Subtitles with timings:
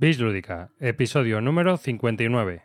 [0.00, 2.62] Bis Lúdica, episodio número 59.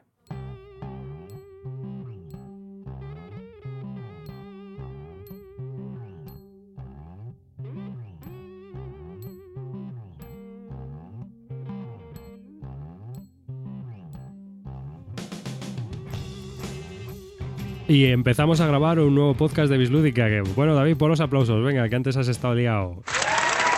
[17.87, 20.27] Y empezamos a grabar un nuevo podcast de Bislúdica.
[20.27, 21.65] Que, bueno, David, pon los aplausos.
[21.65, 23.01] Venga, que antes has estado liado.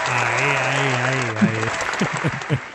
[0.10, 1.48] Ahí, ahí, ahí,
[2.50, 2.58] ahí.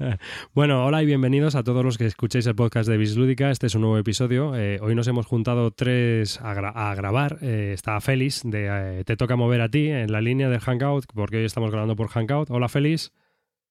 [0.54, 3.50] bueno, hola y bienvenidos a todos los que escuchéis el podcast de Bislúdica.
[3.50, 4.56] Este es un nuevo episodio.
[4.56, 7.38] Eh, hoy nos hemos juntado tres a, gra- a grabar.
[7.42, 11.06] Eh, está Félix, de eh, Te toca mover a ti, en la línea del Hangout,
[11.14, 12.50] porque hoy estamos grabando por Hangout.
[12.50, 13.12] Hola, Félix.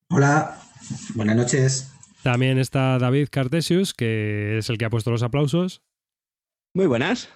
[0.10, 0.58] Hola,
[1.16, 1.94] buenas noches.
[2.24, 5.82] También está David Cartesius, que es el que ha puesto los aplausos.
[6.74, 7.30] Muy buenas.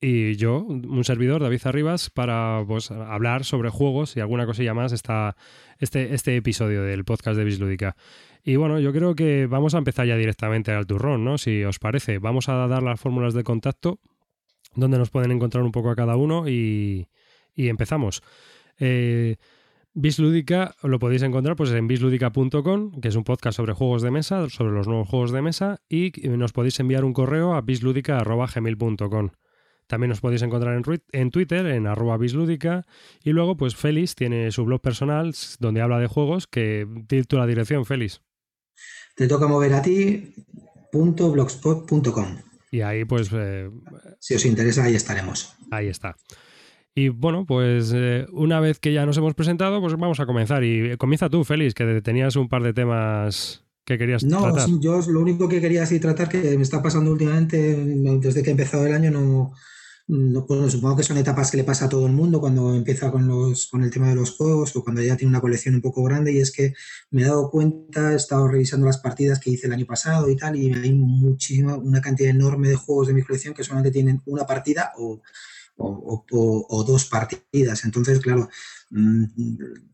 [0.00, 4.92] Y yo, un servidor, David Arribas, para pues, hablar sobre juegos y alguna cosilla más
[4.92, 5.36] está
[5.80, 7.96] este, este episodio del podcast de Bislúdica.
[8.44, 11.38] Y bueno, yo creo que vamos a empezar ya directamente al turrón, ¿no?
[11.38, 14.00] Si os parece, vamos a dar las fórmulas de contacto,
[14.74, 17.08] donde nos pueden encontrar un poco a cada uno y,
[17.54, 18.22] y empezamos.
[18.78, 19.36] Eh,
[20.00, 24.48] Bislúdica lo podéis encontrar pues en bisludica.com, que es un podcast sobre juegos de mesa,
[24.48, 29.30] sobre los nuevos juegos de mesa, y nos podéis enviar un correo a bisludica.gmail.com.
[29.88, 30.80] También nos podéis encontrar
[31.12, 32.86] en, Twitter, en arroba bislúdica,
[33.24, 37.36] y luego pues Félix tiene su blog personal donde habla de juegos, que di tú
[37.36, 38.20] la dirección, Félix.
[39.18, 40.32] Te toca mover a ti.
[40.90, 42.38] punto blogspot.com.
[42.70, 43.68] Y ahí pues eh,
[44.20, 45.54] Si os interesa, ahí estaremos.
[45.70, 46.16] Ahí está.
[46.94, 50.64] Y bueno, pues eh, una vez que ya nos hemos presentado, pues vamos a comenzar.
[50.64, 54.66] Y comienza tú, Félix, que tenías un par de temas que querías No, tratar.
[54.66, 57.76] sí, yo lo único que quería así tratar, que me está pasando últimamente,
[58.20, 59.52] desde que ha empezado el año, no, no
[60.08, 63.28] bueno, supongo que son etapas que le pasa a todo el mundo cuando empieza con
[63.28, 66.02] los, con el tema de los juegos o cuando ya tiene una colección un poco
[66.02, 66.72] grande, y es que
[67.10, 70.36] me he dado cuenta, he estado revisando las partidas que hice el año pasado y
[70.36, 74.22] tal, y hay muchísima, una cantidad enorme de juegos de mi colección que solamente tienen
[74.24, 75.20] una partida o,
[75.76, 76.24] o,
[76.68, 77.84] o- dos partidas.
[77.84, 78.48] Entonces, claro,
[78.90, 79.24] mm,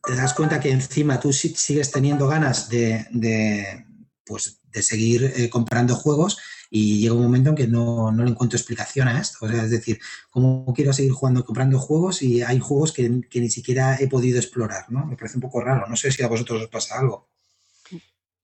[0.07, 3.85] te das cuenta que encima tú sigues teniendo ganas de, de,
[4.25, 6.39] pues, de seguir eh, comprando juegos
[6.77, 9.47] y llega un momento en que no, no le encuentro explicación a esto.
[9.47, 13.39] O sea, es decir, ¿cómo quiero seguir jugando, comprando juegos y hay juegos que, que
[13.39, 14.87] ni siquiera he podido explorar?
[14.89, 15.07] ¿no?
[15.07, 15.87] Me parece un poco raro.
[15.87, 17.29] No sé si a vosotros os pasa algo.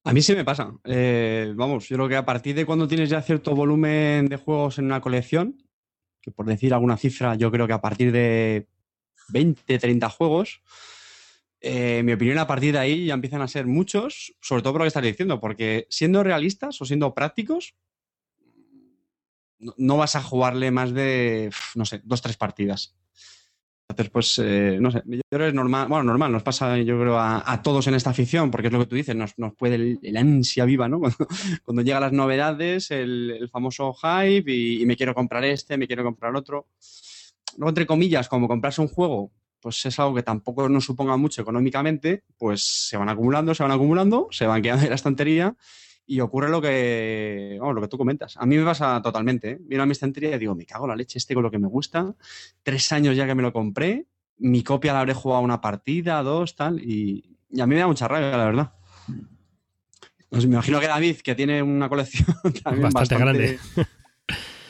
[0.05, 0.71] A mí sí me pasa.
[0.85, 4.79] Eh, vamos, yo creo que a partir de cuando tienes ya cierto volumen de juegos
[4.79, 5.61] en una colección,
[6.21, 8.65] que por decir alguna cifra, yo creo que a partir de
[9.27, 10.61] 20, 30 juegos,
[11.59, 14.71] eh, en mi opinión, a partir de ahí ya empiezan a ser muchos, sobre todo
[14.71, 17.75] por lo que estás diciendo, porque siendo realistas o siendo prácticos,
[19.77, 22.95] no, vas a jugarle más de, no sé, dos, tres partidas.
[23.89, 26.97] Entonces, pues, eh, no sé, yo creo que es normal, bueno, normal, nos pasa yo
[26.97, 29.53] creo a, a todos en esta afición, porque es lo que tú dices, nos, nos
[29.53, 30.99] puede el, el ansia viva, ¿no?
[31.01, 31.27] Cuando,
[31.63, 35.87] cuando llegan las novedades, el, el famoso hype y, y me quiero comprar este, me
[35.87, 36.67] quiero comprar otro.
[37.57, 41.41] Luego, entre comillas, como comprarse un juego, pues es algo que tampoco nos suponga mucho
[41.41, 45.55] económicamente, pues se van acumulando, se van acumulando, se van quedando en la estantería
[46.05, 48.35] y ocurre lo que, vamos, lo que tú comentas.
[48.37, 49.51] A mí me pasa totalmente.
[49.51, 49.59] ¿eh?
[49.67, 51.59] Miro a mi estantería y digo, me cago en la leche este con lo que
[51.59, 52.13] me gusta.
[52.63, 54.07] Tres años ya que me lo compré.
[54.37, 56.81] Mi copia la habré jugado una partida, dos, tal.
[56.81, 58.73] Y, y a mí me da mucha rabia, la verdad.
[60.29, 62.25] Pues me imagino que David, que tiene una colección
[62.63, 63.59] también Bastante grande.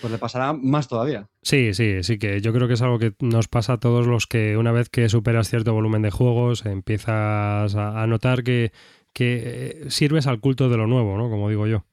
[0.01, 1.29] Pues le pasará más todavía.
[1.43, 4.25] Sí, sí, sí, que yo creo que es algo que nos pasa a todos los
[4.25, 8.71] que una vez que superas cierto volumen de juegos empiezas a notar que,
[9.13, 11.29] que eh, sirves al culto de lo nuevo, ¿no?
[11.29, 11.85] Como digo yo.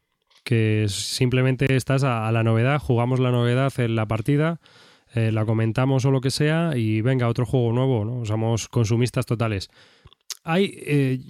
[0.44, 4.60] Que simplemente estás a, la novedad, jugamos la novedad en la partida,
[5.14, 8.24] eh, la comentamos o lo que sea y venga, otro juego nuevo, ¿no?
[8.24, 9.68] Somos consumistas totales.
[10.44, 11.20] Hay, eh,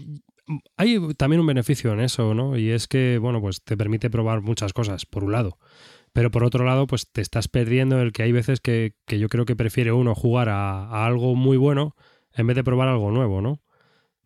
[0.76, 2.56] hay también un beneficio en eso, ¿no?
[2.56, 5.58] Y es que, bueno, pues te permite probar muchas cosas, por un lado.
[6.12, 9.28] Pero por otro lado, pues te estás perdiendo el que hay veces que, que yo
[9.28, 11.96] creo que prefiere uno jugar a algo muy bueno
[12.34, 13.60] en vez de probar algo nuevo, ¿no?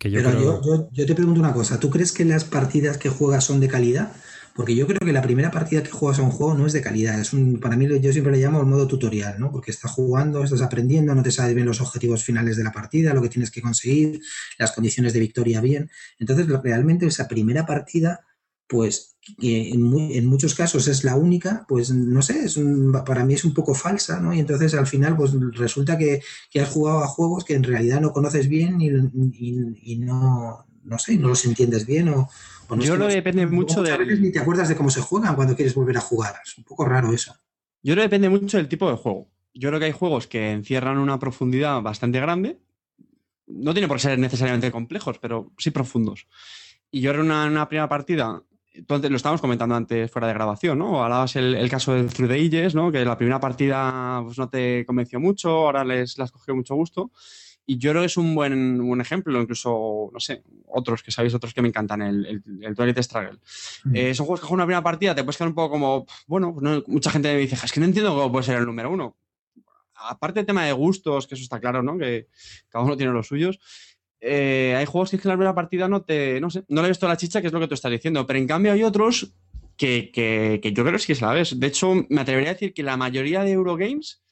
[0.02, 0.42] Que yo Pero creo...
[0.42, 3.60] yo, yo, yo te pregunto una cosa, ¿tú crees que las partidas que juegas son
[3.60, 4.10] de calidad?
[4.52, 6.81] Porque yo creo que la primera partida que juegas a un juego no es de
[6.81, 9.52] calidad, es un, para mí yo siempre le llamo el modo tutorial, ¿no?
[9.52, 13.14] Porque estás jugando, estás aprendiendo, no te sabes bien los objetivos finales de la partida,
[13.14, 14.20] lo que tienes que conseguir,
[14.58, 15.88] las condiciones de victoria bien.
[16.19, 18.22] Entonces, realmente esa primera partida,
[18.72, 22.90] pues que en, mu- en muchos casos es la única, pues no sé, es un-
[23.06, 24.32] para mí es un poco falsa, ¿no?
[24.34, 26.20] Y entonces al final, pues resulta que,
[26.50, 30.66] que has jugado a juegos que en realidad no conoces bien y, y- y no,
[30.84, 32.28] no sé, no los entiendes bien o,
[32.69, 35.02] o no Yo creo que depende mucho de- veces ni te acuerdas de cómo se
[35.02, 36.34] juegan cuando quieres volver a jugar.
[36.44, 37.32] Es un poco raro eso.
[37.82, 39.28] Yo creo que depende mucho del tipo de juego.
[39.54, 42.58] Yo creo que hay juegos que encierran una profundidad bastante grande.
[43.46, 46.26] No tiene por qué ser necesariamente complejos, pero sí profundos.
[46.90, 48.42] Y yo era una, una primera partida
[48.74, 51.02] entonces, lo estábamos comentando antes fuera de grabación, ¿no?
[51.02, 52.90] Hablabas el, el caso de Through the Ages, ¿no?
[52.90, 57.10] Que la primera partida pues, no te convenció mucho, ahora les, las cogió mucho gusto.
[57.64, 61.34] Y yo creo que es un buen, buen ejemplo, incluso, no sé, otros que sabéis,
[61.34, 63.38] otros que me encantan, el, el, el Twilight Struggle.
[63.84, 63.96] Mm.
[63.96, 66.52] Eh, son juegos que con una primera partida te puedes quedar un poco como, bueno,
[66.52, 68.90] pues no, mucha gente me dice, es que no entiendo cómo puede ser el número
[68.90, 69.16] uno.
[69.94, 71.96] Aparte del tema de gustos, que eso está claro, ¿no?
[71.96, 72.26] Que
[72.69, 73.60] cada uno tiene los suyos.
[74.24, 76.98] Eh, hay juegos que en la primera partida no te, no sé, no le ves
[77.00, 79.34] toda la chicha, que es lo que tú estás diciendo, pero en cambio hay otros
[79.76, 81.58] que, que, que yo creo que sí que se la ves.
[81.58, 84.22] De hecho, me atrevería a decir que la mayoría de Eurogames,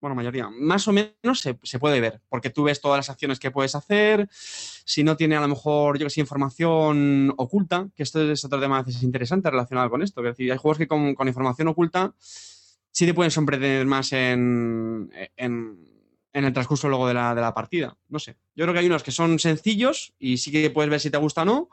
[0.00, 3.38] bueno, mayoría, más o menos se, se, puede ver, porque tú ves todas las acciones
[3.38, 8.02] que puedes hacer, si no tiene a lo mejor, yo que sé, información oculta, que
[8.02, 11.14] esto es otro tema veces interesante relacionado con esto, es decir, hay juegos que con,
[11.14, 15.91] con información oculta sí te pueden sorprender más en, en
[16.32, 17.96] en el transcurso luego de la, de la, partida.
[18.08, 18.36] No sé.
[18.54, 21.18] Yo creo que hay unos que son sencillos y sí que puedes ver si te
[21.18, 21.68] gusta o no.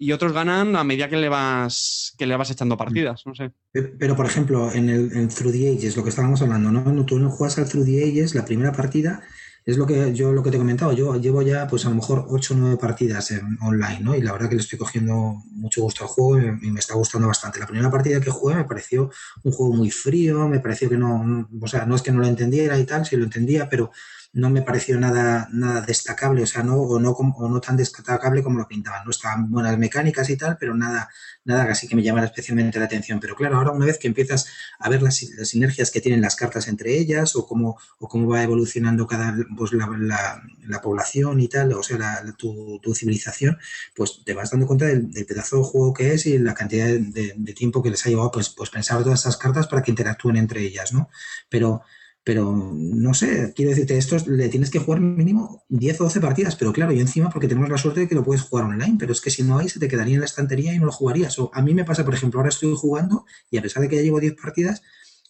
[0.00, 3.50] Y otros ganan a medida que le vas, que le vas echando partidas, no sé.
[3.72, 7.04] Pero, por ejemplo, en el Through the Ages, lo que estábamos hablando, ¿no?
[7.04, 9.24] Tú no juegas al Through the Ages, la primera partida,
[9.68, 10.94] es lo que yo lo que te he comentado.
[10.94, 14.14] Yo llevo ya, pues a lo mejor 8 o 9 partidas online, ¿no?
[14.14, 16.80] Y la verdad que le estoy cogiendo mucho gusto al juego y me, y me,
[16.80, 17.60] está gustando bastante.
[17.60, 19.10] La primera partida que jugué me pareció
[19.42, 22.26] un juego muy frío, me pareció que no, o sea, no es que no lo
[22.26, 23.90] entendiera y tal, sí lo entendía, pero
[24.32, 28.42] no me pareció nada, nada destacable, o sea, no, o, no, o no tan destacable
[28.42, 29.04] como lo pintaban.
[29.04, 31.08] No estaban buenas mecánicas y tal, pero nada,
[31.44, 33.20] nada casi que me llamara especialmente la atención.
[33.20, 34.46] Pero claro, ahora una vez que empiezas
[34.78, 38.28] a ver las, las sinergias que tienen las cartas entre ellas o cómo, o cómo
[38.28, 42.94] va evolucionando cada pues, la, la, la población y tal, o sea, la, tu, tu,
[42.94, 43.58] civilización,
[43.96, 47.52] pues te vas dando cuenta del, pedazo de juego que es y la cantidad de
[47.54, 50.62] tiempo que les ha llevado pues, pues pensar todas esas cartas para que interactúen entre
[50.62, 51.08] ellas, ¿no?
[51.48, 51.82] Pero
[52.28, 56.56] pero no sé, quiero decirte, esto le tienes que jugar mínimo 10 o 12 partidas,
[56.56, 59.12] pero claro, yo encima porque tenemos la suerte de que lo puedes jugar online, pero
[59.12, 61.38] es que si no hay, se te quedaría en la estantería y no lo jugarías.
[61.38, 63.96] O a mí me pasa, por ejemplo, ahora estoy jugando y a pesar de que
[63.96, 64.82] ya llevo 10 partidas,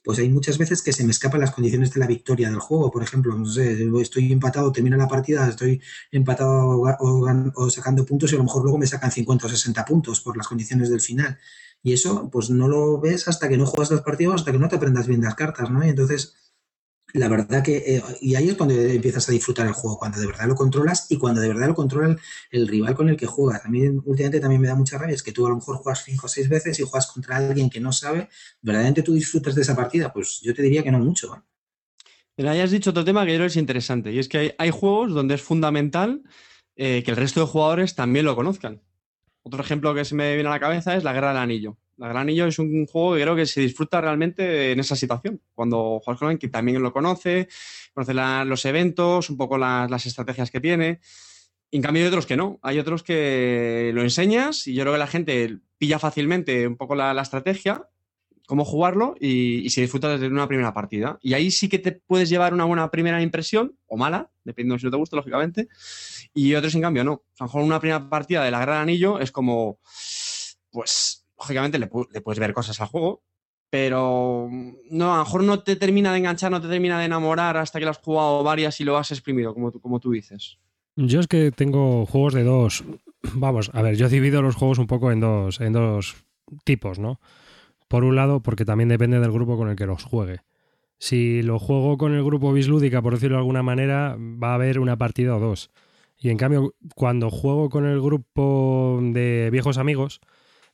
[0.02, 2.90] pues hay muchas veces que se me escapan las condiciones de la victoria del juego.
[2.90, 5.80] Por ejemplo, no sé, estoy empatado, termino la partida, estoy
[6.10, 9.48] empatado o, o, o, sacando puntos y a lo mejor luego me sacan 50 o
[9.48, 11.38] 60 puntos por las condiciones del final.
[11.80, 14.68] Y eso, pues no lo ves hasta que no juegas las partidas, hasta que no
[14.68, 15.86] te aprendas bien las cartas, ¿no?
[15.86, 16.34] Y entonces
[17.14, 20.26] la verdad que, eh, y ahí es cuando empiezas a disfrutar el juego, cuando de
[20.26, 22.16] verdad lo controlas y cuando de verdad lo controla
[22.50, 23.64] el, rival con el que juegas.
[23.64, 26.04] A mí últimamente también me da mucha rabia, es que tú a lo mejor juegas
[26.04, 28.28] cinco o seis veces y juegas contra alguien que no sabe,
[28.60, 30.12] ¿verdaderamente tú disfrutas de esa partida?
[30.12, 31.34] Pues yo te diría que no mucho.
[31.34, 31.40] ¿eh?
[32.34, 34.52] Pero ahí has dicho otro tema que yo creo es interesante, y es que hay,
[34.58, 36.22] hay juegos donde es fundamental
[36.76, 38.82] eh, que el resto de jugadores también lo conozcan.
[39.42, 41.78] Otro ejemplo que se me viene a la cabeza es la Guerra del Anillo.
[41.98, 45.40] La Gran Anillo es un juego que creo que se disfruta realmente en esa situación.
[45.52, 47.48] Cuando juegas con alguien que también lo conoce,
[47.92, 51.00] conoce la, los eventos, un poco la, las estrategias que tiene.
[51.72, 52.60] En cambio, hay otros que no.
[52.62, 56.94] Hay otros que lo enseñas y yo creo que la gente pilla fácilmente un poco
[56.94, 57.88] la, la estrategia,
[58.46, 61.18] cómo jugarlo y, y, se disfruta desde una primera partida.
[61.20, 64.78] Y ahí sí que te puedes llevar una buena primera impresión, o mala, dependiendo de
[64.78, 65.68] si no te gusta, lógicamente.
[66.32, 67.24] Y otros, en cambio, no.
[67.38, 69.80] A lo mejor una primera partida de la Gran Anillo es como,
[70.70, 73.22] pues, lógicamente le, puedes ver cosas al juego,
[73.70, 74.48] pero
[74.90, 77.78] no, a lo mejor no te termina de enganchar, no te termina de enamorar hasta
[77.78, 80.58] que lo has jugado varias y lo has exprimido, como tú, como tú dices.
[80.96, 82.84] Yo es que tengo juegos de dos.
[83.34, 86.16] Vamos, a ver, yo divido los juegos un poco en dos, en dos
[86.64, 87.20] tipos, ¿no?
[87.88, 90.40] Por un lado, porque también depende del grupo con el que los juegue.
[90.98, 94.80] Si lo juego con el grupo bislúdica, por decirlo de alguna manera, va a haber
[94.80, 95.70] una partida o dos.
[96.18, 100.20] Y en cambio, cuando juego con el grupo de viejos amigos,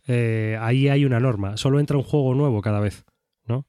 [0.06, 1.56] eh, ahí hay una norma.
[1.56, 3.04] Solo entra un juego nuevo cada vez,
[3.46, 3.66] ¿no?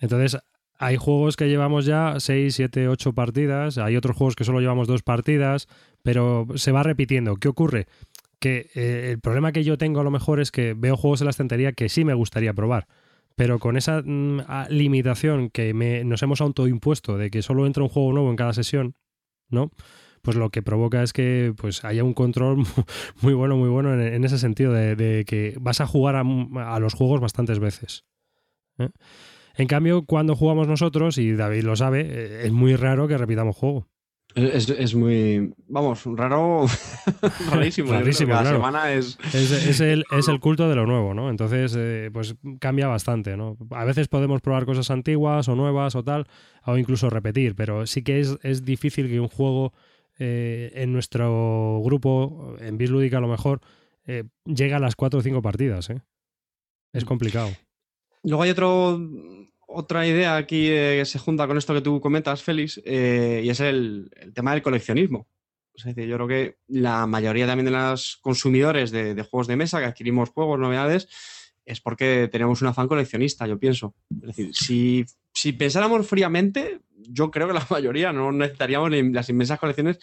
[0.00, 0.38] Entonces,
[0.78, 4.88] hay juegos que llevamos ya 6, 7, 8 partidas, hay otros juegos que solo llevamos
[4.88, 5.68] dos partidas,
[6.02, 7.36] pero se va repitiendo.
[7.36, 7.86] ¿Qué ocurre?
[8.38, 11.26] Que eh, el problema que yo tengo a lo mejor es que veo juegos en
[11.26, 12.86] la estantería que sí me gustaría probar,
[13.36, 15.72] pero con esa mm, limitación que
[16.04, 18.94] nos hemos autoimpuesto de que solo entra un juego nuevo en cada sesión,
[19.48, 19.70] ¿no?
[20.24, 22.64] Pues lo que provoca es que pues haya un control
[23.20, 26.24] muy bueno, muy bueno en, en ese sentido, de, de, que vas a jugar a,
[26.74, 28.04] a los juegos bastantes veces.
[28.78, 28.88] ¿eh?
[29.56, 33.54] En cambio, cuando jugamos nosotros, y David lo sabe, eh, es muy raro que repitamos
[33.54, 33.86] juego.
[34.34, 36.66] Es, es, muy, vamos, raro,
[37.52, 37.92] rarísimo.
[37.92, 38.56] Rarísimo, Cada claro.
[38.56, 39.16] semana es...
[39.32, 41.30] Es, es, el, es el culto de lo nuevo, ¿no?
[41.30, 43.56] Entonces, eh, pues cambia bastante, ¿no?
[43.70, 46.26] A veces podemos probar cosas antiguas o nuevas o tal,
[46.64, 49.72] o incluso repetir, pero sí que es, es difícil que un juego
[50.18, 53.60] eh, en nuestro grupo, en Bislúdica a lo mejor,
[54.06, 55.90] eh, llega a las cuatro o cinco partidas.
[55.90, 56.00] ¿eh?
[56.92, 57.50] Es complicado.
[58.22, 59.00] Luego hay otro,
[59.66, 64.10] otra idea aquí que se junta con esto que tú comentas, Félix, y es el,
[64.16, 65.28] el, tema del coleccionismo.
[65.74, 69.80] Es decir, yo creo que la mayoría también de los consumidores de, juegos de mesa
[69.80, 71.08] que adquirimos juegos, novedades,
[71.64, 73.94] es porque tenemos un afán coleccionista, yo pienso.
[74.22, 75.04] Es decir, si,
[75.34, 79.98] si pensáramos fríamente, yo creo que la mayoría no necesitaríamos las inmensas colecciones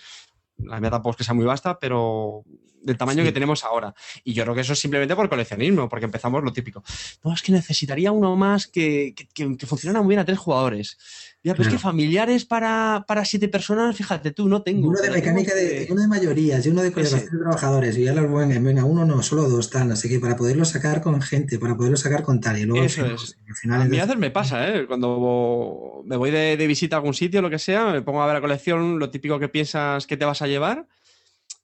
[0.66, 2.44] la mía tampoco es que sea muy vasta, pero
[2.82, 3.94] del tamaño que tenemos ahora.
[4.24, 6.84] Y yo creo que eso es simplemente por coleccionismo, porque empezamos lo típico.
[7.24, 10.98] No, es que necesitaría uno más que, que, que funcionara muy bien a tres jugadores.
[11.44, 14.90] Ya, pero es que familiares para, para, siete personas, fíjate tú, no tengo.
[14.90, 17.98] Uno de mecánica, de, uno de mayorías y uno de colaboración de trabajadores.
[17.98, 19.92] Y ya los buenos, venga, uno no, solo dos están.
[19.92, 22.60] Así que para poderlo sacar con gente, para poderlo sacar con tal.
[22.60, 23.38] Y luego Eso es.
[23.68, 24.86] a mí a veces me pasa, ¿eh?
[24.86, 28.28] Cuando me voy de, de, visita a algún sitio, lo que sea, me pongo a
[28.28, 30.86] ver la colección, lo típico que piensas que te vas a llevar.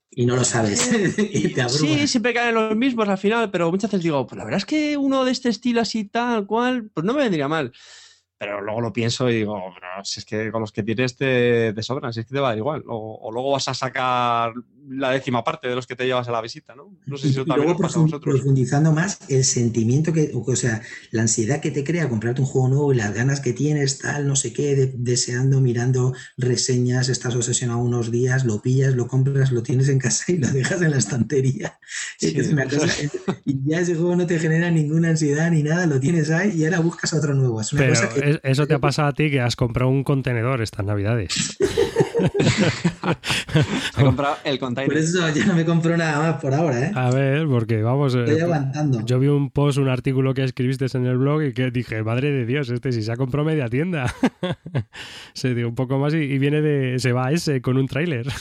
[0.09, 0.89] Y no lo sabes.
[1.19, 4.43] y te Sí, siempre caen los mismos al final, pero muchas veces digo, pues la
[4.43, 7.71] verdad es que uno de este estilo así tal cual, pues no me vendría mal.
[8.37, 11.83] Pero luego lo pienso y digo, si es que con los que tienes te, te
[11.83, 12.83] sobran, si es que te va a dar igual.
[12.87, 14.53] O, luego vas a sacar
[14.89, 16.95] la décima parte de los que te llevas a la visita, ¿no?
[17.05, 18.35] No sé si eso también os pasa a vosotros.
[18.35, 22.69] Profundizando más, el sentimiento que, o sea, la ansiedad que te crea comprarte un juego
[22.69, 27.79] nuevo y las ganas que tienes, tal, no sé qué, deseando, mirando reseñas, estás obsesionado
[27.79, 30.97] unos días, lo pillas, lo compras, lo tienes en casa y lo dejas en la
[30.97, 31.79] estantería.
[33.45, 36.65] y ya ese juego no te genera ninguna ansiedad ni nada, lo tienes ahí y
[36.65, 37.59] ahora buscas otro nuevo.
[37.61, 40.61] Es una cosa que eso te ha pasado a ti que has comprado un contenedor
[40.61, 41.57] estas navidades.
[43.97, 46.91] He comprado el Por eso ya no me compro nada más por ahora, ¿eh?
[46.93, 48.15] A ver, porque vamos.
[48.15, 49.05] Eh, Estoy aguantando.
[49.05, 52.31] Yo vi un post, un artículo que escribiste en el blog y que dije, madre
[52.31, 54.13] de Dios, este si se ha comprado media tienda.
[55.33, 56.99] se dio un poco más y, viene de.
[56.99, 58.27] Se va a ese con un tráiler.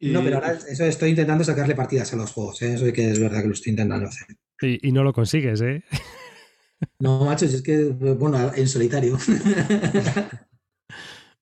[0.00, 2.72] No, pero ahora eso estoy intentando sacarle partidas a los juegos, ¿eh?
[2.72, 4.26] Eso que es verdad que lo estoy intentando hacer.
[4.60, 5.84] y no lo consigues, ¿eh?
[6.98, 9.18] No, macho, es que, bueno, en solitario.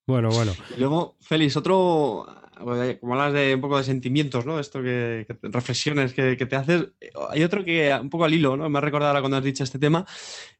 [0.07, 0.53] bueno, bueno.
[0.75, 2.25] Y luego, Félix, otro,
[2.59, 4.59] como hablas de un poco de sentimientos, ¿no?
[4.59, 6.87] Esto que, reflexiones que, te haces.
[7.29, 8.69] Hay otro que un poco al hilo, ¿no?
[8.69, 10.05] Me ha recordado ahora cuando has dicho este tema,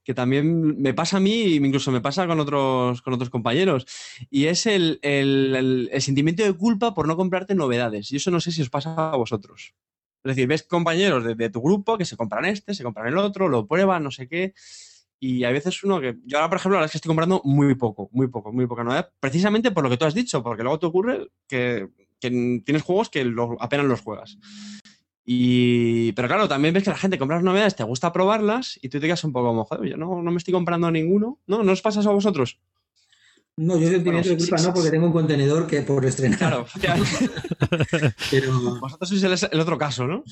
[0.04, 3.86] que también me pasa a mí y incluso me pasa con otros, con otros compañeros.
[4.30, 8.12] Y es el, el sentimiento de culpa por no comprarte novedades.
[8.12, 9.74] Y eso no sé si os pasa a vosotros.
[10.24, 13.48] Es decir, ves compañeros de, tu grupo que se compran este, se compran el otro,
[13.48, 14.54] lo prueban, no sé qué.
[15.20, 16.18] Y hay veces uno que.
[16.26, 18.84] Yo ahora, por ejemplo, verdad es que estoy comprando muy poco, muy poco, muy poca
[18.84, 23.10] novedad, precisamente por lo que tú has dicho, porque luego te ocurre que, tienes juegos
[23.10, 24.38] que apenas los juegas.
[25.26, 28.90] Y, pero claro, también ves que la gente compra las novedades, te gusta probarlas y
[28.90, 31.40] tú te quedas un poco como, joder, yo no, no me estoy comprando ninguno.
[31.46, 31.64] ¿No?
[31.64, 32.60] ¿No os pasa eso a vosotros?
[33.62, 36.40] No, yo sentimiento de culpa no, porque tengo un contenedor que por estrenar.
[36.40, 36.66] Claro,
[38.32, 40.24] pero vosotros sois el, otro caso, ¿no?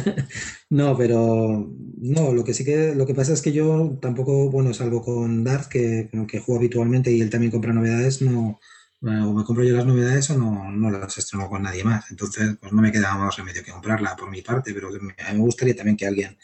[0.68, 4.74] no, pero no, lo que sí que lo que pasa es que yo tampoco, bueno,
[4.74, 8.60] salvo con Darth, que, que juego habitualmente y él también compra novedades, no,
[9.00, 12.10] o me compro yo las novedades o no, no las estreno con nadie más.
[12.10, 15.38] Entonces, pues no me queda más remedio que comprarla por mi parte, pero a mí
[15.38, 16.36] me gustaría también que alguien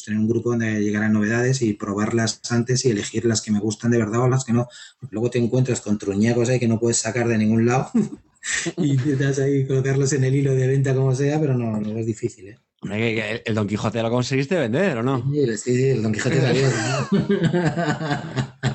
[0.00, 3.60] pues, tener un grupo donde llegaran novedades y probarlas antes y elegir las que me
[3.60, 4.68] gustan de verdad o las que no.
[5.10, 7.90] luego te encuentras con truñacos ahí que no puedes sacar de ningún lado
[8.78, 12.06] y intentas ahí colocarlos en el hilo de venta como sea, pero no, no es
[12.06, 12.48] difícil.
[12.48, 13.42] ¿eh?
[13.44, 15.22] ¿El Don Quijote lo conseguiste vender o no?
[15.30, 16.68] Sí, sí, el Don Quijote salió.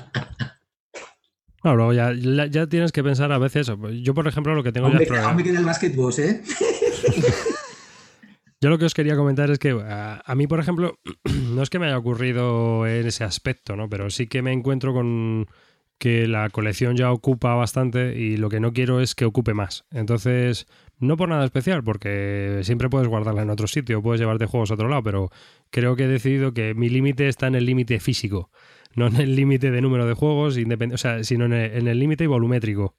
[1.65, 3.71] Claro, ya, ya, tienes que pensar a veces.
[4.03, 5.33] Yo, por ejemplo, lo que tengo ya ya.
[5.33, 6.43] me queda el basketball, ¿eh?
[8.65, 10.97] Yo lo que os quería comentar es que a, mí, por ejemplo,
[11.53, 13.89] no es que me haya ocurrido en ese aspecto, ¿no?
[13.89, 15.45] Pero sí que me encuentro con
[15.99, 19.85] que la colección ya ocupa bastante y lo que no quiero es que ocupe más.
[19.91, 20.65] Entonces,
[20.97, 24.73] no por nada especial, porque siempre puedes guardarla en otro sitio, puedes llevarte juegos a
[24.73, 25.29] otro lado, pero
[25.69, 28.49] creo que he decidido que mi límite está en el límite físico,
[28.95, 32.95] no en el límite de número de juegos, o sea, sino en el límite volumétrico.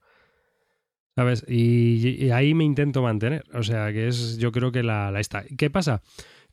[1.16, 1.44] ¿Sabes?
[1.48, 3.44] Y, ahí me intento mantener.
[3.54, 5.44] O sea, que es, yo creo que la, la está.
[5.56, 6.02] ¿Qué pasa?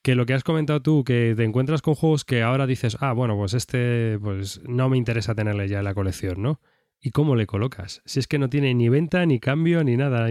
[0.01, 3.11] Que lo que has comentado tú, que te encuentras con juegos que ahora dices, ah,
[3.11, 6.61] bueno, pues este, pues no me interesa tenerle ya en la colección, ¿no?
[7.01, 8.01] ¿Y cómo le colocas?
[8.05, 10.29] Si es que no tiene ni venta, ni cambio, ni nada,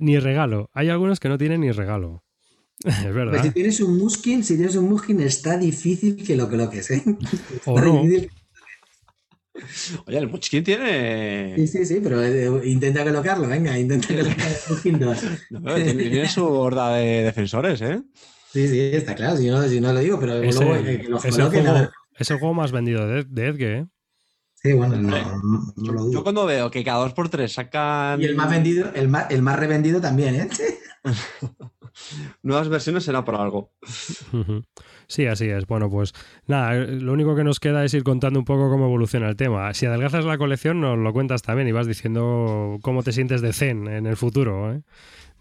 [0.00, 0.68] ni, regalo.
[0.72, 2.24] Hay algunos que no tienen ni regalo.
[2.84, 3.32] Es verdad.
[3.32, 7.02] Pues si tienes un Muskin, si tienes un Muskin, está difícil que lo coloques, ¿eh?
[7.64, 8.02] O no.
[10.06, 11.54] Oye, el Munchkin tiene.
[11.56, 15.14] Sí, sí, sí, pero eh, intenta colocarlo, venga, intenta colocarlo.
[15.50, 18.02] no, tiene su horda de defensores, ¿eh?
[18.52, 20.98] Sí, sí, está claro, si no, si no lo digo, pero es, luego, el, es,
[20.98, 23.86] el juego, es, el juego, más vendido de, de Edge, ¿eh?
[24.54, 26.12] Sí, bueno, no, no, lo dudo.
[26.12, 28.20] Yo cuando veo que cada dos por tres sacan.
[28.20, 30.48] Y el más vendido, el más, el más revendido también, ¿eh?
[32.42, 33.72] Nuevas versiones será por algo.
[35.08, 35.66] Sí, así es.
[35.66, 36.12] Bueno, pues
[36.46, 39.72] nada, lo único que nos queda es ir contando un poco cómo evoluciona el tema.
[39.74, 43.52] Si adelgazas la colección, nos lo cuentas también y vas diciendo cómo te sientes de
[43.52, 44.72] zen en el futuro.
[44.72, 44.82] ¿eh?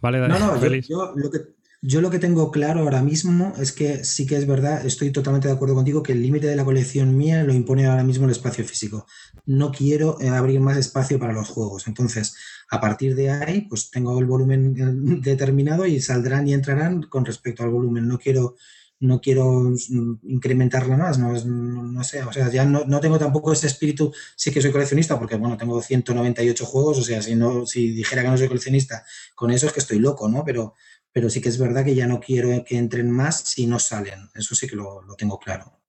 [0.02, 1.40] Vale, no, no, yo, lo que,
[1.82, 5.48] yo lo que tengo claro ahora mismo es que sí que es verdad, estoy totalmente
[5.48, 8.32] de acuerdo contigo que el límite de la colección mía lo impone ahora mismo el
[8.32, 9.08] espacio físico.
[9.48, 11.88] No quiero eh, abrir más espacio para los juegos.
[11.88, 12.36] Entonces,
[12.70, 17.26] a partir de ahí, pues tengo el volumen eh, determinado y saldrán y entrarán con
[17.26, 18.08] respecto al volumen.
[18.08, 18.56] No quiero
[19.00, 23.52] no quiero mm, incrementarla más, no, no, sé, o sea, ya no, no, tengo tampoco
[23.52, 27.66] ese espíritu, sí que soy coleccionista, porque bueno, tengo 198 juegos, o sea, si no,
[27.66, 29.04] si dijera que no soy coleccionista,
[29.36, 30.44] con eso es que estoy loco, ¿no?
[30.44, 30.74] Pero,
[31.12, 34.30] pero sí que es verdad que ya no quiero que entren más si no salen.
[34.34, 35.80] Eso sí que lo, tengo claro.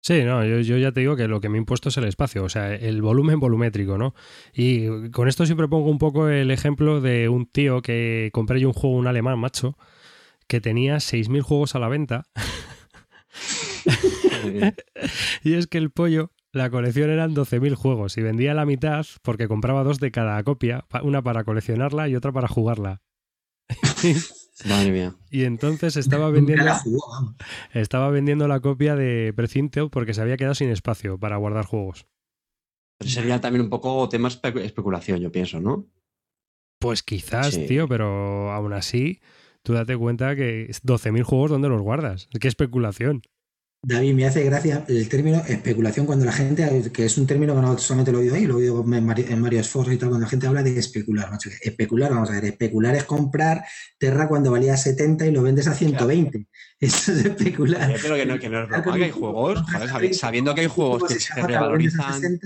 [0.00, 2.44] Sí, no, yo, ya te digo que lo que me he impuesto es el espacio,
[2.44, 4.14] o sea, el volumen volumétrico, ¿no?
[4.52, 8.68] Y con esto siempre pongo un poco el ejemplo de un tío que compré yo
[8.68, 9.76] un juego, un alemán, macho,
[10.46, 12.24] que tenía 6.000 juegos a la venta.
[15.42, 19.48] y es que el pollo, la colección eran 12.000 juegos y vendía la mitad porque
[19.48, 23.02] compraba dos de cada copia, una para coleccionarla y otra para jugarla.
[24.68, 25.16] Madre mía.
[25.30, 26.70] Y entonces estaba vendiendo,
[27.72, 32.06] estaba vendiendo la copia de Precinto porque se había quedado sin espacio para guardar juegos.
[33.00, 35.88] sería también un poco tema especulación, yo pienso, ¿no?
[36.78, 39.20] Pues quizás, tío, pero aún así,
[39.64, 42.28] tú date cuenta que 12.000 juegos, ¿dónde los guardas?
[42.38, 43.22] ¿Qué especulación?
[43.86, 47.60] David, me hace gracia el término especulación cuando la gente, que es un término que
[47.60, 50.24] no solamente lo he oído ahí, lo he oído en varios foros y tal, cuando
[50.24, 51.28] la gente habla de especular.
[51.60, 53.62] Especular, vamos a ver, especular es comprar
[53.98, 56.46] Terra cuando valía 70 y lo vendes a 120.
[56.80, 57.94] Eso es especular.
[58.00, 59.62] pero que no, que no es broma, que hay juegos,
[60.12, 62.40] sabiendo que hay juegos que se revalorizan.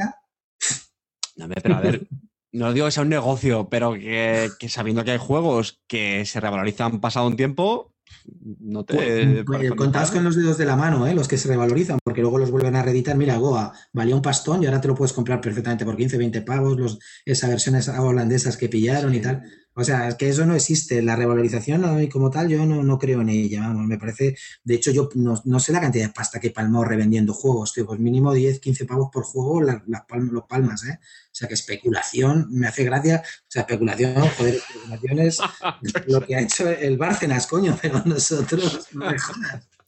[1.37, 2.09] No, pero a ver,
[2.52, 6.40] no digo que sea un negocio, pero que, que sabiendo que hay juegos que se
[6.40, 7.93] revalorizan pasado un tiempo,
[8.61, 8.95] no te.
[8.95, 11.14] Pues, pues, con los dedos de la mano, ¿eh?
[11.14, 13.17] los que se revalorizan, porque luego los vuelven a reeditar.
[13.17, 16.43] Mira, Goa valía un pastón y ahora te lo puedes comprar perfectamente por 15, 20
[16.43, 19.43] pavos, los, esas versiones holandesas que pillaron y tal.
[19.79, 21.03] O sea, es que eso no existe.
[21.03, 23.69] La revalorización como tal, yo no, no creo en ella.
[23.69, 24.37] me parece.
[24.65, 27.87] De hecho, yo no, sé la cantidad de pasta que palmó revendiendo juegos, tío.
[27.87, 30.99] Pues mínimo 10, 15 pavos por juego, las, los palmas, ¿eh?
[31.01, 33.23] O sea, que especulación me hace gracia.
[33.25, 35.38] O sea, especulación, joder, especulación es
[36.09, 39.07] lo que ha hecho el Bárcenas, coño, pero nosotros no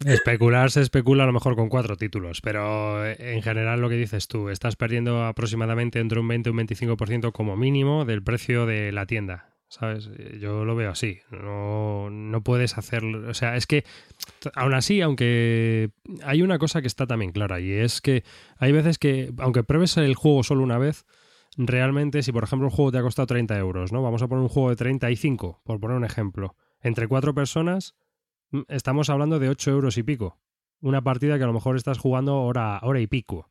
[0.05, 4.29] Especular se especula a lo mejor con cuatro títulos, pero en general lo que dices
[4.29, 8.93] tú, estás perdiendo aproximadamente entre un 20 y un 25% como mínimo del precio de
[8.93, 9.51] la tienda.
[9.71, 10.11] ¿Sabes?
[10.19, 11.21] Eh, yo lo veo así.
[11.31, 13.31] No, no puedes hacerlo.
[13.31, 13.85] O sea, es que
[14.55, 15.91] aún así, aunque
[16.25, 18.25] hay una cosa que está también clara y es que
[18.59, 21.07] hay veces que, aunque pruebes el juego solo una vez,
[21.57, 24.03] realmente, si por ejemplo el juego te ha costado 30 euros, ¿no?
[24.03, 26.57] Vamos a poner un juego de 35, por poner un ejemplo.
[26.83, 27.95] Entre cuatro personas,
[28.51, 30.39] mm, estamos hablando de 8 euros y pico.
[30.81, 33.51] Una partida que a lo mejor estás jugando hora, hora y pico.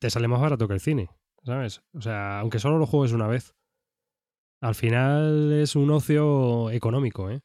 [0.00, 1.08] Te sale más barato que el cine,
[1.44, 1.82] ¿sabes?
[1.92, 3.54] O sea, aunque solo lo juegues una vez.
[4.60, 7.40] Al final es un ocio económico, ¿eh?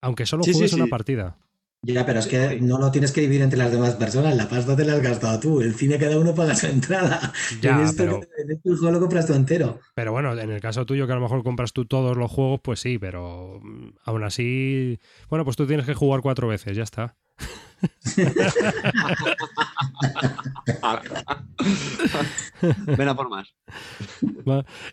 [0.00, 1.36] Aunque solo juegues una partida.
[1.82, 4.36] Ya, pero es que no lo tienes que dividir entre las demás personas.
[4.36, 5.60] La pasta te la has gastado tú.
[5.62, 7.32] El cine cada uno paga su entrada.
[7.62, 8.20] Ya, en este, pero...
[8.38, 9.80] en este juego lo compras tú entero.
[9.94, 12.60] Pero bueno, en el caso tuyo, que a lo mejor compras tú todos los juegos,
[12.62, 14.98] pues sí, pero mm, aún así.
[15.30, 17.16] Bueno, pues tú tienes que jugar cuatro veces, ya está.
[22.96, 23.54] Ven a por más.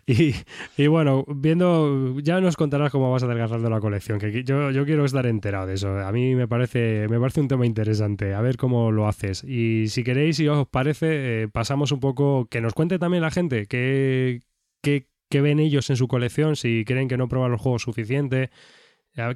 [0.06, 4.84] Y, bueno, viendo, ya nos contarás cómo vas a adelgazar la colección, que yo, yo
[4.84, 5.98] quiero estar enterado de eso.
[5.98, 9.44] A mí me parece, me parece un tema interesante, a ver cómo lo haces.
[9.44, 13.30] Y si queréis, si os parece, eh, pasamos un poco, que nos cuente también la
[13.30, 14.40] gente qué,
[14.82, 18.50] qué, qué ven ellos en su colección, si creen que no prueban los juegos suficiente.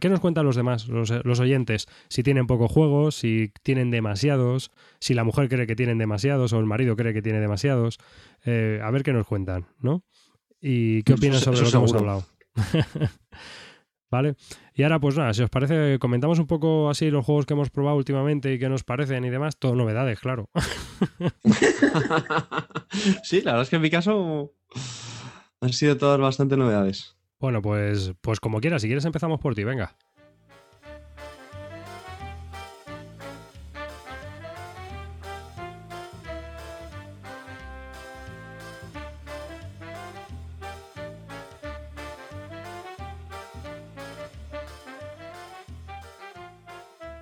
[0.00, 1.88] ¿Qué nos cuentan los demás, los, oyentes?
[2.08, 6.60] Si tienen pocos juegos, si tienen demasiados, si la mujer cree que tienen demasiados o
[6.60, 7.98] el marido cree que tiene demasiados.
[8.44, 10.04] Eh, a ver qué nos cuentan, ¿no?
[10.60, 12.24] ¿Y qué opinan sobre lo que hemos hablado?
[14.10, 14.36] ¿Vale?
[14.74, 17.70] Y ahora, pues nada, si os parece, comentamos un poco así los juegos que hemos
[17.70, 19.56] probado últimamente y qué nos parecen y demás.
[19.56, 20.50] Todo novedades, claro.
[23.22, 24.52] sí, la verdad es que en mi caso
[25.60, 27.16] han sido todas bastante novedades.
[27.42, 29.96] Bueno, pues, pues como quieras, si quieres empezamos por ti, venga.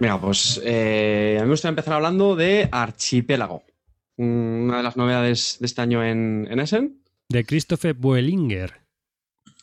[0.00, 3.62] Mira, pues eh, a mí me gustaría empezar hablando de Archipélago,
[4.18, 7.02] una de las novedades de este año en, en Essen.
[7.30, 8.80] De Christopher Boelinger.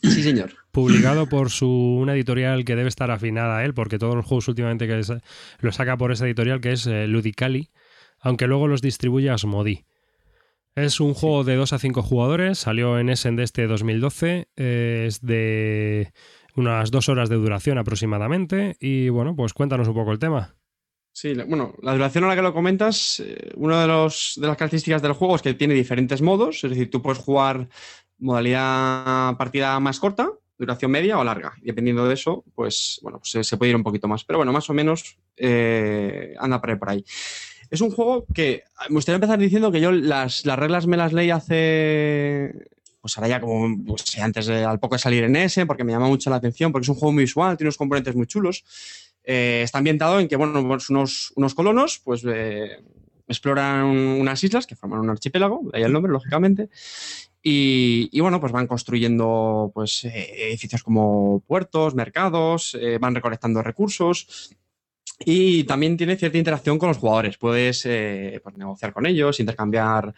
[0.01, 0.53] Sí, señor.
[0.71, 4.47] publicado por su una editorial que debe estar afinada a él, porque todos los juegos
[4.47, 5.01] últimamente que
[5.59, 7.71] lo saca por esa editorial, que es eh, Ludicali,
[8.19, 9.85] aunque luego los distribuye Asmodi.
[10.75, 15.05] Es un juego de 2 a 5 jugadores, salió en Essen de este 2012, eh,
[15.07, 16.11] es de
[16.55, 20.55] unas dos horas de duración aproximadamente, y bueno, pues cuéntanos un poco el tema.
[21.11, 24.55] Sí, bueno, la duración a la que lo comentas, eh, una de, los, de las
[24.55, 27.69] características del juego es que tiene diferentes modos, es decir, tú puedes jugar
[28.19, 31.53] modalidad partida más corta, duración media o larga.
[31.61, 34.23] Dependiendo de eso, pues bueno, pues se, puede ir un poquito más.
[34.23, 37.05] Pero bueno, más o menos eh, anda por ahí.
[37.69, 41.29] Es un juego que me gustaría empezar diciendo que yo las, reglas me las leí
[41.29, 42.53] hace.
[43.01, 45.91] Pues ahora ya como pues, antes de, al poco de salir en ese, porque me
[45.91, 48.63] llama mucho la atención, porque es un juego muy visual, tiene unos componentes muy chulos.
[49.23, 52.79] Eh, está ambientado en que, bueno, pues unos, unos colonos, pues eh,
[53.27, 56.69] exploran unas islas que forman un archipiélago, de ahí el nombre, lógicamente,
[57.41, 64.51] y, bueno, pues van construyendo pues, eh, edificios como puertos, mercados, van recolectando recursos
[65.19, 67.37] y también tiene cierta interacción con los jugadores.
[67.37, 70.13] Puedes eh, pues, negociar con ellos, intercambiar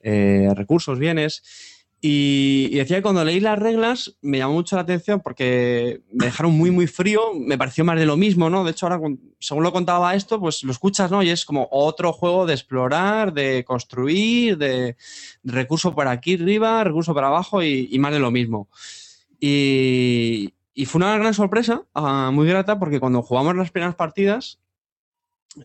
[0.00, 1.71] eh, recursos, bienes.
[2.04, 6.52] Y, decía que cuando leí las reglas me llamó mucho la atención porque me dejaron
[6.52, 7.32] muy, muy frío.
[7.32, 8.64] Me pareció más de lo mismo, ¿no?
[8.64, 9.00] De hecho, ahora,
[9.38, 11.22] según lo contaba esto, pues lo escuchas, ¿no?
[11.22, 14.96] Y es como otro juego de explorar, de construir, de,
[15.44, 18.68] recurso para aquí arriba, recurso para abajo y, más de lo mismo.
[19.38, 24.58] Y, y fue una gran sorpresa, ah, muy grata, porque cuando jugamos las primeras partidas,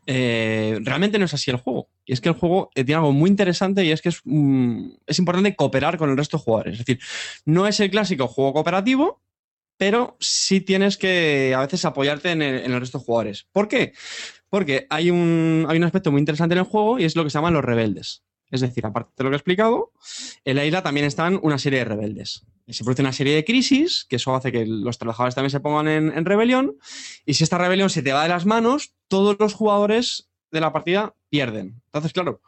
[0.05, 1.89] eh, realmente no es así el juego.
[2.05, 4.89] Y es que el juego eh, tiene algo muy interesante y es que es, mm,
[5.05, 6.73] es importante cooperar con el resto de jugadores.
[6.73, 6.99] Es decir,
[7.45, 9.21] no es el clásico juego cooperativo,
[9.77, 13.47] pero sí tienes que a veces apoyarte en el, resto de jugadores.
[13.51, 13.93] ¿Por qué?
[14.49, 17.29] Porque hay un, hay un aspecto muy interesante en el juego y es lo que
[17.29, 18.23] se llaman los rebeldes.
[18.49, 19.91] Es decir, aparte de lo que he explicado,
[20.45, 22.45] en la isla también están una serie de rebeldes.
[22.69, 25.87] Se produce una serie de crisis, que eso hace que los trabajadores también se pongan
[25.87, 26.75] en, rebelión,
[27.25, 30.73] y si esta rebelión se te va de las manos, todos los jugadores de la
[30.73, 31.81] partida pierden.
[31.85, 32.41] Entonces, claro,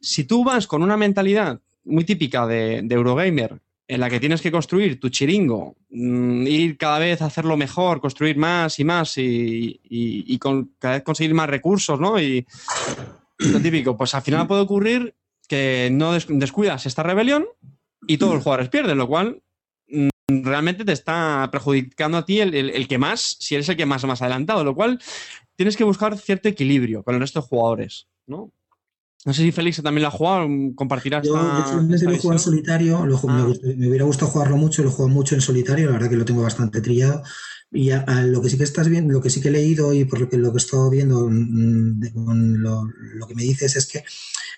[0.00, 4.52] si tú vas con una mentalidad muy típica de, Eurogamer, en la que tienes que
[4.52, 10.38] construir tu chiringo, mm, ir cada vez a hacerlo mejor, construir más y más y,
[10.38, 12.20] cada vez conseguir más recursos, ¿no?
[12.20, 12.46] Y
[13.38, 15.14] lo típico, pues al final puede ocurrir
[15.48, 17.46] que no descuidas esta rebelión
[18.06, 19.42] y todos los jugadores pierden, lo cual
[19.88, 20.08] mm,
[20.44, 24.22] realmente te está perjudicando a ti el, que más, si eres el que más más
[24.22, 25.00] adelantado, lo cual
[25.56, 28.52] tienes que buscar cierto equilibrio con el resto de jugadores, ¿no?
[29.24, 32.38] No sé si Félix también lo ha jugado, compartirá Yo, esta, lo he jugado en
[32.38, 33.54] solitario, ah.
[33.76, 36.42] me, hubiera gustado jugarlo mucho, lo jugado mucho en solitario, la verdad que lo tengo
[36.42, 37.22] bastante trillado.
[37.70, 40.20] Y lo que sí que estás viendo, lo que sí que he leído y por
[40.20, 44.04] lo que, lo que estado viendo, mm, lo, lo, que me dices es que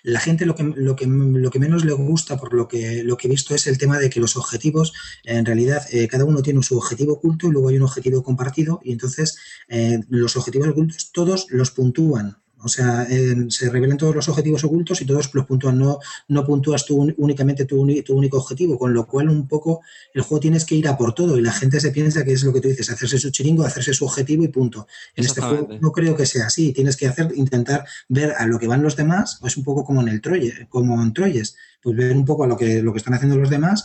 [0.03, 3.17] la gente lo que, lo que, lo que menos le gusta, por lo que, lo
[3.17, 4.93] que he visto, es el tema de que los objetivos,
[5.25, 8.79] en realidad, eh, cada uno tiene su objetivo oculto y luego hay un objetivo compartido
[8.83, 12.37] y entonces eh, los objetivos ocultos todos los puntúan.
[12.63, 13.07] O sea,
[13.49, 15.79] se revelan todos los objetivos ocultos y todos los puntúan.
[15.79, 19.81] No, no puntúas tú únicamente tu, tu, único objetivo, con lo cual un poco
[20.13, 22.43] el juego tienes que ir a por todo y la gente se piensa que es
[22.43, 24.87] lo que tú dices, hacerse su chiringo, hacerse su objetivo y punto.
[25.15, 26.73] En este juego no creo que sea así.
[26.73, 30.01] Tienes que hacer, intentar ver a lo que van los demás, es un poco como
[30.01, 32.97] en el Troye, como en Troyes, pues ver un poco a lo que, lo que
[32.97, 33.83] están haciendo los demás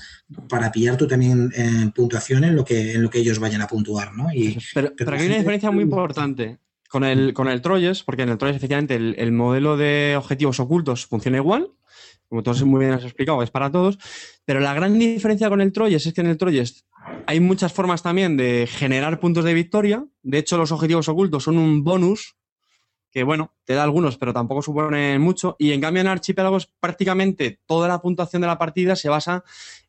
[0.48, 3.66] para pillar tú también en puntuación en lo que, en lo que ellos vayan a
[3.66, 4.32] puntuar, ¿no?
[4.32, 6.58] Y, pero, pero, hay una diferencia muy importante
[6.96, 11.04] con el, con el Troyes, porque en el Troyes efectivamente el, modelo de objetivos ocultos
[11.04, 11.68] funciona igual,
[12.26, 13.98] como todos muy bien has explicado, es para todos,
[14.46, 16.87] pero la gran diferencia con el Troyes es que en el Troyes
[17.26, 21.59] hay muchas formas también de generar puntos de victoria, de hecho los objetivos ocultos son
[21.59, 22.38] un bonus
[23.11, 25.56] que bueno, te da algunos, pero tampoco supone mucho.
[25.59, 29.42] Y en cambio en Archipélagos prácticamente toda la puntuación de la partida se basa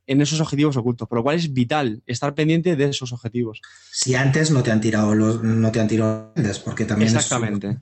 [0.08, 3.62] en esos objetivos ocultos, por lo cual es vital estar pendiente de esos objetivos.
[3.92, 7.78] Si antes no te han tirado los, no te han tirado porque también exactamente.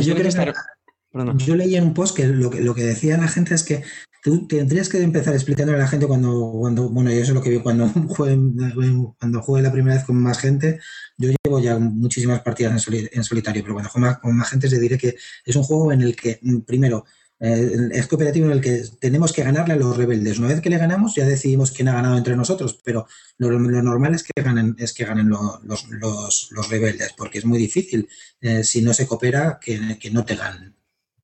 [0.00, 3.82] yo, leí en un post que lo, que lo que decía la gente es que
[4.22, 7.42] tú tendrías que empezar explicándole a la gente cuando, cuando bueno, yo eso es lo
[7.42, 8.38] que vi cuando juegue,
[9.18, 10.80] cuando juegue la primera vez con más gente.
[11.18, 14.98] Yo llevo ya muchísimas partidas en, solitario, pero cuando juego con más gente les diré
[14.98, 17.04] que es un juego en el que, primero,
[17.44, 20.38] eh, es cooperativo en el que tenemos que ganarle a los rebeldes.
[20.38, 24.14] Una vez que le ganamos, ya decidimos quién ha ganado entre nosotros, pero lo, normal
[24.14, 28.08] es que ganen, es que ganen los, los, rebeldes, porque es muy difícil,
[28.40, 30.76] eh, si no se coopera, que, que, no te ganen.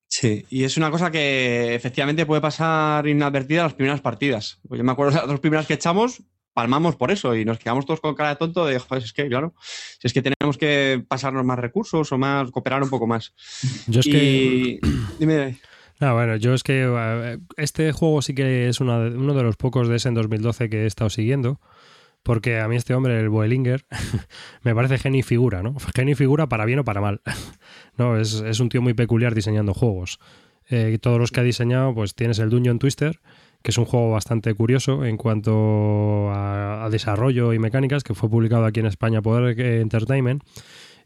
[0.09, 4.59] Sí, y es una cosa que efectivamente puede pasar inadvertida las primeras partidas.
[4.67, 7.61] Pues yo me acuerdo de las dos primeras que echamos, palmamos por eso y nos
[7.61, 10.59] quedamos todos con cara de tonto de, joder, es que, claro, si es que tenemos
[10.59, 13.33] que pasarnos más recursos o más, cooperar un poco más.
[13.87, 14.81] Yo es que...
[15.21, 15.61] Dime.
[16.01, 19.57] Ah, bueno, yo es que este juego sí que es uno de, uno de los
[19.57, 21.61] pocos de ese en 2012 que he estado siguiendo
[22.23, 23.87] porque a mí este hombre, el Boelinger,
[24.63, 25.75] me parece genio y figura, ¿no?
[25.95, 27.23] Genio y figura para bien o para mal.
[27.97, 30.19] no, es, es un tío muy peculiar diseñando juegos.
[30.69, 33.21] Eh, todos los que ha diseñado, pues tienes el Dungeon Twister,
[33.63, 38.29] que es un juego bastante curioso en cuanto a, a desarrollo y mecánicas, que fue
[38.29, 40.43] publicado aquí en España por Entertainment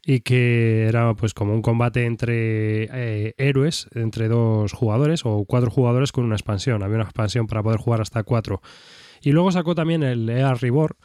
[0.05, 5.71] y que era pues como un combate entre eh, héroes, entre dos jugadores o cuatro
[5.71, 6.83] jugadores con una expansión.
[6.83, 8.61] Había una expansión para poder jugar hasta cuatro.
[9.23, 10.97] Y luego sacó también el EA Reborn,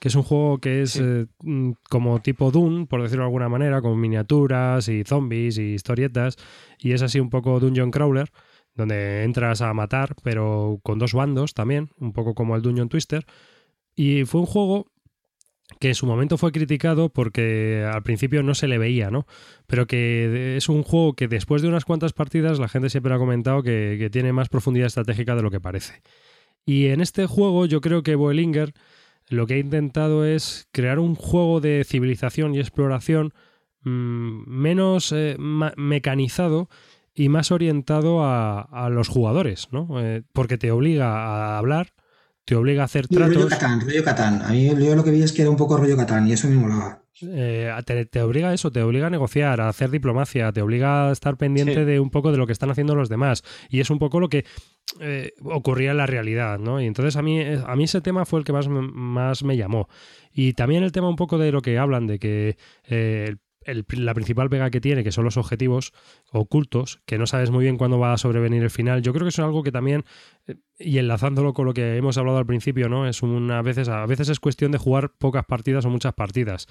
[0.00, 3.50] que es un juego que es eh, mm, como tipo Doom, por decirlo de alguna
[3.50, 6.36] manera, con miniaturas y zombies y historietas,
[6.78, 8.30] y es así un poco Dungeon Crawler,
[8.74, 13.26] donde entras a matar, pero con dos bandos también, un poco como el Dungeon Twister.
[13.94, 14.92] Y fue un juego
[15.78, 19.26] que en su momento fue criticado porque al principio no se le veía, ¿no?
[19.66, 23.18] Pero que es un juego que después de unas cuantas partidas la gente siempre ha
[23.18, 26.02] comentado que, tiene más profundidad estratégica de lo que parece.
[26.64, 28.72] Y en este juego yo creo que Boelinger
[29.28, 33.34] lo que ha intentado es crear un juego de civilización y exploración
[33.82, 36.68] mmm, menos eh, mecanizado
[37.12, 40.00] y más orientado a, a los jugadores, ¿no?
[40.00, 41.92] Eh, porque te obliga a hablar,
[42.46, 43.34] te obliga a hacer tratos.
[43.34, 44.40] Rollo Catán, rollo Catán.
[44.42, 46.48] A mí yo lo que vi es que era un poco rollo Catán y eso
[46.48, 47.02] me molaba.
[47.22, 51.08] Eh, te, te, obliga a eso, te obliga a negociar, a hacer diplomacia, te obliga
[51.08, 51.84] a estar pendiente sí.
[51.84, 53.42] de un poco de lo que están haciendo los demás.
[53.68, 54.44] Y es un poco lo que
[55.00, 56.80] eh, ocurría en la realidad, ¿no?
[56.80, 59.88] Y entonces a mí, a mí ese tema fue el que más, más me llamó.
[60.32, 64.14] Y también el tema un poco de lo que hablan, de que eh, el, la
[64.14, 65.92] principal pega que tiene, que son los objetivos
[66.32, 69.02] ocultos, que no sabes muy bien cuándo va a sobrevenir el final.
[69.02, 70.04] Yo creo que es algo que también,
[70.46, 73.08] eh, y enlazándolo con lo que hemos hablado al principio, ¿no?
[73.08, 76.66] Es una, a, veces, a veces es cuestión de jugar pocas partidas o muchas partidas.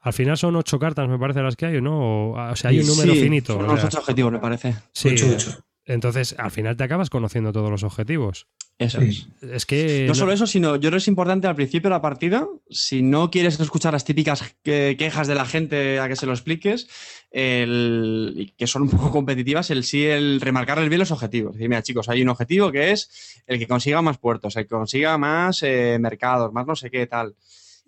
[0.00, 2.32] Al final son ocho cartas, me parece, las que hay, ¿no?
[2.32, 3.54] O, o sea, hay un número sí, finito.
[3.54, 4.74] Son o sea, ocho objetivos, me parece.
[4.92, 5.64] Sí, Ocho, ocho.
[5.92, 8.46] Entonces al final te acabas conociendo todos los objetivos.
[8.78, 9.28] Eso es.
[9.42, 10.06] Es que.
[10.08, 13.02] No solo eso, sino yo creo que es importante al principio de la partida, si
[13.02, 16.88] no quieres escuchar las típicas que- quejas de la gente a que se lo expliques,
[17.30, 21.52] el, y que son un poco competitivas, el sí, el remarcarles bien los objetivos.
[21.54, 24.68] Decir, mira, chicos, hay un objetivo que es el que consiga más puertos, el que
[24.70, 27.34] consiga más eh, mercados, más no sé qué tal.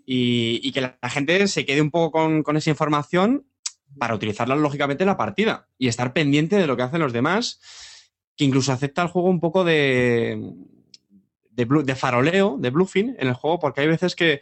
[0.05, 3.47] Y, y que la, la gente se quede un poco con, con esa información
[3.99, 7.61] para utilizarla lógicamente en la partida y estar pendiente de lo que hacen los demás,
[8.37, 10.55] que incluso acepta el juego un poco de,
[11.51, 14.41] de, de faroleo, de bluffing en el juego, porque hay veces que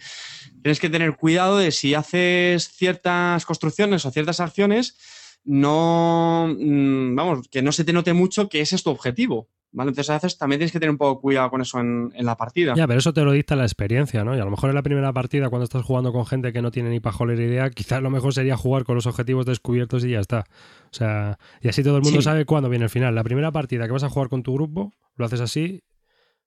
[0.63, 4.97] tienes que tener cuidado de si haces ciertas construcciones o ciertas acciones,
[5.45, 9.49] no, mm, vamos, que no se te note mucho que ese es tu objetivo.
[9.73, 9.91] ¿Vale?
[9.91, 12.27] Entonces a veces también tienes que tener un poco de cuidado con eso en, en
[12.27, 12.75] la partida.
[12.77, 14.37] Ya, pero eso te lo dicta la experiencia, ¿no?
[14.37, 16.73] Y a lo mejor en la primera partida, cuando estás jugando con gente que no
[16.73, 20.19] tiene ni pajolera idea, quizás lo mejor sería jugar con los objetivos descubiertos y ya
[20.21, 20.41] está.
[20.87, 22.25] O sea, y así todo el mundo Sí.
[22.25, 23.15] sabe cuándo viene el final.
[23.15, 25.85] La primera partida que vas a jugar con tu grupo, lo haces así,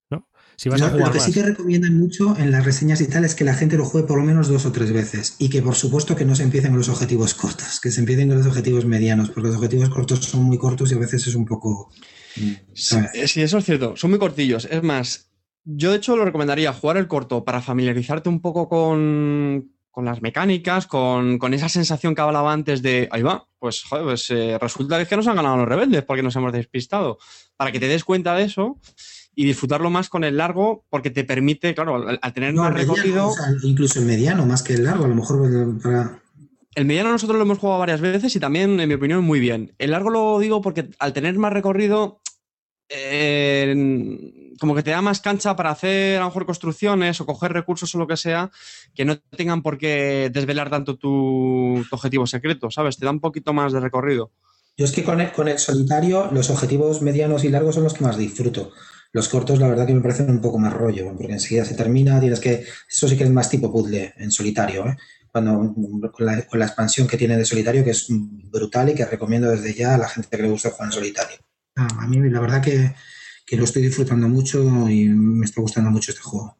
[0.09, 0.27] ¿no?
[0.57, 1.25] Si vas Lo, a lo jugar que más.
[1.25, 4.05] sí que recomiendan mucho en las reseñas y tal es que la gente lo juegue
[4.05, 6.71] por lo menos dos o tres veces y que por supuesto que no se empiecen
[6.71, 10.19] con los objetivos cortos, que se empiecen con los objetivos medianos, porque los objetivos cortos
[10.19, 11.89] son muy cortos y a veces es un poco...
[12.33, 13.95] Sí, sí, eso es cierto.
[13.95, 14.65] Son muy cortillos.
[14.65, 15.31] Es más,
[15.63, 20.21] yo de hecho lo recomendaría jugar el corto para familiarizarte un poco con, con las
[20.21, 24.57] mecánicas, con, con esa sensación que hablaba antes de, ahí va, pues, joder, pues eh,
[24.59, 27.17] resulta que es que nos han ganado los rebeldes porque nos hemos despistado.
[27.55, 28.79] Para que te des cuenta de eso
[29.35, 32.73] y disfrutarlo más con el largo porque te permite, claro, al, al tener No, más
[32.73, 33.27] mediano, recorrido...
[33.27, 36.19] o sea, incluso el mediano más que el largo, a lo mejor para...
[36.75, 39.75] El mediano nosotros lo hemos jugado varias veces y también, en mi opinión, muy bien.
[39.77, 42.19] El largo lo digo porque al tener más recorrido,
[44.59, 47.93] como que te da más cancha para hacer a lo mejor construcciones o coger recursos
[47.95, 48.51] o lo que sea,
[48.95, 52.97] que no tengan por qué desvelar tanto tu, objetivo secreto, ¿sabes?
[52.97, 54.31] Te da un poquito más de recorrido.
[54.77, 58.17] Yo es que con el, solitario los objetivos medianos y largos son los que más
[58.17, 58.71] disfruto.
[59.11, 62.19] Los cortos, la verdad que me parecen un poco más rollo, porque enseguida se termina,
[62.19, 62.65] tienes que...
[62.89, 64.97] Eso sí que es más tipo puzzle en solitario, ¿eh?
[65.31, 65.73] Cuando,
[66.11, 69.95] con la expansión que tiene de solitario, que es brutal y que recomiendo desde ya
[69.95, 71.37] a la gente que le gusta jugar en solitario.
[71.75, 72.95] A mí la verdad que,
[73.45, 76.55] que lo estoy disfrutando mucho y me está gustando mucho este juego.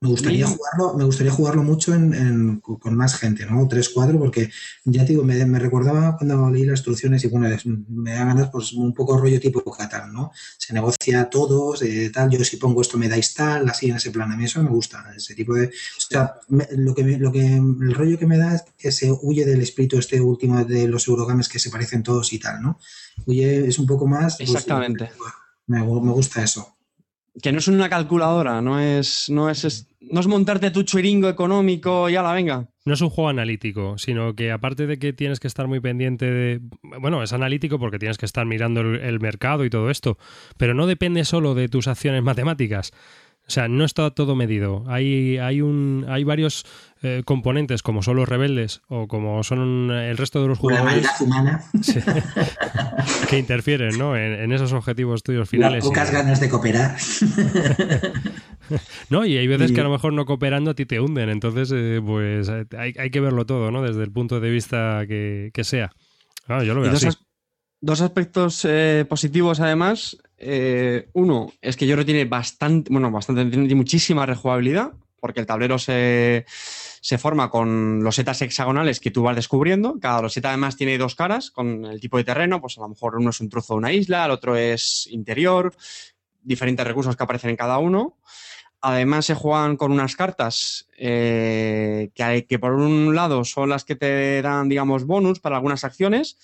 [0.00, 3.66] Me gustaría jugarlo, me gustaría jugarlo mucho en, en, con más gente, ¿no?
[3.68, 4.50] Tres, cuatro, porque
[4.84, 7.48] ya te digo, me, me, recordaba cuando leí las instrucciones y bueno,
[7.88, 10.30] me da ganas pues un poco rollo tipo Catán, ¿no?
[10.58, 14.10] Se negocia todos, eh, tal, yo si pongo esto me dais tal, así en ese
[14.10, 14.30] plan.
[14.30, 15.66] A mí eso me gusta, ese tipo de.
[15.66, 18.92] O sea, me, lo que me, lo que el rollo que me da es que
[18.92, 22.62] se huye del espíritu este último de los Eurogames que se parecen todos y tal,
[22.62, 22.78] ¿no?
[23.26, 24.40] Huye, es un poco más.
[24.40, 25.10] Exactamente.
[25.18, 25.32] Pues,
[25.66, 26.75] me, me gusta eso
[27.42, 32.08] que no es una calculadora, no es, no es, no es montarte tu chiringo económico
[32.08, 32.68] y ala, venga.
[32.84, 36.30] No es un juego analítico, sino que aparte de que tienes que estar muy pendiente
[36.30, 36.60] de...
[37.00, 40.18] Bueno, es analítico porque tienes que estar mirando el, el mercado y todo esto,
[40.56, 42.92] pero no depende solo de tus acciones matemáticas.
[43.46, 44.84] O sea, no está todo medido.
[44.88, 46.64] Hay, hay, un, hay varios
[47.06, 51.04] eh, componentes, como son los rebeldes o como son el resto de los jugadores.
[51.04, 51.64] La humana.
[53.30, 54.16] que interfieren ¿no?
[54.16, 55.84] en, esos objetivos tuyos finales.
[55.84, 56.96] pocas ganas de cooperar.
[59.10, 61.30] no, y hay veces que a lo mejor no cooperando a ti te hunden.
[61.30, 63.82] Entonces, eh, pues hay, hay, que verlo todo, ¿no?
[63.82, 65.92] Desde el punto de vista que, que sea.
[66.48, 67.08] yo lo veo así.
[67.80, 70.16] Dos aspectos eh, positivos, además.
[70.38, 75.78] Eh, uno es que yo tiene bastante, bueno, bastante, tiene muchísima rejugabilidad, porque el tablero
[75.78, 76.46] se,
[77.18, 79.98] forma con losetas hexagonales que tú vas descubriendo.
[80.00, 83.16] Cada loseta además tiene dos caras con el tipo de terreno, pues a lo mejor
[83.16, 85.72] uno es un trozo de una isla, el otro es interior,
[86.42, 88.16] diferentes recursos que aparecen en cada uno.
[88.80, 93.84] Además se juegan con unas cartas eh, que, hay, que por un lado son las
[93.84, 96.36] que te dan, digamos, bonus para algunas acciones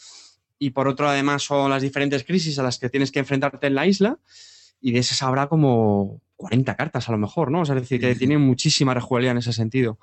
[0.61, 3.75] y por otro además son las diferentes crisis a las que tienes que enfrentarte en
[3.75, 4.18] la isla
[4.81, 7.62] y de esas habrá como 40 cartas a lo mejor, ¿no?
[7.62, 9.98] es decir, que tienen muchísima rejugabilidad en ese sentido.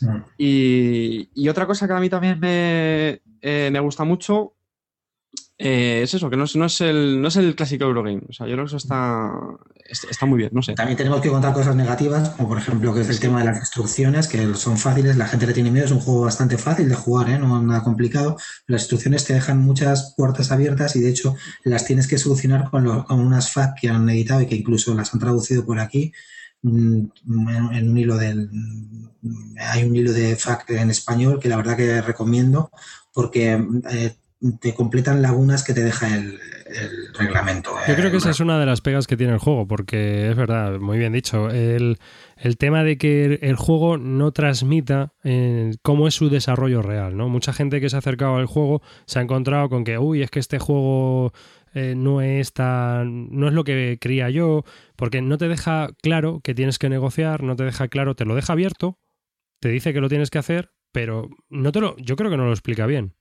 [0.00, 0.16] Mm.
[0.38, 4.54] Y, otra cosa que a mí también me, eh, me gusta mucho
[5.64, 8.22] eh, es eso, que no es, no, es el, no es el clásico Eurogame.
[8.28, 9.30] O sea, yo creo que eso está,
[9.88, 10.74] está muy bien, no sé.
[10.74, 13.58] También tenemos que contar cosas negativas, como por ejemplo que es el tema de las
[13.58, 16.96] instrucciones, que son fáciles, la gente le tiene miedo, es un juego bastante fácil de
[16.96, 17.38] jugar, ¿eh?
[17.38, 18.36] no nada complicado.
[18.66, 23.04] Las instrucciones te dejan muchas puertas abiertas y de hecho las tienes que solucionar con,
[23.04, 26.12] con unas FAQ que han editado y que incluso las han traducido por aquí
[26.62, 27.04] mm,
[27.72, 28.50] en un hilo del
[29.60, 32.72] hay un hilo de FAQ en español que la verdad que recomiendo
[33.12, 34.16] porque eh,
[34.60, 36.38] te completan lagunas que te deja el,
[37.14, 37.70] reglamento.
[37.86, 40.36] Yo creo que esa es una de las pegas que tiene el juego, porque es
[40.36, 41.98] verdad, muy bien dicho, el,
[42.58, 47.28] tema de que el juego no transmita eh, cómo es su desarrollo real, ¿no?
[47.28, 50.30] Mucha gente que se ha acercado al juego se ha encontrado con que, uy, es
[50.30, 51.32] que este juego
[51.74, 54.64] eh, no es tan, no es lo que creía yo,
[54.96, 58.34] porque no te deja claro que tienes que negociar, no te deja claro, te lo
[58.34, 58.98] deja abierto,
[59.60, 62.46] te dice que lo tienes que hacer, pero no te lo, yo creo que no
[62.46, 63.14] lo explica bien.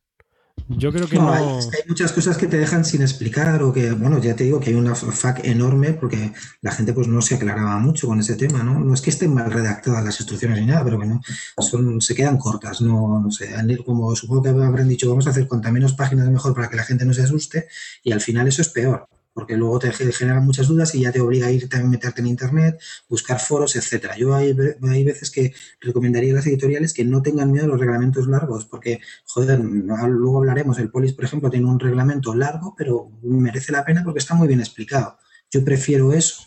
[0.67, 1.31] Yo creo que no.
[1.31, 1.43] Hay,
[1.87, 4.75] muchas cosas que te dejan sin explicar o que, bueno, ya te digo que hay
[4.75, 8.79] una FAQ enorme porque la gente pues no se aclaraba mucho con ese tema, ¿no?
[8.79, 11.21] No es que estén mal redactadas las instrucciones ni nada, pero que no,
[11.57, 13.53] son, se quedan cortas, no, no sé,
[13.85, 16.83] como supongo que habrán dicho, vamos a hacer cuanta menos páginas mejor para que la
[16.83, 17.67] gente no se asuste
[18.03, 21.21] y al final eso es peor porque luego te generan muchas dudas y ya te
[21.21, 24.17] obliga a irte a meterte en internet, buscar foros, etcétera.
[24.17, 24.55] Yo hay,
[24.89, 28.65] hay veces que recomendaría a las editoriales que no tengan miedo a los reglamentos largos,
[28.65, 33.85] porque, joder, luego hablaremos, el Polis, por ejemplo, tiene un reglamento largo, pero merece la
[33.85, 35.17] pena porque está muy bien explicado.
[35.49, 36.43] Yo prefiero eso,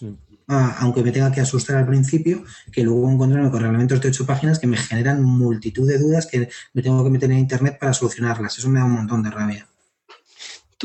[0.47, 4.59] aunque me tenga que asustar al principio, que luego encontrarme con reglamentos de ocho páginas
[4.59, 8.59] que me generan multitud de dudas que me tengo que meter en internet para solucionarlas.
[8.59, 9.69] Eso me da un montón de rabia.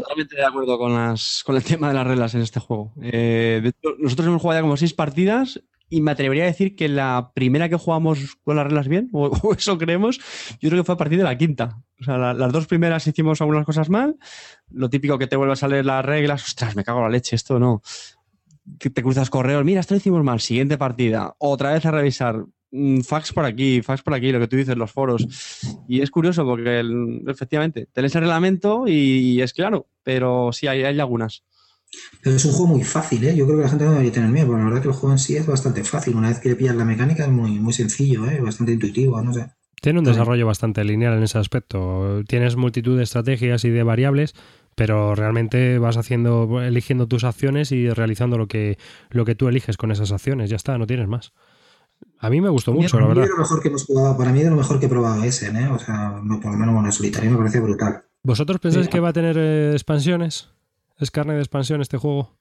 [0.02, 2.94] Totalmente de acuerdo con, las, con el tema de las reglas en este juego.
[3.02, 7.32] Eh, nosotros hemos jugado ya como seis partidas y me atrevería a decir que la
[7.34, 10.20] primera que jugamos con las reglas bien, o, eso creemos,
[10.62, 11.82] yo creo que fue a partir de la quinta.
[12.00, 14.18] O sea, las dos primeras hicimos algunas cosas mal.
[14.70, 17.60] Lo típico que te vuelvas a leer las reglas, ostras, me cago la leche, esto
[17.60, 17.82] no.
[18.78, 22.46] Te cruzas correos, mira, esto lo hicimos mal, siguiente partida, otra vez a revisar,
[23.04, 25.28] fax por aquí, fax por aquí, lo que tú dices, los foros.
[25.88, 26.84] Y es curioso porque
[27.28, 31.44] efectivamente, tenés el reglamento y, es claro, pero sí hay, hay lagunas.
[32.22, 33.36] Pero es un juego muy fácil, ¿eh?
[33.36, 35.14] Yo creo que la gente no debería tener miedo, porque la verdad que el juego
[35.14, 36.16] en sí es bastante fácil.
[36.16, 38.40] Una vez que le pillas la mecánica es muy, muy sencillo, ¿eh?
[38.40, 39.48] Bastante intuitivo, no sé.
[39.82, 42.22] Tiene un desarrollo bastante lineal en ese aspecto.
[42.28, 44.36] Tienes multitud de estrategias y de variables,
[44.76, 48.78] pero realmente vas haciendo, eligiendo tus acciones y realizando lo que,
[49.10, 50.50] lo que tú eliges con esas acciones.
[50.50, 51.32] Ya está, no tienes más.
[52.22, 53.28] A mí me gustó mucho, la verdad.
[53.28, 55.68] lo mejor que hemos para mí es lo mejor que he probado ese, ¿eh?
[55.68, 58.04] O sea, por lo menos bueno, solitario me parece brutal.
[58.24, 60.50] ¿Vosotros pensáis que va a tener eh, expansiones?
[60.98, 62.38] ¿Es carne de expansión este juego?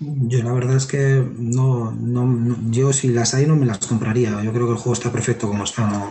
[0.00, 4.42] Yo la verdad es que no, no, yo si las hay no me las compraría.
[4.42, 6.10] Yo creo que el juego está perfecto como está.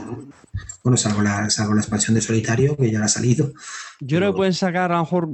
[0.81, 3.51] Bueno, salvo la, salvo la expansión de solitario, que ya ha salido.
[3.99, 5.29] Yo creo que pueden sacar a lo mejor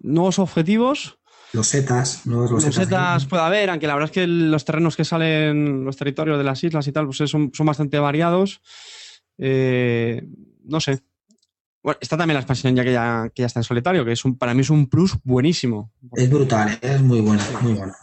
[0.00, 1.18] nuevos objetivos
[1.52, 2.46] los setas, ¿no?
[2.46, 6.38] Los, setas, puede haber, aunque la verdad es que los terrenos que salen, los territorios
[6.38, 8.60] de las islas y tal, pues son, bastante variados.
[9.38, 10.22] Eh,
[10.64, 11.00] no sé.
[11.82, 14.24] Bueno, está también la expansión ya que, ya que ya está en solitario, que es
[14.24, 15.92] un, para mí es un plus buenísimo.
[16.14, 16.78] Es brutal, ¿eh?
[16.82, 17.94] es muy bueno, muy bueno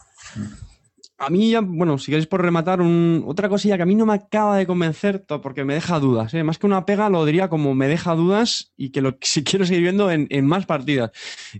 [1.18, 4.04] a mí ya, bueno, si queréis por rematar, un, otra cosilla que a mí no
[4.04, 6.34] me acaba de convencer porque me deja dudas.
[6.34, 6.42] ¿eh?
[6.42, 9.64] Más que una pega, lo diría como me deja dudas y que lo, si quiero
[9.64, 11.12] seguir viendo en, más partidas.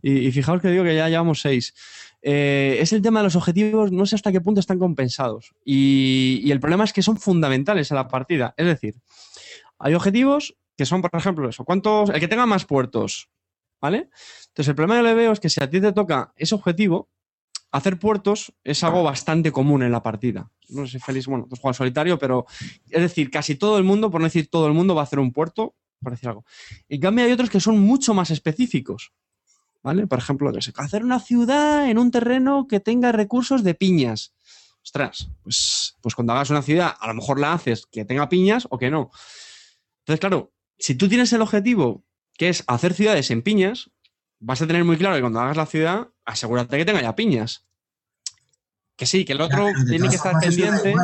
[0.02, 1.74] Y, fijaos que digo que ya llevamos seis.
[2.20, 5.54] Eh, es el tema de los objetivos, no sé hasta qué punto están compensados.
[5.64, 8.52] Y, el problema es que son fundamentales a la partida.
[8.58, 8.96] Es decir,
[9.78, 12.10] hay objetivos que son, por ejemplo, eso, ¿cuántos?
[12.10, 13.30] El que tenga más puertos,
[13.80, 14.10] ¿vale?
[14.48, 17.08] Entonces, el problema que le veo es que si a ti te toca ese objetivo,
[17.72, 20.50] hacer puertos es algo bastante común en la partida.
[20.68, 22.46] No sé, Félix, bueno, tú juegas solitario, pero
[22.90, 25.18] es decir, casi todo el mundo, por no decir todo el mundo, va a hacer
[25.18, 26.44] un puerto, por decir algo.
[26.88, 29.12] En cambio, hay otros que son mucho más específicos.
[29.82, 30.08] ¿Vale?
[30.08, 34.34] Por ejemplo, hacer una ciudad en un terreno que tenga recursos de piñas.
[34.82, 38.66] Ostras, pues, pues cuando hagas una ciudad, a lo mejor la haces que tenga piñas
[38.70, 39.12] o que no.
[40.00, 42.04] Entonces, claro, si tú tienes el objetivo
[42.36, 43.90] que es hacer ciudades en piñas,
[44.40, 47.66] vas a tener muy claro que cuando hagas la ciudad, asegúrate que tenga ya piñas.
[48.96, 50.94] Que sí, que el otro tiene que estar pendiente.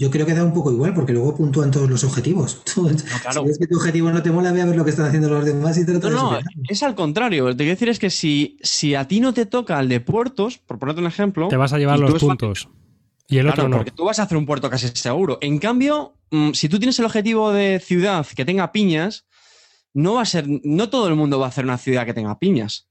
[0.00, 2.62] Yo creo que da un poco igual, porque luego puntúan todos los objetivos.
[2.76, 5.28] Si es que tu objetivo no te mola, voy a ver lo que están haciendo
[5.28, 6.38] los demás y te No, no,
[6.68, 7.46] es al contrario.
[7.46, 10.00] Lo que quiero decir es que si, si a ti no te toca el de
[10.00, 11.48] puertos, por ponerte un ejemplo.
[11.48, 12.68] Te vas a llevar los puntos.
[13.26, 13.78] Y el otro no.
[13.78, 15.38] Porque tú vas a hacer un puerto casi seguro.
[15.40, 19.26] En cambio, mm, si tú tienes el objetivo de ciudad que tenga piñas,
[19.98, 20.46] no va a ser.
[20.46, 22.88] No todo el mundo va a hacer una ciudad que tenga piñas.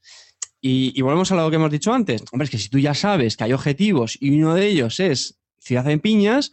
[0.60, 2.24] Y, volvemos a lo que hemos dicho antes.
[2.32, 5.40] Hombre, es que si tú ya sabes que hay objetivos y uno de ellos es
[5.60, 6.52] ciudad en piñas,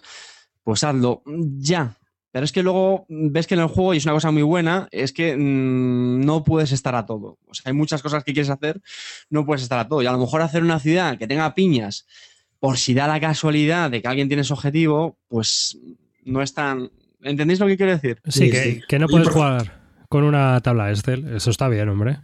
[0.63, 1.97] pues hazlo ya.
[2.31, 4.89] Pero es que luego ves que en el juego, y es una cosa muy buena,
[4.93, 7.39] es que mm, no puedes estar a todo.
[7.47, 8.81] O sea, hay muchas cosas que quieres hacer,
[9.31, 10.03] no puedes estar a todo.
[10.03, 12.07] Y a lo mejor hacer una ciudad que tenga piñas,
[12.61, 15.79] por si da la casualidad de que alguien tiene ese objetivo, pues
[16.25, 16.91] no es tan.
[17.23, 18.21] ¿Entendéis lo que quiero decir?
[18.29, 18.51] Sí,
[18.87, 19.84] que, no puedes jugar
[20.15, 21.27] con una tabla Excel.
[21.35, 22.21] Eso está bien, hombre.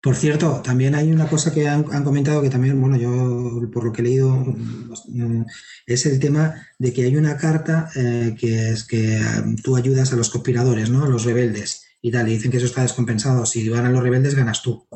[0.00, 3.92] Por cierto, también hay una cosa que han, comentado que también, bueno, yo por lo
[3.92, 5.44] que he leído, mm,
[5.86, 10.12] es el tema de que hay una carta eh, que es que mm, tú ayudas
[10.12, 11.04] a los conspiradores, ¿no?
[11.04, 13.46] A los rebeldes y tal, y dicen que eso está descompensado.
[13.46, 14.88] Si ganan los rebeldes, ganas tú.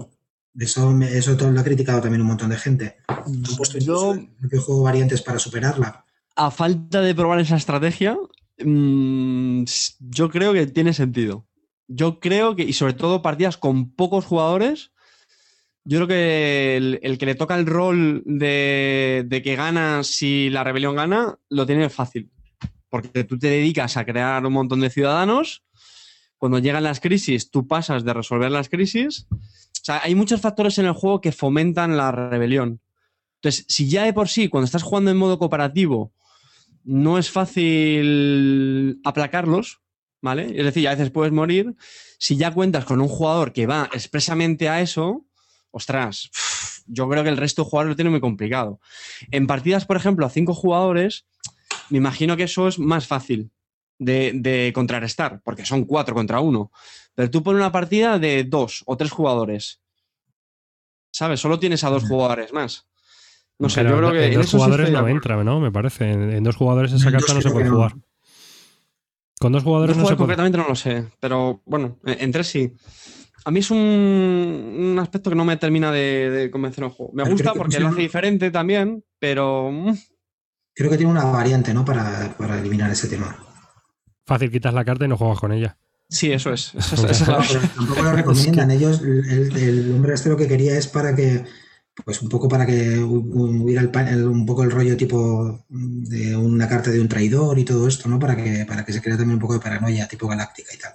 [0.58, 2.96] Eso, eso todo lo ha criticado también un montón de gente.
[3.78, 4.16] yo
[4.50, 6.04] juego variantes para superarla.
[6.34, 8.18] A falta de probar esa estrategia,
[8.58, 9.62] mm,
[10.00, 11.46] yo creo que tiene sentido.
[11.94, 14.92] Yo creo que, y sobre todo partidas con pocos jugadores,
[15.84, 20.96] yo creo que el, que le toca el rol de, que gana si la rebelión
[20.96, 22.30] gana, lo tiene fácil.
[22.88, 25.64] Porque tú te dedicas a crear un montón de ciudadanos.
[26.38, 29.26] Cuando llegan las crisis, tú pasas de resolver las crisis.
[29.30, 32.80] O sea, hay muchos factores en el juego que fomentan la rebelión.
[33.36, 36.12] Entonces, si ya de por sí, cuando estás jugando en modo cooperativo,
[36.84, 39.81] no es fácil aplacarlos,
[40.22, 40.54] ¿vale?
[40.56, 41.74] Es decir, a veces puedes morir.
[42.18, 45.26] Si ya cuentas con un jugador que va expresamente a eso,
[45.70, 46.30] ostras,
[46.86, 48.80] yo creo que el resto de jugadores lo tiene muy complicado.
[49.30, 51.26] En partidas, por ejemplo, a cinco jugadores,
[51.90, 53.50] me imagino que eso es más fácil
[53.98, 56.70] de, contrarrestar, porque son cuatro contra uno.
[57.14, 59.80] Pero tú pones una partida de dos o tres jugadores.
[61.10, 61.40] ¿Sabes?
[61.40, 62.86] Solo tienes a dos jugadores más.
[63.58, 64.26] No sé, yo creo que.
[64.26, 65.60] En, dos jugadores no entra, ¿no?
[65.60, 66.10] Me parece.
[66.10, 67.92] En, dos jugadores esa carta no se puede jugar.
[69.42, 70.18] Con dos jugadores no se puede.
[70.18, 72.72] Concretamente no lo sé, pero bueno, en tres sí
[73.44, 77.12] a mí es un, aspecto que no me termina de, convencer el juego.
[77.12, 79.70] Me gusta porque lo hace diferente también, pero.
[79.70, 79.96] Mm.
[80.74, 81.84] Creo que tiene una variante, ¿no?
[81.84, 83.36] Para, eliminar ese tema.
[84.24, 85.76] Fácil, quitas la carta y no juegas con ella.
[86.08, 86.72] Sí, eso es.
[87.74, 88.70] tampoco lo recomiendan.
[88.70, 91.44] Ellos, el, hombre este lo que quería es para que,
[92.04, 93.82] pues un poco para que hubiera
[94.28, 98.18] un poco el rollo tipo de una carta de un traidor y todo esto, ¿no?
[98.18, 100.92] Para que, para que se crea también un poco de paranoia tipo galáctica y tal.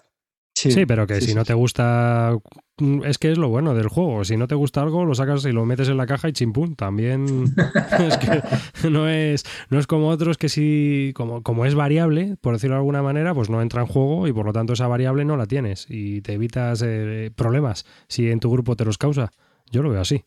[0.57, 2.35] Sí, pero que si no te gusta,
[2.79, 4.25] mm, es que es lo bueno del juego.
[4.25, 6.75] Si no te gusta algo, lo sacas y lo metes en la caja y chimpún.
[6.75, 7.53] También
[7.99, 12.53] es que no es, no es como otros que si, como, como es variable, por
[12.53, 15.25] decirlo de alguna manera, pues no entra en juego y por lo tanto esa variable
[15.25, 19.31] no la tienes y te evitas eh, problemas si en tu grupo te los causa.
[19.69, 20.23] Yo lo veo así.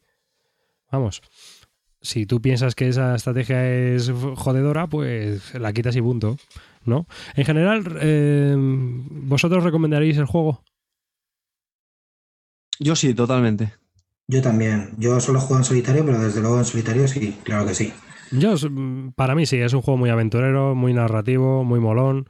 [0.91, 1.22] Vamos.
[2.03, 6.36] Si tú piensas que esa estrategia es jodedora, pues la quitas y punto.
[6.84, 7.07] ¿no?
[7.34, 10.62] En general, eh, ¿vosotros recomendaréis el juego?
[12.78, 13.74] Yo sí, totalmente.
[14.26, 14.91] Yo también.
[14.97, 17.93] Yo solo juego en solitario, pero desde luego en solitario sí, claro que sí.
[18.30, 18.55] Yo,
[19.16, 22.28] para mí sí, es un juego muy aventurero, muy narrativo, muy molón.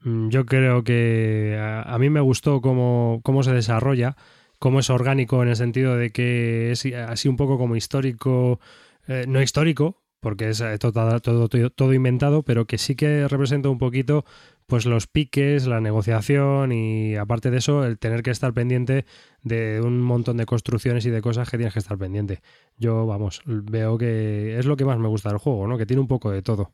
[0.00, 4.16] Mm, yo creo que a, mí me gustó cómo, cómo se desarrolla,
[4.58, 8.60] cómo es orgánico en el sentido de que es así un poco como histórico,
[9.08, 13.68] eh, no histórico, porque es eh, todo, todo, todo, inventado, pero que sí que representa
[13.68, 14.24] un poquito
[14.66, 19.06] pues los piques, la negociación y aparte de eso, el tener que estar pendiente
[19.42, 22.42] de un montón de construcciones y de cosas que tienes que estar pendiente.
[22.76, 25.78] Yo, vamos, veo que es lo que más me gusta del juego, ¿no?
[25.78, 26.72] Que tiene un poco de todo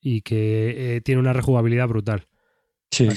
[0.00, 2.26] y que eh, tiene una rejugabilidad brutal.
[2.94, 3.08] Sí,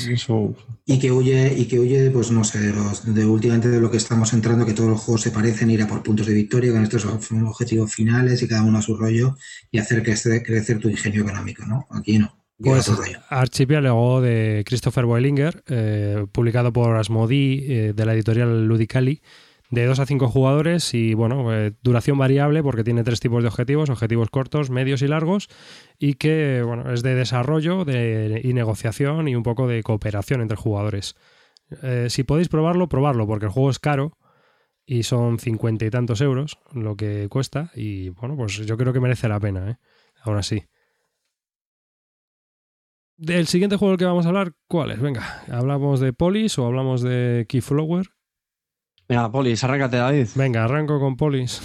[0.86, 3.92] Y que huye, y que huye, pues no sé, de, los, de últimamente de lo
[3.92, 6.72] que estamos entrando, que todos los juegos se parecen, ir a por puntos de victoria
[6.72, 9.36] con estos objetivos finales y cada uno a su rollo
[9.70, 11.86] y hacer crecer, crecer tu ingenio económico, ¿no?
[11.92, 12.38] Aquí no.
[12.60, 12.92] Pues
[13.30, 19.22] Archipiélago de Christopher Boilinger, eh, publicado por Asmodee, eh, de la editorial Ludicali,
[19.70, 23.50] de 2 a 5 jugadores y bueno, eh, duración variable porque tiene tres tipos de
[23.50, 25.50] objetivos, objetivos cortos, medios y largos
[26.00, 30.58] y que bueno, es de desarrollo de, y negociación y un poco de cooperación entre
[30.58, 31.16] jugadores.
[31.84, 34.18] Eh, si podéis probarlo, probarlo porque el juego es caro
[34.86, 39.02] y son cincuenta y tantos euros lo que cuesta y bueno, pues yo creo que
[39.02, 39.78] merece la pena, ¿eh?
[40.24, 40.64] aún así.
[43.18, 45.02] Del siguiente juego del que vamos a hablar, ¿cuál es?
[45.02, 48.17] Venga, ¿hablamos de Polis o hablamos de Keyflower?
[49.10, 50.28] Venga, Polis, arráncate, David.
[50.36, 51.62] Venga, arranco con Polis.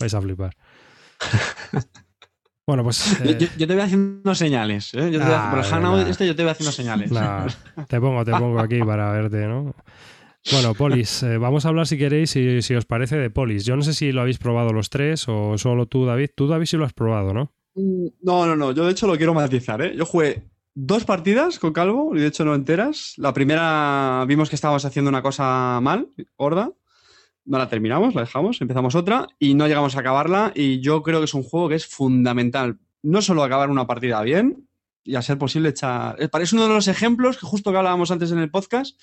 [0.00, 0.54] Vais a flipar.
[2.66, 3.18] bueno, pues.
[3.24, 4.94] Yo, yo- yo te voy haciendo señales.
[4.94, 5.10] ¿eh?
[5.10, 7.10] Yo te voy a- Ah, por el Hangout este yo te voy haciendo señales.
[7.12, 7.46] Nah,
[7.88, 9.74] te pongo, te pongo aquí para verte, ¿no?
[10.50, 13.64] Bueno, Polis, eh, vamos a hablar si queréis, si, si os parece, de Polis.
[13.64, 16.30] Yo no sé si lo habéis probado los tres o solo tú, David.
[16.34, 17.52] Tú, David, sí lo has probado, ¿no?
[17.76, 18.72] Mm, No, no, no.
[18.72, 19.80] Yo de hecho lo quiero matizar.
[19.82, 19.94] ¿eh?
[19.96, 20.42] Yo jugué
[20.74, 23.14] dos partidas con Calvo y de hecho no enteras.
[23.16, 26.72] La primera vimos que estábamos haciendo una cosa mal, gorda.
[27.44, 30.52] No la terminamos, la dejamos, empezamos otra y no llegamos a acabarla.
[30.54, 32.78] Y yo creo que es un juego que es fundamental.
[33.02, 34.68] No solo acabar una partida bien
[35.04, 36.16] y a ser posible echar.
[36.22, 39.00] eh, Es uno de los ejemplos que justo que hablábamos antes en el podcast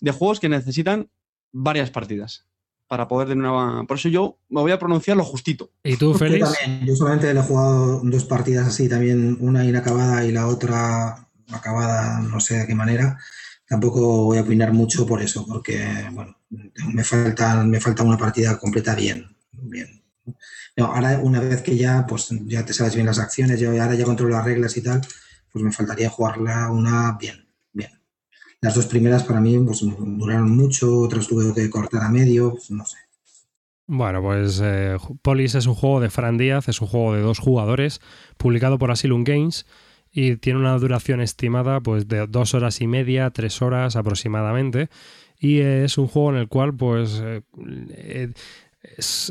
[0.00, 1.10] de juegos que necesitan
[1.50, 2.46] varias partidas
[2.88, 3.84] para poder tener una.
[3.84, 5.70] Por eso yo me voy a pronunciar lo justito.
[5.84, 6.52] ¿Y tú, Yo Félix?
[6.52, 11.28] también, yo solamente le he jugado dos partidas así también, una inacabada y la otra
[11.52, 13.18] acabada, no sé de qué manera.
[13.66, 18.58] Tampoco voy a opinar mucho por eso, porque bueno, me falta, me falta una partida
[18.58, 20.02] completa bien, bien.
[20.76, 23.94] No, ahora una vez que ya, pues ya te sabes bien las acciones, yo ahora
[23.94, 25.02] ya controlo las reglas y tal,
[25.52, 27.47] pues me faltaría jugarla una bien.
[28.60, 32.70] Las dos primeras para mí pues, duraron mucho, otras tuve que cortar a medio, pues,
[32.70, 32.96] no sé.
[33.90, 37.38] Bueno, pues eh, Polis es un juego de Fran Díaz, es un juego de dos
[37.38, 38.00] jugadores,
[38.36, 39.64] publicado por Asylum Games
[40.12, 44.90] y tiene una duración estimada pues de dos horas y media, tres horas aproximadamente.
[45.38, 47.42] Y es un juego en el cual pues eh,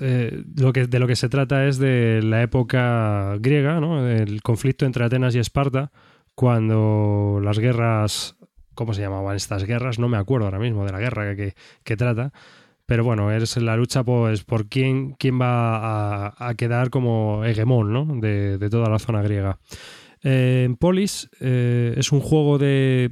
[0.01, 4.03] eh, lo que, de lo que se trata es de la época griega, ¿no?
[4.03, 5.91] del conflicto entre Atenas y Esparta,
[6.35, 8.36] cuando las guerras...
[8.77, 9.97] ¿Cómo se llamaban estas guerras?
[9.97, 12.31] No me acuerdo ahora mismo de la guerra que, que- trata.
[12.85, 18.05] Pero bueno, es la lucha pues, por quién, quién va a, quedar como hegemón ¿no?
[18.21, 19.57] de, de toda la zona griega.
[20.23, 23.09] Eh, Polis eh, es un juego de,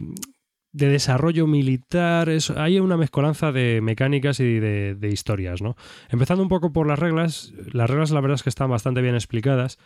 [0.71, 5.61] de desarrollo militar, es- hay una mezcolanza de mecánicas y de, historias.
[5.63, 5.75] ¿no?
[6.09, 9.15] Empezando un poco por las reglas, las reglas la verdad es que están bastante bien
[9.15, 9.77] explicadas.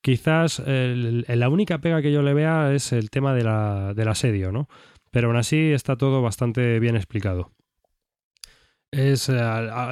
[0.00, 4.68] Quizás la única pega que yo le vea es el tema la- del asedio, ¿no?
[5.14, 7.52] Pero aún así está todo bastante bien explicado.
[8.90, 9.34] Es, eh,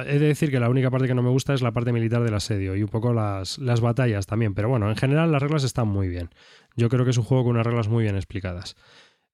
[0.07, 2.23] he de decir que la única parte que no me gusta es la parte militar
[2.23, 5.63] del asedio y un poco las, las batallas también, pero bueno, en general las reglas
[5.63, 6.29] están muy bien.
[6.75, 8.75] Yo creo que es un juego con unas reglas muy bien explicadas.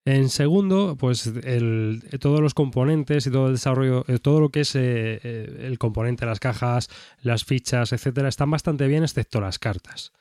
[0.04, 4.60] En segundo, pues el- todos los componentes y todo el desarrollo, eh, todo lo que
[4.60, 5.20] es eh,
[5.60, 6.88] el componente, las cajas,
[7.20, 10.12] las fichas, etcétera, están bastante bien, excepto las cartas.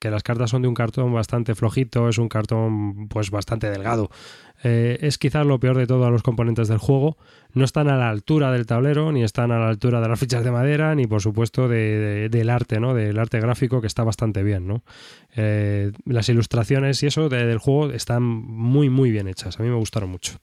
[0.00, 4.10] Que las cartas son de un cartón bastante flojito, es un cartón pues bastante delgado.
[4.62, 7.16] Eh, es quizás lo peor de todos los componentes del juego.
[7.52, 10.44] No están a la altura del tablero, ni están a la altura de las fichas
[10.44, 12.92] de madera, ni por supuesto de- de- del arte, ¿no?
[12.92, 14.84] Del arte gráfico que está bastante bien, ¿no?
[15.36, 19.58] Eh, las ilustraciones y eso de- del juego están muy, muy bien hechas.
[19.58, 20.38] A mí me gustaron mucho.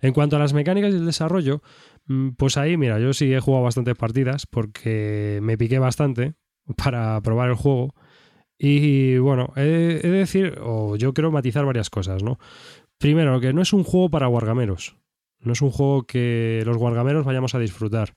[0.00, 1.62] En cuanto a las mecánicas y el desarrollo,
[2.06, 6.34] mm, pues ahí, mira, yo sí he jugado bastantes partidas porque me piqué bastante
[6.76, 7.94] para probar el juego.
[8.64, 12.38] Y bueno, he, de decir, o yo quiero matizar varias cosas, ¿no?
[12.96, 14.96] Primero, que no es un juego para guargameros.
[15.40, 18.14] No es un juego que los guargameros vayamos a disfrutar.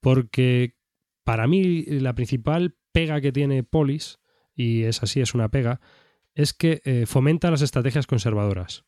[0.00, 0.78] Porque
[1.24, 4.18] para mí la principal pega que tiene Polis,
[4.54, 5.82] y es así, es una pega,
[6.34, 8.86] es que eh, fomenta las estrategias conservadoras.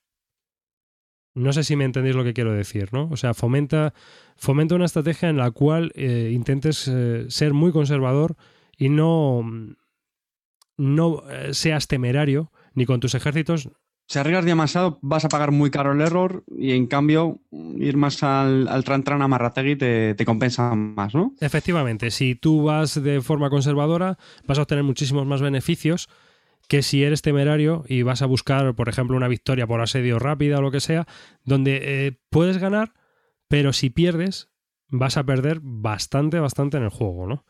[1.34, 3.10] No sé si me entendéis lo que quiero decir, ¿no?
[3.10, 3.92] O sea, fomenta,
[4.38, 8.36] fomenta una estrategia en la cual eh, intentes eh, ser muy conservador
[8.78, 9.44] y no,
[10.76, 13.68] no eh, seas temerario ni con tus ejércitos
[14.06, 17.40] Si arriesgas demasiado, vas a pagar muy caro el error y en cambio
[17.78, 21.32] ir más al, al tran tran amarrategui te, te compensa más, ¿no?
[21.40, 26.08] Efectivamente, si tú vas de forma conservadora, vas a obtener muchísimos más beneficios
[26.68, 30.58] que si eres temerario y vas a buscar, por ejemplo, una victoria por asedio rápida
[30.58, 31.06] o lo que sea,
[31.44, 32.94] donde eh, puedes ganar,
[33.48, 34.48] pero si pierdes,
[34.88, 37.44] vas a perder bastante, bastante en el juego, ¿no?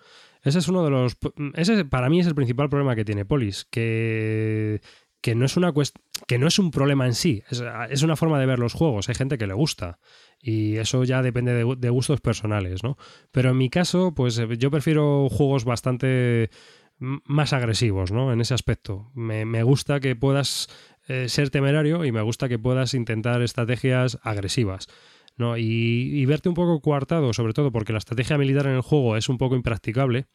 [0.45, 1.17] Ese es uno de los.
[1.55, 4.81] Ese para mí es el principal problema que tiene Polis, que,
[5.21, 8.17] que no es una cuest- que no es un problema en sí, es, es una
[8.17, 9.09] forma de ver los juegos.
[9.09, 9.99] Hay gente que le gusta
[10.41, 12.97] y eso ya depende de, gustos personales, ¿no?
[13.33, 16.51] Pero en mi caso, pues eh, yo prefiero juegos bastante
[16.99, 18.33] más agresivos, ¿no?
[18.33, 19.11] En ese aspecto.
[19.15, 20.69] Me, me gusta que puedas
[21.09, 24.89] eh, ser temerario y me gusta que puedas intentar estrategias agresivas.
[25.37, 29.29] Y, verte un poco coartado, sobre todo porque la estrategia militar en el juego es
[29.29, 30.27] un poco impracticable,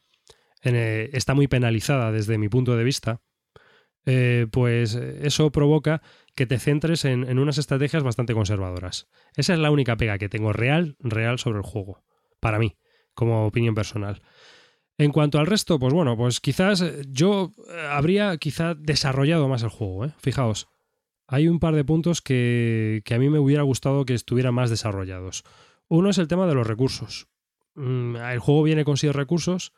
[0.62, 3.22] está muy penalizada desde mi punto de vista,
[4.06, 6.02] eh, pues eso provoca
[6.34, 9.08] que te centres en, en, unas estrategias bastante conservadoras.
[9.36, 12.02] Esa es la única pega que tengo real, real sobre el juego,
[12.40, 12.76] para mí,
[13.14, 14.22] como opinión personal.
[14.98, 17.54] En cuanto al resto, pues bueno, pues quizás yo
[17.88, 20.12] habría quizá desarrollado más el juego, ¿eh?
[20.18, 20.68] Fijaos,
[21.32, 25.44] hay un par de puntos que, a mí me hubiera gustado que estuvieran más desarrollados.
[25.86, 27.28] Uno es el tema de los recursos.
[27.76, 29.72] Mm, el juego viene con seis recursos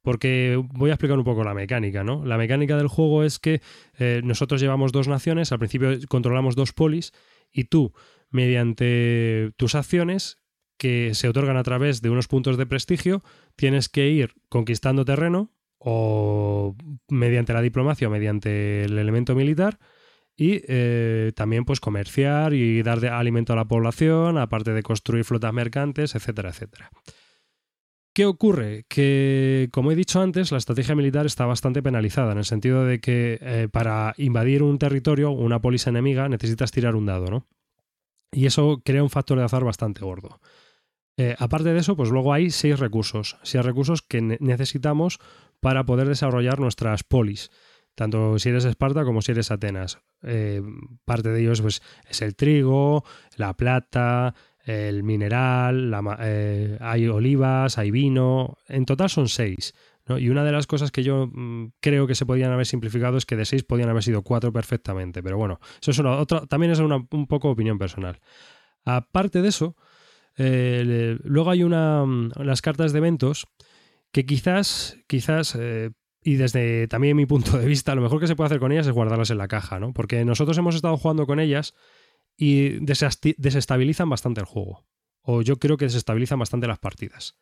[0.00, 2.24] porque voy a explicar un poco la mecánica, ¿no?
[2.24, 3.60] La mecánica del juego es que
[3.98, 7.12] eh, nosotros llevamos dos naciones, al principio controlamos dos polis
[7.52, 7.92] y tú,
[8.30, 10.38] mediante tus acciones
[10.78, 13.22] que se otorgan a través de unos puntos de prestigio,
[13.56, 16.76] tienes que ir conquistando terreno o
[17.08, 19.80] mediante la diplomacia o mediante el elemento militar
[20.36, 25.24] y eh, también pues comerciar y dar de alimento a la población, aparte de construir
[25.24, 26.90] flotas mercantes, etcétera, etcétera.
[28.14, 28.84] ¿Qué ocurre?
[28.88, 33.00] Que, como he dicho antes, la estrategia militar está bastante penalizada, en el sentido de
[33.00, 37.46] que eh, para invadir un territorio, una polis enemiga, necesitas tirar un dado, ¿no?
[38.30, 40.40] Y eso crea un factor de azar bastante gordo.
[41.16, 45.18] Eh, aparte de eso, pues luego hay seis recursos, seis recursos que necesitamos
[45.60, 47.50] para poder desarrollar nuestras polis
[47.94, 49.98] tanto si eres Esparta como si eres Atenas.
[50.22, 50.62] Eh,
[51.04, 53.04] parte de ellos pues, es el trigo,
[53.36, 54.34] la plata,
[54.64, 59.74] el mineral, eh, hay olivas, hay vino, en total son seis.
[60.18, 63.24] Y una de las cosas que yo mm, creo que se podían haber simplificado es
[63.24, 66.72] que de seis podían haber sido cuatro perfectamente, pero bueno, eso es una otra, también
[66.72, 68.20] es una, un poco opinión personal.
[68.84, 69.76] Aparte de eso,
[70.36, 73.46] eh, luego hay una, mm, las cartas de eventos
[74.10, 75.56] que quizás, quizás
[76.22, 78.86] y desde también mi punto de vista, lo mejor que se puede hacer con ellas
[78.86, 79.92] es guardarlas en la caja, ¿no?
[79.92, 81.74] Porque nosotros hemos estado jugando con ellas
[82.36, 84.84] y desestabilizan bastante el juego.
[85.20, 87.36] O yo creo que desestabilizan bastante las partidas.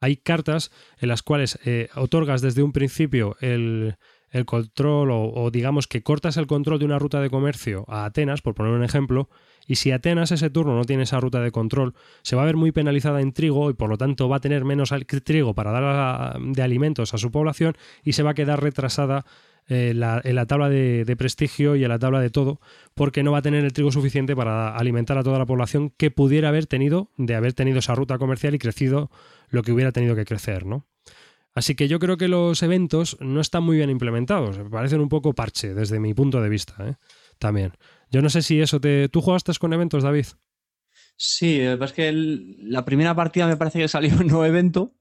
[0.00, 3.96] Hay cartas en las cuales eh, otorgas desde un principio el,
[4.44, 8.54] control o, digamos que cortas el control de una ruta de comercio a Atenas, por
[8.54, 9.28] poner un ejemplo,
[9.66, 12.56] y si Atenas ese turno no tiene esa ruta de control, se va a ver
[12.56, 14.92] muy penalizada en trigo y por lo tanto va a tener menos
[15.24, 19.24] trigo para dar de alimentos a su población y se va a quedar retrasada
[19.68, 19.90] eh,
[20.24, 22.60] en la tabla de, prestigio y en la tabla de todo,
[22.94, 26.10] porque no va a tener el trigo suficiente para alimentar a toda la población que
[26.10, 29.10] pudiera haber tenido de haber tenido esa ruta comercial y crecido
[29.48, 30.84] lo que hubiera tenido que crecer, ¿no?
[31.54, 35.08] Así que yo creo que los eventos no están muy bien implementados, me parecen un
[35.08, 36.96] poco parche desde mi punto de vista, ¿eh?
[37.38, 37.72] también.
[38.10, 39.08] Yo no sé si eso te...
[39.08, 40.26] ¿Tú jugaste con eventos, David?
[41.16, 44.94] Sí, es que la primera partida me parece que salió un nuevo evento.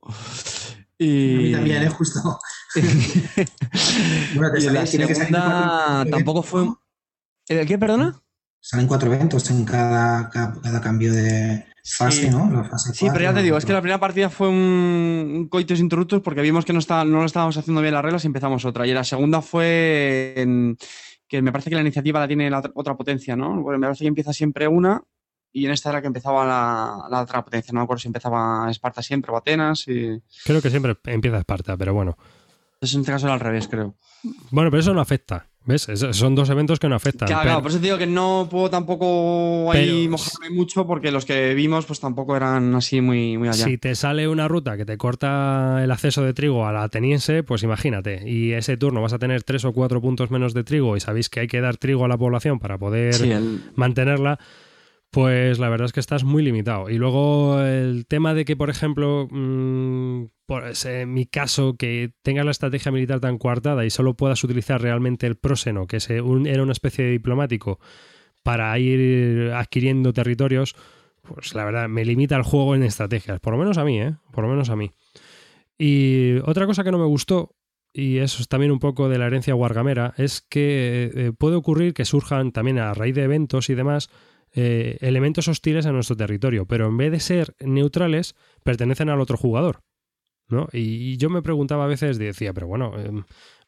[0.98, 1.36] Y...
[1.36, 1.90] A mí también, ¿eh?
[1.90, 2.40] Justo.
[4.36, 6.68] bueno, y la segunda tampoco fue...
[7.48, 8.22] ¿El qué, perdona?
[8.60, 12.64] Salen cuatro eventos en cada, cada, cambio de fase, ¿no?
[12.78, 16.42] sí, pero ya te digo, es que la primera partida fue un, coitos interruptos porque
[16.42, 18.88] vimos que no, está, no lo estábamos haciendo bien las reglas y empezamos otra.
[18.88, 20.78] Y la segunda fue en,
[21.28, 23.62] que me parece que la iniciativa la tiene la otra potencia, ¿no?
[23.62, 25.02] Bueno, me parece que empieza siempre una
[25.52, 27.72] y en esta era que empezaba la, otra potencia.
[27.74, 29.88] No me acuerdo si empezaba Esparta siempre o Atenas.
[29.88, 30.22] Y...
[30.46, 32.18] Creo que siempre empieza Esparta, pero bueno.
[32.74, 33.96] Entonces en este caso era al revés, creo.
[34.52, 35.48] Bueno, pero eso no afecta.
[35.66, 35.88] ¿Ves?
[36.12, 37.28] son dos eventos que no afectan.
[37.28, 41.26] Claro, claro, por eso te digo que no puedo tampoco ahí mojarme mucho porque los
[41.26, 43.66] que vimos pues tampoco eran así muy, muy allá.
[43.66, 47.44] Si te sale una ruta que te corta el acceso de trigo a la ateniense,
[47.44, 48.30] pues imagínate.
[48.30, 51.30] Y ese turno vas a tener tres o cuatro puntos menos de trigo y sabéis
[51.30, 53.16] que hay que dar trigo a la población para poder
[53.76, 54.40] mantenerla
[55.14, 56.90] pues la verdad es que estás muy limitado.
[56.90, 62.46] Y luego el tema de que, por ejemplo, mm, por en mi caso, que tengas
[62.46, 66.72] la estrategia militar tan coartada y solo puedas utilizar realmente el próseno, que era una
[66.72, 67.80] especie de diplomático,
[68.44, 70.76] para ir adquiriendo territorios,
[71.22, 73.40] pues la verdad me limita el juego en estrategias.
[73.40, 74.16] Por lo menos a mí, ¿eh?
[74.32, 74.92] Por lo menos a mí.
[75.78, 77.56] Y otra cosa que no me gustó,
[77.94, 81.94] y eso es también un poco de la herencia guargamera, es que eh, puede ocurrir
[81.94, 84.10] que surjan también a raíz de eventos y demás
[84.54, 89.38] eh, elementos hostiles a nuestro territorio, pero en vez de ser neutrales, pertenecen al otro
[89.38, 89.82] jugador.
[90.72, 93.24] Y, yo me preguntaba a veces, decía, pero bueno, em,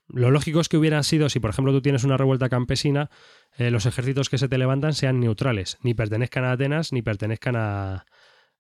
[0.08, 3.10] lo lógico es que hubiera sido, si por ejemplo tú tienes una revuelta campesina,
[3.58, 7.56] eh, los ejércitos que se te levantan sean neutrales, ni pertenezcan a Atenas, ni pertenezcan
[7.56, 8.06] a,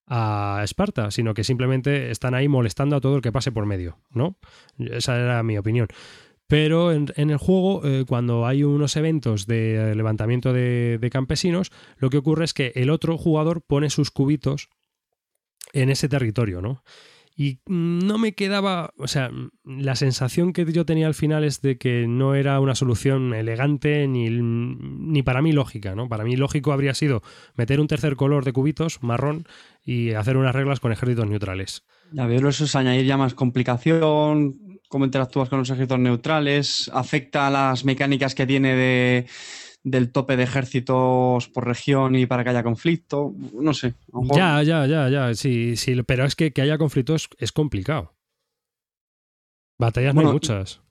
[0.07, 3.99] a Esparta, sino que simplemente están ahí molestando a todo el que pase por medio,
[4.11, 4.37] ¿no?
[4.77, 5.87] Esa era mi opinión.
[6.47, 12.17] Pero en, el juego, eh, cuando hay unos eventos de levantamiento de, campesinos, lo que
[12.17, 14.69] ocurre es que el otro jugador pone sus cubitos
[15.73, 16.83] en ese territorio, ¿no?
[17.35, 19.29] Y no me quedaba, o sea,
[19.65, 24.07] la sensación que yo tenía al final es de que no era una solución elegante
[24.07, 26.07] ni, ni para mí lógica, ¿no?
[26.07, 27.23] Para mí lógico habría sido
[27.55, 29.45] meter un tercer color de cubitos, marrón,
[29.83, 31.83] y hacer unas reglas con ejércitos neutrales.
[32.13, 37.47] Ya veo, eso es añadir ya más complicación, cómo interactúas con los ejércitos neutrales, afecta
[37.47, 39.27] a las mecánicas que tiene de
[39.85, 43.33] del tope de ejércitos por región y para que haya conflicto.
[43.53, 43.93] No sé.
[44.35, 45.33] Ya, ya, ya, ya.
[45.35, 48.13] Sí, sí, pero es que que haya conflictos es complicado.
[49.77, 50.81] Batallas no hay muchas.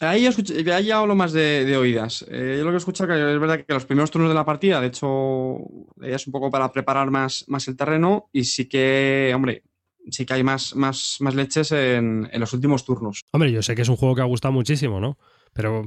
[0.00, 0.26] Ahí,
[0.72, 2.24] ahí hablo más de, oídas.
[2.30, 4.46] Eh, yo lo que he escuchado que es verdad que los primeros turnos de la
[4.46, 5.58] partida, de hecho,
[6.00, 9.64] es un poco para preparar más, más el terreno y sí que, hombre,
[10.10, 13.22] sí que hay más, más, más leches en, en los últimos turnos.
[13.32, 15.18] Hombre, yo sé que es un juego que ha gustado muchísimo, ¿no?
[15.52, 15.86] Pero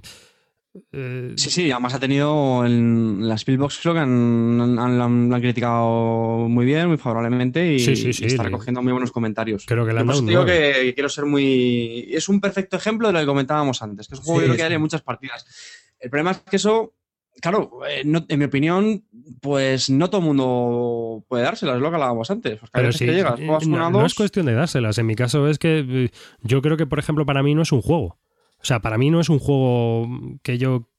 [0.92, 6.66] eh, sí, sí, además ha tenido en la Spielbox, creo que han, han, criticado muy
[6.66, 9.66] bien, muy favorablemente y, está recogiendo muy buenos comentarios.
[9.68, 12.08] Creo que le han dado digo que, quiero ser muy.
[12.12, 14.74] Es un perfecto ejemplo de lo que comentábamos antes, que es un juego que, hay
[14.74, 15.46] en muchas partidas.
[16.00, 16.96] El problema es que eso,
[17.40, 19.04] claro, eh, en mi opinión,
[19.42, 22.60] pues no todo el mundo puede dárselas, es lo que hablábamos antes.
[22.72, 24.98] Pero si llegas, eh, no es cuestión de dárselas.
[24.98, 26.12] En mi caso es que
[26.42, 28.18] yo creo que, por ejemplo, para mí no es un juego.
[28.64, 30.08] O sea, para mí no es un juego
[30.42, 30.90] que yo...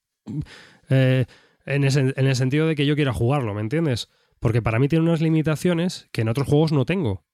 [0.90, 1.24] Eh,
[1.64, 4.10] en, el sentido de que yo quiera jugarlo, ¿me entiendes?
[4.38, 7.24] Porque para mí tiene unas limitaciones que en otros juegos no tengo.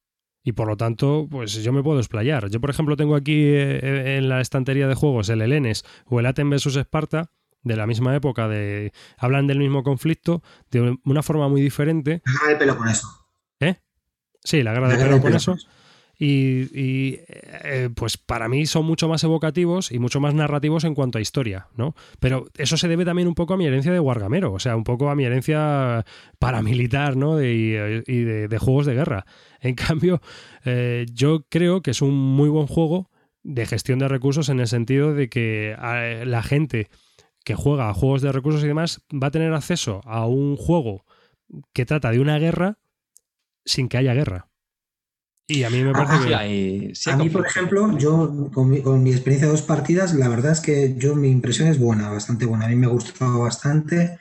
[0.45, 2.49] Y por lo tanto, pues yo me puedo explayar.
[2.49, 6.26] Yo, por ejemplo, tengo aquí eh, en la estantería de juegos el Helenes o el
[6.26, 11.49] Aten vs Esparta, de la misma época, de hablan del mismo conflicto de una forma
[11.49, 12.22] muy diferente.
[12.24, 13.09] La guerra pelo con eso.
[13.59, 13.81] ¿Eh?
[14.45, 15.35] Sí, la guerra de pelo con
[16.23, 21.16] Y, eh, pues para mí son mucho más evocativos y mucho más narrativos en cuanto
[21.16, 21.95] a historia, ¿no?
[22.18, 24.85] Pero eso se debe también un poco a mi herencia de Wargamero, o sea, un
[24.85, 26.05] poco a mi herencia
[26.39, 27.43] paramilitar, ¿no?
[27.43, 29.25] y de, juegos de guerra.
[29.61, 30.21] En cambio,
[30.66, 33.11] eh, yo creo que es un muy buen juego
[33.43, 36.91] de gestión de recursos en el sentido de que eh, la gente
[37.45, 41.07] que juega a juegos de recursos y demás va a tener acceso a un juego
[41.73, 42.79] que trata de una guerra
[43.64, 44.49] sin que haya guerra.
[45.51, 47.11] Y a mí me parece que...
[47.11, 50.94] a mí, por ejemplo, yo con mi, experiencia de dos partidas, la verdad es que
[50.96, 52.66] yo mi impresión es buena, bastante buena.
[52.66, 54.20] A mí me ha gustado bastante.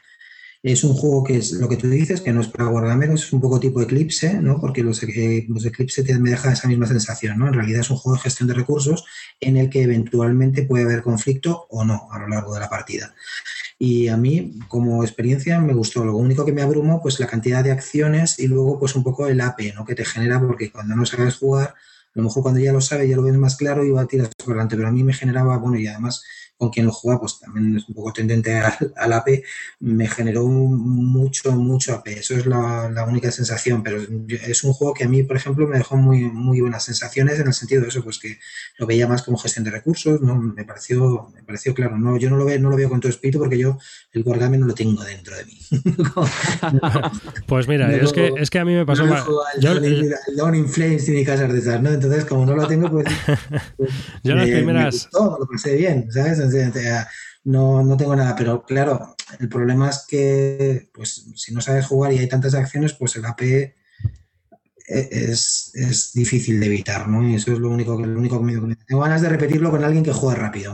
[0.64, 3.32] Es un juego que es lo que tú dices, que no es para guardameros, es
[3.32, 4.60] un poco tipo Eclipse, ¿no?
[4.60, 7.48] Porque los, eh, los Eclipse me dejan esa misma sensación, ¿no?
[7.48, 9.06] En realidad es un juego de gestión de recursos
[9.40, 13.14] en el que eventualmente puede haber conflicto o no a lo largo de la partida.
[13.82, 16.04] Y a mí, como experiencia, me gustó.
[16.04, 19.26] Lo único que me abrumó, pues la cantidad de acciones y luego, pues un poco
[19.28, 19.86] el AP, ¿no?
[19.86, 23.10] Que te genera, porque cuando no sabes jugar, a lo mejor cuando ya lo sabes,
[23.10, 24.76] ya lo ves más claro y va a tirar por delante.
[24.76, 26.24] Pero a mí me generaba, bueno, y además
[26.60, 29.44] con quien lo juega, pues también es un poco tendente al, AP,
[29.80, 32.08] me generó mucho, mucho AP.
[32.10, 35.78] Eso es la, única sensación, pero es un juego que a mí, por ejemplo, me
[35.78, 38.40] dejó muy, muy buenas sensaciones en el sentido de eso, pues que
[38.78, 40.36] lo veía más como gestión de recursos, ¿no?
[40.36, 41.98] Me pareció, me pareció claro.
[41.98, 43.78] No, yo no lo, veo, no lo veo con todo espíritu porque yo
[44.12, 45.58] el Wargame no lo tengo dentro de mí.
[47.48, 49.24] pues mira, es, que, es que a mí me pasó más.
[49.62, 51.90] Yo, el in Flames y mi casa de esas, ¿no?
[51.90, 53.06] Entonces, como no lo tengo, pues.
[53.78, 53.92] pues
[54.26, 55.10] yo las primeras.
[55.14, 56.49] Me lo pasé bien, ¿sabes?
[57.44, 62.14] No, no tengo nada, pero claro, el problema es que pues si no sabes jugar
[62.14, 63.74] y hay tantas acciones, pues el AP e,
[64.88, 67.28] es, es difícil de evitar, ¿no?
[67.28, 69.84] Y eso es lo único que, lo único que me tengo ganas de repetirlo con
[69.84, 70.74] alguien que juega rápido,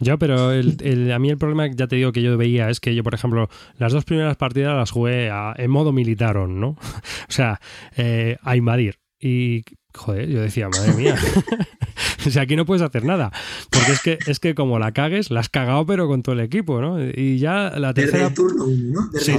[0.00, 2.94] Ya, pero el, a mí el problema, ya te digo que yo veía, es que
[2.94, 3.48] yo, por ejemplo,
[3.78, 6.70] las dos primeras partidas las jugué en modo militar, ¿no?
[7.28, 7.60] o sea,
[7.96, 8.98] eh, a invadir.
[9.20, 9.64] Y,
[9.94, 11.16] joder, yo decía, madre mía,
[12.26, 13.32] o sea, aquí no puedes hacer nada.
[13.70, 16.40] Porque es que, es que como la cagues, la has cagado, pero con todo el
[16.40, 17.02] equipo, ¿no?
[17.02, 18.24] Y ya la tercera.
[18.24, 19.18] Desde turno uno, ¿no?
[19.18, 19.36] sí,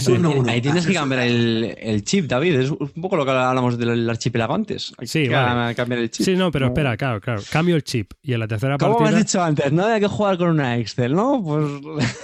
[0.48, 2.56] Ahí tienes que cambiar el, chip, David.
[2.56, 4.94] Es un poco lo que hablamos del archipiélago antes.
[4.98, 5.30] Hay sí, que
[5.76, 6.26] cambiar el chip.
[6.26, 7.42] Sí, no, pero espera, claro, claro.
[7.52, 8.14] Cambio el chip.
[8.22, 8.98] Y en la tercera partida.
[8.98, 11.42] Como has dicho antes, no hay que jugar con una Excel, ¿no?
[11.44, 11.66] Pues,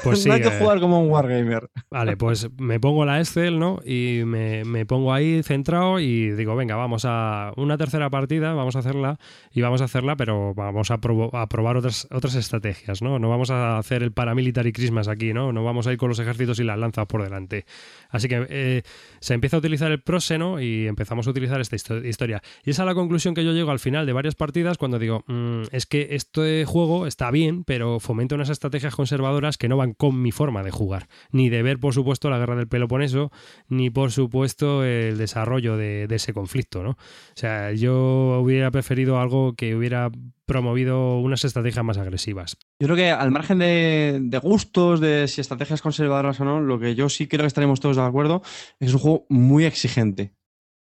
[0.04, 1.70] pues no hay que eh, jugar como un Wargamer.
[1.90, 3.80] Vale, pues me pongo la Excel, ¿no?
[3.86, 8.76] Y me, me pongo ahí centrado y digo, venga, vamos a una tercera partida, vamos
[8.76, 9.20] a hacerla
[9.52, 11.00] y vamos a hacerla, pero vamos a
[11.34, 13.20] a, probar otras, otras estrategias, ¿no?
[13.20, 15.52] No vamos a hacer el paramilitary Christmas aquí, ¿no?
[15.52, 17.66] No vamos a ir con los ejércitos y las lanzas por delante.
[18.10, 18.84] Así que eh,
[19.20, 22.42] se empieza a utilizar el próseno y empezamos a utilizar esta historia.
[22.64, 25.24] Y esa es la conclusión que yo llego al final de varias partidas cuando digo,
[25.28, 29.94] mm, es que este juego está bien, pero fomenta unas estrategias conservadoras que no van
[29.94, 31.08] con mi forma de jugar.
[31.32, 33.32] Ni de ver, por supuesto, la guerra del Peloponeso,
[33.68, 36.92] ni por supuesto el desarrollo de, de ese conflicto, ¿no?
[36.92, 36.98] O
[37.36, 38.09] sea, yo
[38.40, 40.12] hubiera preferido algo que hubiera
[40.46, 42.58] promovido unas estrategias más agresivas.
[42.80, 46.96] Yo creo que al margen de, gustos, de si estrategias conservadoras o no, lo que
[46.96, 48.42] yo sí creo que estaremos todos de acuerdo
[48.80, 50.34] es un juego muy exigente.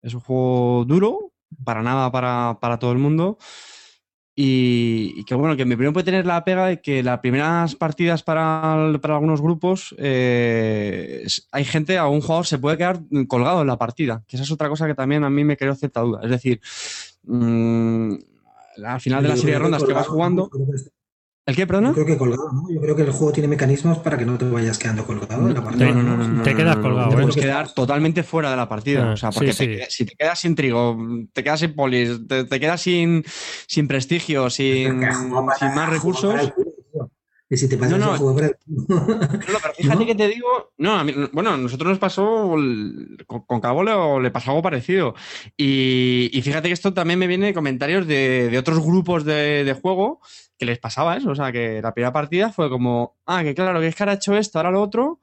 [0.02, 1.32] Es un juego duro,
[1.64, 3.38] para nada para, para todo el mundo.
[4.42, 8.22] Y, que bueno, que mi primero puede tener la pega de que las primeras partidas
[8.22, 13.76] para, para algunos grupos eh, hay gente, algún jugador se puede quedar colgado en la
[13.76, 16.20] partida, que esa es otra cosa que también a mí me creó cierta duda.
[16.22, 16.60] Es decir,
[17.22, 18.14] mmm,
[18.84, 20.50] al final de la serie de rondas que vas jugando.
[21.46, 21.88] ¿El qué, perdona?
[21.88, 22.70] Yo creo que colgado, ¿no?
[22.70, 25.54] Yo creo que el juego tiene mecanismos para que no te vayas quedando colgado en
[25.54, 25.90] la partida.
[25.90, 29.12] No, no, no, te quedas colgado, Te puedes quedar totalmente fuera de la partida.
[29.12, 30.96] o sea, porque si te quedas sin trigo,
[31.32, 33.24] te quedas sin polis, te, quedas sin,
[33.66, 35.00] sin prestigio, sin,
[35.58, 36.52] sin más recursos.
[37.52, 40.72] Y si te pasas no, no, juego no, pero fíjate que te digo.
[40.78, 42.54] No, bueno, a nosotros nos pasó.
[43.26, 45.16] Con, Cabo le, le, pasó algo parecido.
[45.56, 49.64] Y, y, fíjate que esto también me viene de comentarios de, de otros grupos de,
[49.64, 50.20] de, juego
[50.58, 51.30] que les pasaba eso.
[51.30, 54.12] O sea, que la primera partida fue como, ah, que claro, que es que ahora
[54.12, 55.18] he hecho esto, ahora lo otro.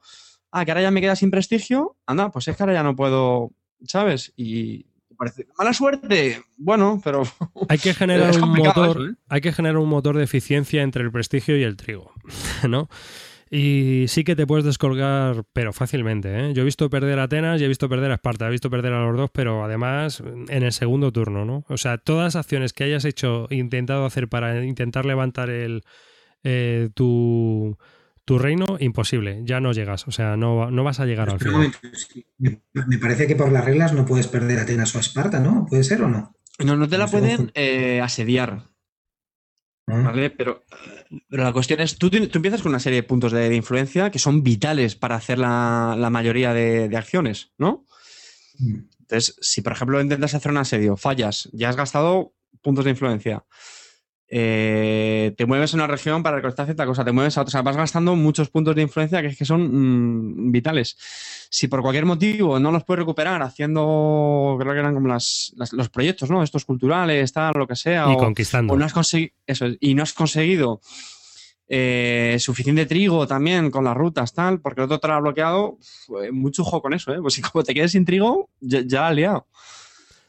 [0.52, 1.96] Ah, que ahora ya me queda sin prestigio.
[2.04, 3.52] Anda, pues es que ahora ya no puedo,
[3.86, 4.34] ¿sabes?
[4.36, 4.84] Y
[5.18, 6.42] parece mala suerte.
[6.56, 7.22] Bueno, pero.
[7.68, 9.10] Hay que generar un motor.
[9.10, 9.14] ¿eh?
[9.28, 12.12] Hay que generar un motor de eficiencia entre el prestigio y el trigo.
[12.68, 12.88] ¿No?
[13.50, 16.28] Y sí que te puedes descolgar, pero fácilmente.
[16.38, 16.52] ¿eh?
[16.52, 18.46] Yo he visto perder a Atenas y he visto perder a Esparta.
[18.46, 21.64] He visto perder a los dos, pero además en el segundo turno, ¿no?
[21.68, 25.82] O sea, todas las acciones que hayas hecho, intentado hacer para intentar levantar el
[26.44, 27.78] eh, tu,
[28.28, 29.40] tu reino, imposible.
[29.44, 30.06] Ya no llegas.
[30.06, 31.72] O sea, no, no vas a llegar al final.
[32.36, 35.64] Me parece que por las reglas no puedes perder a Atenas o a Esparta, ¿no?
[35.64, 36.36] ¿Puede ser o no?
[36.58, 38.64] No, no te la pueden eh, asediar.
[39.86, 40.02] Ah.
[40.04, 40.28] ¿Vale?
[40.28, 40.62] Pero,
[41.30, 44.18] pero, la cuestión es, tú, tú, empiezas con una serie de puntos de, influencia que
[44.18, 47.86] son vitales para hacer la, la mayoría de, de, acciones, ¿no?
[48.58, 48.80] Mm.
[49.00, 53.46] Entonces, si por ejemplo intentas hacer un asedio, fallas, ya has gastado puntos de influencia.
[54.30, 57.52] Eh, te mueves a una región para recolectar cierta cosa, te mueves a otra, o
[57.52, 60.96] sea, vas gastando muchos puntos de influencia que, es que son mm, vitales.
[61.50, 65.88] Si por cualquier motivo no los puedes recuperar haciendo, creo que eran como las, los
[65.88, 66.42] proyectos, ¿no?
[66.42, 68.12] Estos culturales, tal, lo que sea.
[68.12, 68.76] Y conquistando.
[68.76, 69.14] no has
[69.46, 70.82] eso, y no has conseguido
[71.66, 75.78] eh, suficiente trigo también con las rutas, tal, porque el otro te lo ha bloqueado,
[76.32, 77.18] mucho ojo con eso, ¿eh?
[77.22, 79.46] Pues si como te quedes sin trigo, ya, ya has liado.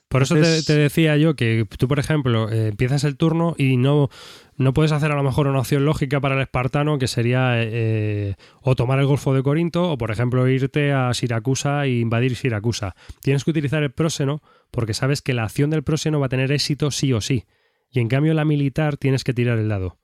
[0.10, 4.10] Por eso te, decía yo que tú, por ejemplo, eh, empiezas el turno y no,
[4.58, 8.34] no puedes hacer a lo mejor una opción lógica para el espartano que sería eh,
[8.62, 12.96] o tomar el Golfo de Corinto o, por ejemplo, irte a Siracusa e invadir Siracusa.
[13.22, 14.42] Tienes que utilizar el próseno
[14.72, 17.46] porque sabes que la acción del próseno va a tener éxito sí o sí.
[17.92, 20.00] Y en cambio la militar tienes que tirar el dado.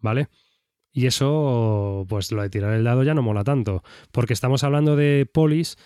[0.00, 0.28] ¿Vale?
[0.90, 3.82] Y eso, pues lo de tirar el dado ya no mola tanto.
[4.10, 5.76] Porque estamos hablando de polis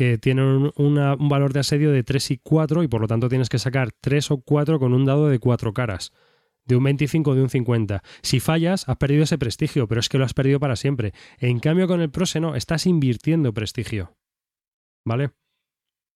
[0.00, 3.50] que tienen un valor de asedio de 3 y 4 y por lo tanto tienes
[3.50, 6.14] que sacar 3 o 4 con un dado de 4 caras.
[6.64, 8.02] De un 25 o de un 50.
[8.22, 11.12] Si fallas, has perdido ese prestigio, pero es que lo has perdido para siempre.
[11.36, 14.16] En cambio, con el próseno estás invirtiendo prestigio.
[15.04, 15.32] ¿Vale?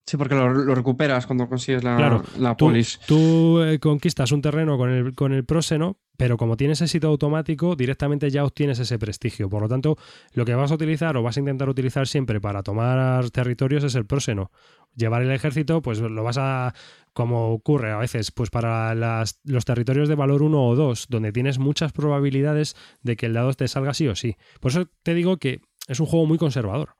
[0.07, 3.01] Sí, porque lo, recuperas cuando consigues la, la polis.
[3.07, 7.75] Tú, eh, conquistas un terreno con el, con el próseno, pero como tienes éxito automático,
[7.75, 9.49] directamente ya obtienes ese prestigio.
[9.49, 9.97] Por lo tanto,
[10.35, 13.95] lo que vas a utilizar o vas a intentar utilizar siempre para tomar territorios es
[13.95, 14.51] el próseno.
[14.95, 16.75] Llevar el ejército, pues lo vas a,
[17.15, 21.33] como ocurre a veces, pues para las, los territorios de valor 1 o 2, donde
[21.33, 24.37] tienes muchas probabilidades de que el dado te salga sí o sí.
[24.61, 26.91] Por eso te digo que es un juego muy conservador.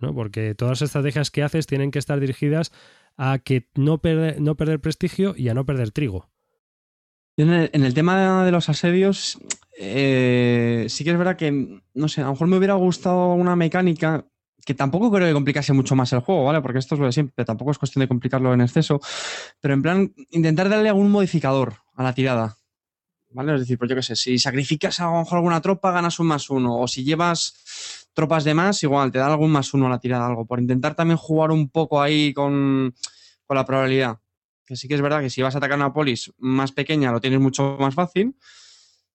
[0.00, 2.72] Porque todas las estrategias que haces tienen que estar dirigidas
[3.16, 6.30] a que no, perder, no perder prestigio y a no perder trigo.
[7.36, 9.38] En el, tema de los asedios,
[9.78, 13.54] eh, sí que es verdad que, no sé, a lo mejor me hubiera gustado una
[13.54, 14.26] mecánica
[14.68, 16.60] que tampoco creo que complicase mucho más el juego, ¿vale?
[16.60, 19.00] Porque esto es lo de siempre, tampoco es cuestión de complicarlo en exceso,
[19.60, 22.58] pero en plan, intentar darle algún modificador a la tirada,
[23.30, 23.54] ¿vale?
[23.54, 26.26] Es decir, pues yo qué sé, si sacrificas a lo mejor alguna tropa, ganas un
[26.26, 29.90] más uno, o si llevas tropas de más, igual te da algún más uno a
[29.90, 32.92] la tirada, algo, por intentar también jugar un poco ahí con,
[33.48, 34.18] la probabilidad.
[34.66, 37.20] Que sí que es verdad que si vas a atacar una polis más pequeña lo
[37.20, 38.34] tienes mucho más fácil,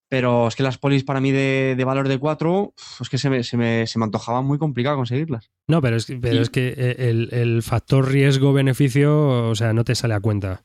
[0.08, 3.44] pero es que las polis para mí de, valor de 4, es que se me,
[3.44, 5.52] se, me, se me, antojaba muy complicado conseguirlas.
[5.68, 10.14] No, pero es, pero es que el, el factor riesgo-beneficio, o sea, no te sale
[10.14, 10.62] a cuenta.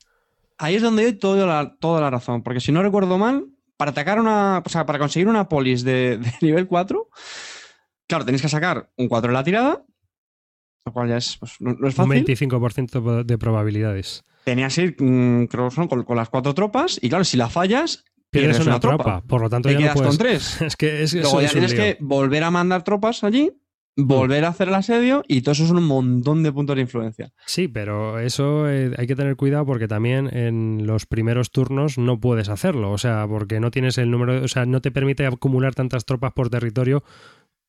[0.57, 3.91] Ahí es donde hay toda la, toda la razón, porque si no recuerdo mal, para
[3.91, 7.09] atacar una, o sea, para conseguir una polis de, de nivel 4,
[8.09, 9.85] Claro, tenéis que sacar un 4 en la tirada,
[10.83, 12.11] lo cual ya es, pues, no, es fácil.
[12.11, 14.23] Un 25% de probabilidades.
[14.45, 18.03] Tenías que ir, mm, creo son con, las cuatro tropas, y claro, si la fallas,
[18.31, 19.21] pierdes, una, tropa.
[19.21, 20.59] Por lo tanto, te ya quedas no con tres.
[20.61, 23.51] es que es, Luego ya tienes que volver a mandar tropas allí,
[23.95, 27.31] volver a hacer el asedio y todo eso es un montón de puntos de influencia.
[27.45, 32.19] Sí, pero eso eh, hay que tener cuidado porque también en los primeros turnos no
[32.19, 35.75] puedes hacerlo, o sea, porque no tienes el número, o sea, no te permite acumular
[35.75, 37.03] tantas tropas por territorio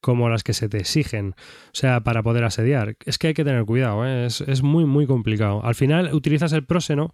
[0.01, 2.97] como las que se te exigen, o sea, para poder asediar.
[3.05, 4.27] Es que hay que tener cuidado, ¿eh?
[4.27, 5.65] es, muy, muy complicado.
[5.65, 7.13] Al final utilizas el próseno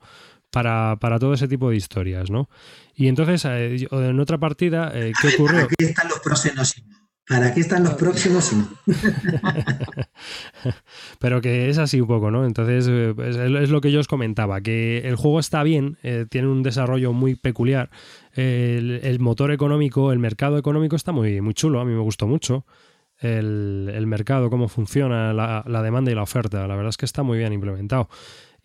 [0.50, 2.48] para, para todo ese tipo de historias, ¿no?
[2.94, 5.64] Y entonces, eh, en otra partida, eh, ¿qué ocurrió?
[5.64, 6.74] Aquí están los próximos.
[7.28, 8.54] ¿Para qué están los próximos?
[11.18, 12.46] Pero que es así un poco, ¿no?
[12.46, 13.14] Entonces, eh,
[13.62, 15.98] es, lo que yo os comentaba, que el juego está bien,
[16.30, 17.90] tiene un desarrollo muy peculiar,
[18.36, 22.64] el, motor económico, el mercado económico está muy, muy chulo, a mí me gustó mucho.
[23.18, 26.66] El, mercado, cómo funciona la, la, demanda y la oferta.
[26.66, 28.08] La verdad es que está muy bien implementado.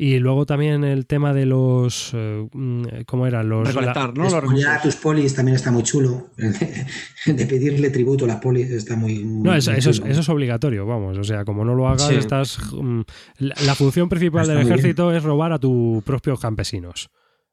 [0.03, 2.09] Y luego también el tema de los.
[2.15, 3.43] Eh, mm, ¿Cómo era?
[3.43, 3.67] Los.
[3.67, 4.25] Recolectar, ¿no?
[4.25, 6.29] a tus polis también está muy chulo.
[6.37, 9.23] de pedirle tributo a las polis está muy.
[9.23, 11.19] no, eso, eso, es, obligatorio, vamos.
[11.19, 12.57] O sea, como no lo hagas, estás.
[12.73, 13.01] Mm,
[13.37, 17.11] la, función principal del ejército es robar a tus propios campesinos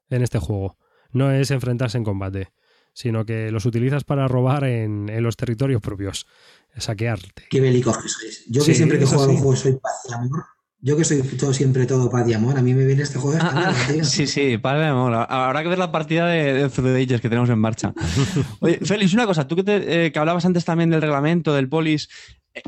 [0.09, 0.75] en este juego.
[1.11, 2.51] No es enfrentarse en combate,
[2.93, 6.27] sino que los utilizas para robar en, en los territorios propios.
[6.77, 7.45] Saquearte.
[7.49, 8.45] Qué bélicos que sois.
[8.47, 10.43] Yo que siempre que juego un juego soy paz y amor
[10.81, 13.37] yo que soy todo, siempre todo paz y amor, a mí me viene este juego.
[13.41, 15.13] Ah, ah, sí, sí, paz y amor.
[15.13, 17.93] Habrá que ver la partida de, de Ages que tenemos en marcha.
[18.61, 22.09] Oye, Félix, una cosa, tú que, eh, que, hablabas antes también del reglamento, del polis,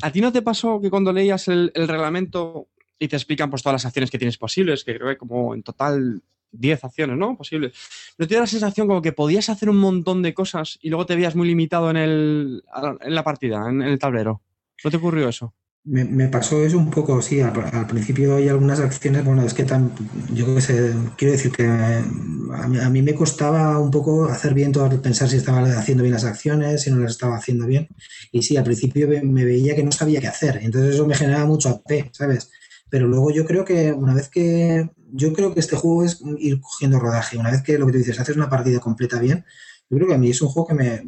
[0.02, 2.68] ¿a ti no te pasó que cuando leías el, reglamento
[3.00, 5.64] y te explican pues, todas las acciones que tienes posibles, que creo que como en
[5.64, 6.22] total
[6.52, 7.38] 10 acciones, ¿no?
[7.38, 7.74] Posibles.
[8.18, 11.06] ¿No te da la sensación como que podías hacer un montón de cosas y luego
[11.06, 12.64] te veías muy limitado en, el,
[13.02, 14.42] en la partida, en el tablero?
[14.84, 15.54] ¿No te ocurrió eso?
[15.84, 19.92] Me, pasó eso un poco, sí, al, principio hay algunas acciones, bueno, es que tan,
[20.32, 25.02] yo qué sé, quiero decir que a mí, me costaba un poco hacer bien todo,
[25.02, 27.88] pensar si estaba haciendo bien las acciones, si no las estaba haciendo bien,
[28.32, 31.48] y sí, al principio me veía que no sabía qué hacer, entonces eso me generaba
[31.48, 32.52] mucho AP, ¿sabes?
[32.92, 36.60] Pero luego yo creo que una vez que, yo creo que este juego es ir
[36.62, 39.46] cogiendo rodaje, una vez que lo que tú dices, haces una partida completa bien,
[39.90, 41.04] yo creo que a mí es un juego que me,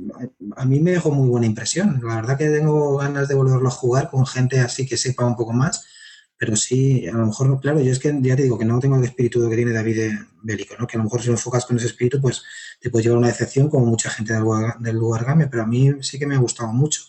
[0.57, 2.01] a mí me dejó muy buena impresión.
[2.03, 5.37] La verdad que tengo ganas de volverlo a jugar con gente así que sepa un
[5.37, 5.85] poco más,
[6.45, 8.97] pero sí, a lo mejor, claro, yo es que ya te digo que no tengo
[8.97, 10.85] el espíritu que tiene David Bélico, ¿no?
[10.85, 12.43] que a lo mejor si lo enfocas con ese espíritu, pues
[12.81, 15.65] te puede llevar una decepción como mucha gente del lugar, del lugar game, pero a
[15.65, 17.03] mí sí que me ha gustado mucho.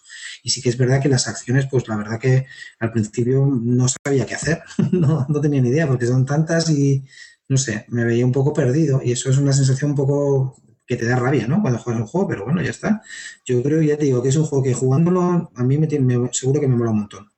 [0.45, 2.47] Y sí que es verdad que las acciones, pues la verdad que
[2.79, 4.63] al principio no sabía qué hacer,
[4.93, 7.05] no, no tenía ni idea, porque son tantas y
[7.49, 10.97] no sé, me veía un poco perdido y eso es una sensación un poco que
[10.97, 11.61] te da rabia, ¿no?
[11.61, 13.03] Cuando juegas un juego, pero bueno, ya está.
[13.45, 16.31] Yo creo, ya te digo, que es un juego que jugándolo a mí me, tiene,
[16.31, 17.34] seguro que me mola un montón.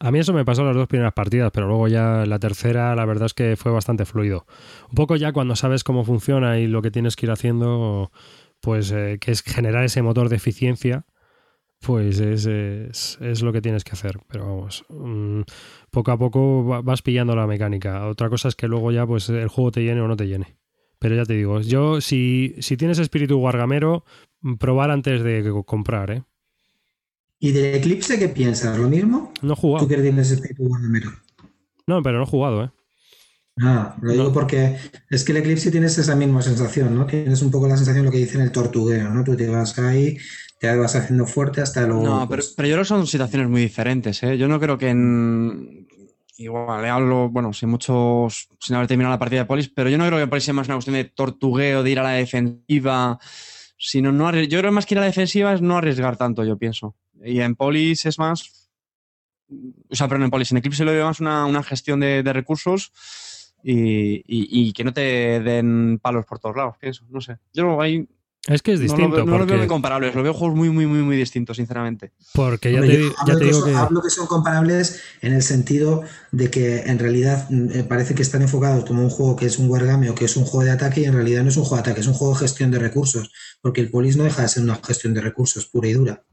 [0.00, 3.04] A mí eso me pasó las dos primeras partidas, pero luego ya la tercera la
[3.04, 4.46] verdad es que fue bastante fluido.
[4.90, 8.12] Un poco ya cuando sabes cómo funciona y lo que tienes que ir haciendo,
[8.60, 11.04] pues eh, que es generar ese motor de eficiencia,
[11.80, 14.20] pues es, es, lo que tienes que hacer.
[14.28, 15.42] Pero vamos, mm,
[15.90, 18.06] poco a poco vas pillando la mecánica.
[18.06, 20.58] Otra cosa es que luego ya pues el juego te llene o no te llene.
[21.00, 24.04] Pero ya te digo, yo si, si tienes espíritu guargamero,
[24.58, 26.22] probar antes de comprar, ¿eh?
[27.40, 28.78] ¿Y del Eclipse qué piensas?
[28.78, 29.32] ¿Lo mismo?
[29.42, 29.86] No he jugado.
[29.86, 31.12] ¿Tú que tienes espíritu guargamero?
[31.86, 32.70] No, pero no he jugado, ¿eh?
[33.60, 34.76] Ah, lo digo porque
[35.10, 37.06] es que el Eclipse tienes esa misma sensación, ¿no?
[37.06, 39.24] Tienes un poco la sensación de lo que dicen el tortugueo, ¿no?
[39.24, 40.16] Tú te vas ahí,
[40.60, 42.04] te vas haciendo fuerte hasta luego.
[42.04, 44.38] No, pero, pero yo creo que son situaciones muy diferentes, ¿eh?
[44.38, 45.88] Yo no creo que en,
[46.38, 49.98] igual le hablo, bueno, sin muchos, sin haber terminado la partida de Polis, pero yo
[49.98, 53.18] no creo que Polis sea más una cuestión de tortugueo, de ir a la defensiva,
[53.76, 56.44] sino no yo creo que más que ir a la defensiva es no arriesgar tanto,
[56.44, 56.94] yo pienso.
[57.24, 58.70] Y en Polis es más,
[59.88, 62.92] o sea, pero en Polis, en Eclipse lo veo más una, gestión de, recursos
[63.62, 67.38] y, y, que no te den palos por todos lados, pienso, no sé.
[67.52, 68.08] Yo ahí
[68.48, 69.24] es que es distinto.
[69.26, 72.12] No, lo, veo muy comparables, lo veo juegos muy, muy, muy, muy distintos, sinceramente.
[72.32, 76.02] Porque ya, te, ya te, digo que, Hablo que son comparables en el sentido
[76.32, 79.68] de que en realidad mm, parece que están enfocados como un juego que es un
[79.68, 81.76] wargame o que es un juego de ataque y en realidad no es un juego
[81.76, 83.30] de ataque, es un juego de gestión de recursos.
[83.60, 86.24] Porque el Polis no deja de ser una gestión de recursos pura y dura.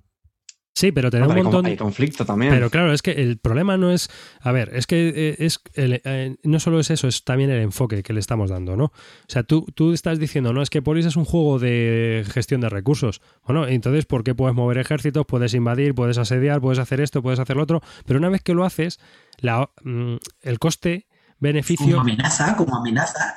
[0.75, 1.65] Sí, pero te da un montón.
[1.65, 2.51] Hay conflicto también.
[2.53, 4.09] Pero claro, es que el problema no es.
[4.41, 8.03] A ver, es que eh, es eh, no solo es eso, es también el enfoque
[8.03, 8.85] que le estamos dando, ¿no?
[8.85, 8.91] O
[9.29, 12.67] sea, tú, tú estás diciendo, no, es que Polis es un juego de gestión de
[12.67, 13.21] recursos.
[13.45, 15.25] Bueno, entonces, ¿por qué puedes mover ejércitos?
[15.25, 17.81] Puedes invadir, puedes asediar, puedes hacer esto, puedes hacer lo otro.
[18.05, 18.99] Pero una vez que lo haces,
[19.39, 21.07] la, mm, el coste
[21.39, 21.85] beneficio.
[21.85, 23.35] Como amenaza, como amenaza.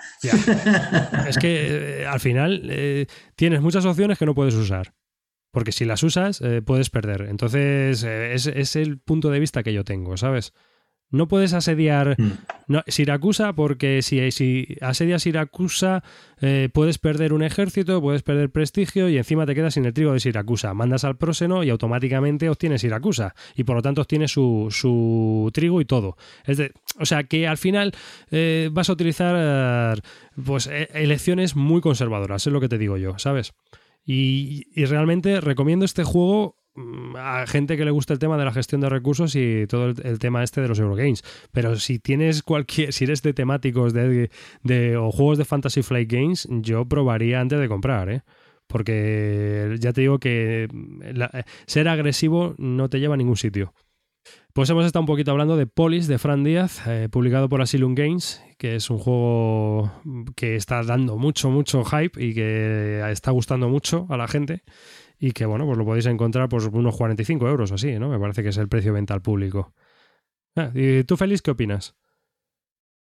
[1.29, 4.93] Es que eh, al final tienes muchas opciones que no puedes usar.
[5.51, 7.23] Porque si las usas, eh, puedes perder.
[7.23, 10.53] Entonces, eh, es, el punto de vista que yo tengo, ¿sabes?
[11.11, 12.81] No puedes asediar mm.
[12.87, 16.05] Siracusa porque si, si asedias Siracusa
[16.43, 20.13] eh, puedes perder un ejército, puedes perder prestigio y encima te quedas sin el trigo
[20.13, 20.75] de Siracusa.
[20.75, 25.81] Mandas al próseno y automáticamente obtienes Siracusa y por lo tanto obtienes su, su trigo
[25.81, 26.19] y todo.
[26.45, 27.95] Es de, o sea que al final
[28.71, 30.03] vas a utilizar
[30.45, 33.55] pues e, elecciones muy conservadoras, es lo que te digo yo, ¿sabes?
[34.05, 38.53] Y, realmente recomiendo este juego mm, a gente que le gusta el tema de la
[38.53, 41.23] gestión de recursos y todo el, tema este de los Eurogames.
[41.53, 44.31] Pero si tienes cualquier, si eres de temáticos de,
[44.63, 48.23] de, o juegos de Fantasy Flight Games, yo probaría antes de comprar, ¿eh?
[48.67, 50.69] Porque ya te digo que
[51.67, 53.73] ser agresivo no te lleva a ningún sitio.
[54.59, 57.95] Pues hemos estado un poquito hablando de Polis de Fran Díaz, eh, publicado por Asylum
[57.95, 59.93] Games, que es un juego
[60.35, 64.65] que está dando mucho, mucho hype y que está gustando mucho a la gente.
[65.17, 68.09] Y que, bueno, pues lo podéis encontrar por unos 45 euros así, ¿no?
[68.09, 69.75] Me parece que es el precio venta al público.
[70.57, 71.95] Ah, ¿Y tú, Félix, qué opinas?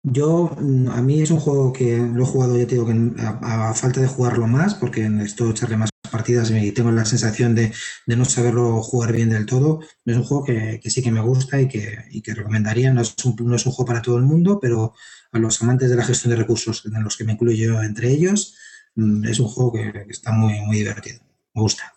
[0.04, 2.94] Yo, mm, a mí es un juego que lo he jugado, ya te digo, que
[3.18, 7.72] a, falta de jugarlo más, porque necesito echarle más partidas y tengo la sensación de,
[8.06, 9.80] no saberlo jugar bien del todo.
[10.04, 12.92] Es un juego que, sí que me gusta y que, que recomendaría.
[12.92, 14.94] No es, un, no es, un, juego para todo el mundo, pero
[15.32, 18.10] a los amantes de la gestión de recursos, en los que me incluyo yo entre
[18.10, 18.56] ellos,
[18.94, 21.20] mm, es un juego que, está muy, muy divertido.
[21.54, 21.92] Me gusta.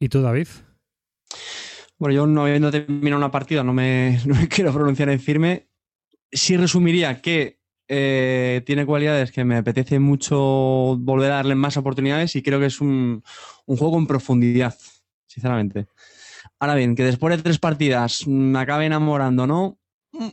[0.00, 0.48] ¿Y tú, David?
[1.98, 5.68] Bueno, yo no habiendo terminado una partida, no me, no me quiero pronunciar en firme
[6.32, 12.36] sí resumiría que eh, tiene cualidades que me apetece mucho volver a darle más oportunidades
[12.36, 13.22] y creo que es un,
[13.66, 14.76] juego en profundidad,
[15.26, 15.86] sinceramente.
[16.58, 19.78] Ahora bien, que después de tres partidas me acabe enamorando, ¿no?
[20.12, 20.28] Mm,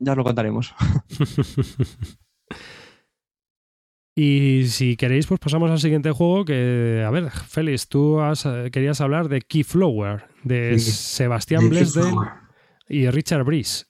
[0.00, 0.74] ya os lo contaremos.
[4.14, 8.20] y si queréis, pues pasamos al siguiente juego que, a ver, Félix, tú
[8.70, 12.14] querías hablar de Keyflower, de Sebastián Blesden
[12.88, 13.86] y Richard Brice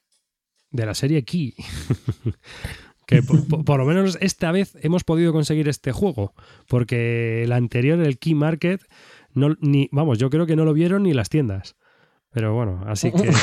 [0.73, 1.55] de la serie Key.
[3.13, 6.35] que por, lo menos esta vez hemos podido conseguir este juego,
[6.69, 8.81] porque el anterior, el Key Market,
[9.35, 11.77] no, ni, vamos, yo creo que no lo vieron ni las tiendas.
[12.33, 13.31] Pero bueno, así que...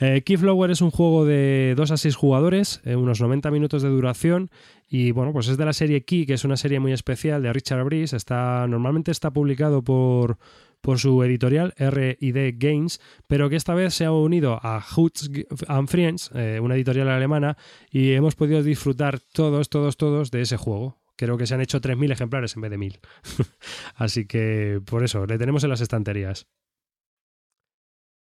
[0.00, 3.88] Eh, Keyflower es un juego de 2 a 6 jugadores, eh, unos 90 minutos de
[3.88, 4.48] duración
[4.88, 7.52] y bueno, pues es de la serie Key, que es una serie muy especial de
[7.52, 8.16] Richard Brice.
[8.16, 10.38] Está, normalmente está publicado por,
[10.80, 15.30] por su editorial R&D Games, pero que esta vez se ha unido a Hoots
[15.66, 17.56] and Friends, eh, una editorial alemana,
[17.90, 21.00] y hemos podido disfrutar todos, todos, todos de ese juego.
[21.16, 23.00] Creo que se han hecho 3.000 ejemplares en vez de 1.000.
[23.96, 26.46] Así que por eso, le tenemos en las estanterías.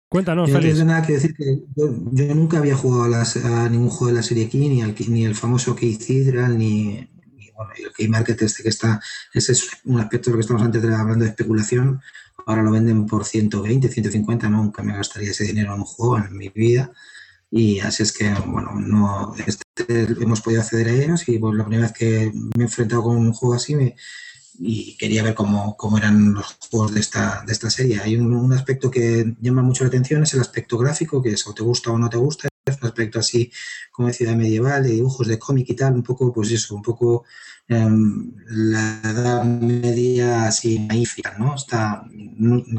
[0.10, 0.78] Cuéntanos, Félix.
[0.78, 1.88] No nada que decir que yo,
[2.36, 5.98] nunca había jugado a, ningún juego de la serie Key, ni, ni el famoso Key
[6.08, 7.10] Hydral, ni,
[7.56, 9.02] bueno, el Key Market este que está.
[9.34, 12.00] Ese es un aspecto de lo que estamos antes hablando de especulación
[12.46, 16.38] ahora lo venden por 120, 150, nunca me gastaría ese dinero en un juego en
[16.38, 16.92] mi vida.
[17.52, 21.66] Y así es que, bueno, no este, hemos podido acceder a ellos y pues, la
[21.66, 23.96] primera vez que me he enfrentado con un juego así me,
[24.60, 28.00] y quería ver cómo, cómo, eran los juegos de esta, de esta serie.
[28.02, 31.54] Hay un, aspecto que llama mucho la atención, es el aspecto gráfico, que es o
[31.54, 33.52] te gusta o no te gusta, aspecto así
[33.92, 36.82] como de ciudad medieval, de dibujos de cómic y tal, un poco, pues eso, un
[36.82, 37.26] poco
[37.68, 41.56] Em, la edad media así magnífica, ¿no?
[41.56, 42.08] Está, a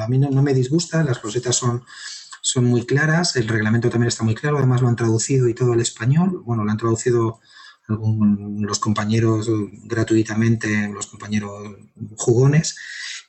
[0.09, 1.83] mí no, me disgusta, las rosetas son,
[2.43, 5.73] son muy claras, el reglamento también está muy claro, además lo han traducido y todo
[5.73, 7.41] al español, bueno, lo han traducido
[7.89, 9.49] los compañeros
[9.85, 11.77] gratuitamente, los compañeros
[12.17, 12.77] jugones,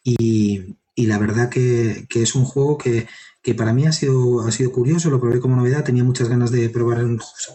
[0.03, 3.08] y, la verdad que, que es un juego que,
[3.46, 6.50] que para mí ha sido, ha sido curioso, lo probé como novedad, tenía muchas ganas
[6.50, 7.06] de probar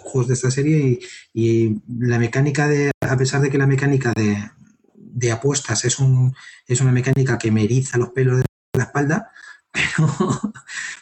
[0.04, 1.00] juegos de esta serie
[1.34, 6.32] y, la mecánica de, a pesar de que la mecánica de, apuestas es, un,
[6.68, 9.32] es una mecánica que me eriza los pelos de la espalda,
[9.72, 10.52] pero,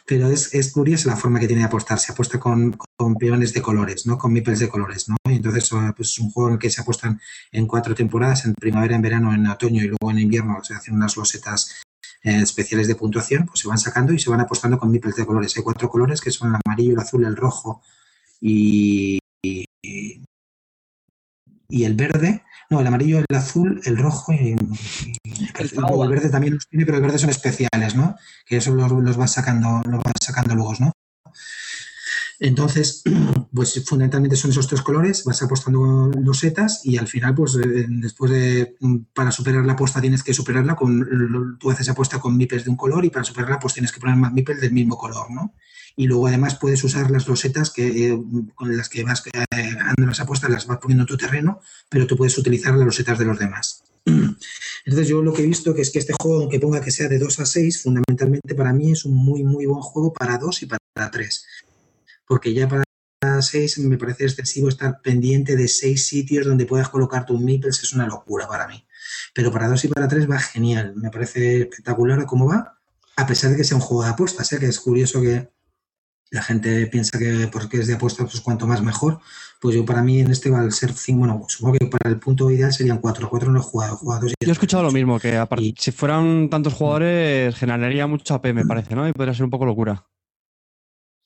[0.07, 1.99] pero es, es curiosa la forma que tiene de apostar.
[1.99, 2.75] Se apuesta con,
[3.19, 4.17] peones de colores, ¿no?
[4.17, 5.17] Con meeples de colores, ¿no?
[5.25, 7.21] Y entonces pues, es un juego en el que se apuestan
[7.51, 10.95] en cuatro temporadas, en primavera, en verano, en otoño y luego en invierno se hacen
[10.95, 11.83] unas losetas
[12.23, 15.25] eh, especiales de puntuación, pues se van sacando y se van apostando con meeples de
[15.25, 15.55] colores.
[15.55, 17.81] Hay cuatro colores que son el amarillo, el azul, el rojo
[18.41, 19.63] y, y,
[21.83, 22.43] el verde.
[22.69, 27.03] No, el amarillo, el azul, el rojo y, el, verde también los tiene, pero el
[27.03, 28.15] verde son especiales, ¿no?
[28.45, 30.91] Que eso los, los vas sacando, los vas sacando luego, ¿no?
[32.39, 33.03] Entonces,
[33.53, 37.85] pues fundamentalmente son esos tres colores, vas apostando los setas y al final, pues eh,
[37.87, 38.75] después de,
[39.13, 42.77] para superar la apuesta tienes que superarla con, tú haces apuesta con mipes de un
[42.77, 45.53] color y para superarla pues tienes que poner más mipes del mismo color, ¿no?
[45.95, 48.21] Y luego además puedes usar las losetas que, eh,
[48.55, 51.59] con las que vas eh, dando las apuestas, las vas poniendo en tu terreno,
[51.89, 53.83] pero tú puedes utilizar las losetas de los demás.
[54.05, 57.09] Entonces yo lo que he visto que es que este juego, aunque ponga que sea
[57.09, 60.63] de 2 a 6, fundamentalmente para mí es un muy, muy buen juego para 2
[60.63, 61.45] y para 3
[62.29, 67.25] porque ya para seis me parece excesivo estar pendiente de seis sitios donde puedas colocar
[67.25, 68.85] tus meeples, es una locura para mí.
[69.33, 72.77] Pero para dos y para tres va genial, me parece espectacular cómo va,
[73.17, 74.59] a pesar de que sea un juego de apuestas, ¿eh?
[74.59, 75.49] que es curioso que,
[76.31, 79.19] la gente piensa que porque es de apuesta, pues cuanto más mejor.
[79.59, 82.19] Pues yo para mí en este va a ser 5, bueno, supongo que para el
[82.19, 83.29] punto ideal serían 4.
[83.29, 85.65] 4 no he jugado, he jugado dos y Yo he escuchado lo mismo, que aparte,
[85.65, 89.07] Y- si fueran tantos jugadores, generaría mucho AP, me parece, ¿no?
[89.07, 90.05] Y podría ser un poco locura.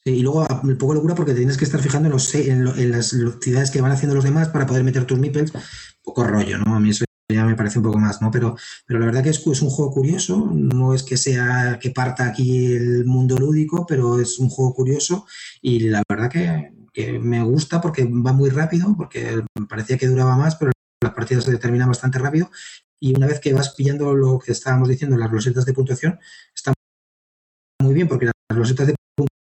[0.06, 3.72] Y luego un poco locura porque tienes que estar fijando en, los, en, las ciudades
[3.72, 5.54] que van haciendo los demás para poder meter tus meeples.
[6.04, 6.76] Poco rollo, ¿no?
[6.76, 8.30] A mí eso ya me parece un poco más, ¿no?
[8.30, 11.92] Pero, pero la verdad que es, es un juego curioso, no es que sea que
[11.92, 15.26] parta aquí el mundo lúdico, pero es un juego curioso
[15.62, 20.36] y la verdad que, que me gusta porque va muy rápido, porque parecía que duraba
[20.36, 20.72] más, pero
[21.02, 22.52] las partidas se terminan bastante rápido
[23.00, 26.20] y una vez que vas pillando lo que estábamos diciendo, las rosetas de puntuación,
[26.54, 26.74] está
[27.82, 28.96] muy bien porque las rosetas de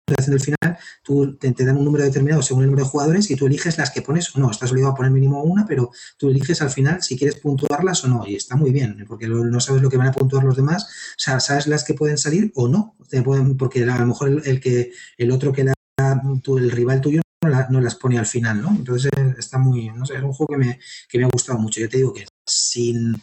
[0.09, 3.35] puntuación del final tú te, dan un número determinado según el número de jugadores y
[3.35, 4.51] tú eliges las que pones o no.
[4.51, 8.07] Estás obligado a poner mínimo una, pero tú eliges al final si quieres puntuarlas o
[8.07, 8.25] no.
[8.27, 10.83] Y está muy bien, porque no sabes lo que van a puntuar los demás.
[10.83, 12.95] O sea, sabes las que pueden salir o no.
[13.09, 15.73] Te pueden, porque a lo mejor el, el que el otro que la,
[16.43, 18.69] tú- el rival tuyo no, la- no las pone al final, ¿no?
[18.69, 20.79] Entonces está muy, no sé, es un juego que me,
[21.09, 21.79] que me ha gustado mucho.
[21.81, 23.15] Yo te digo que sin,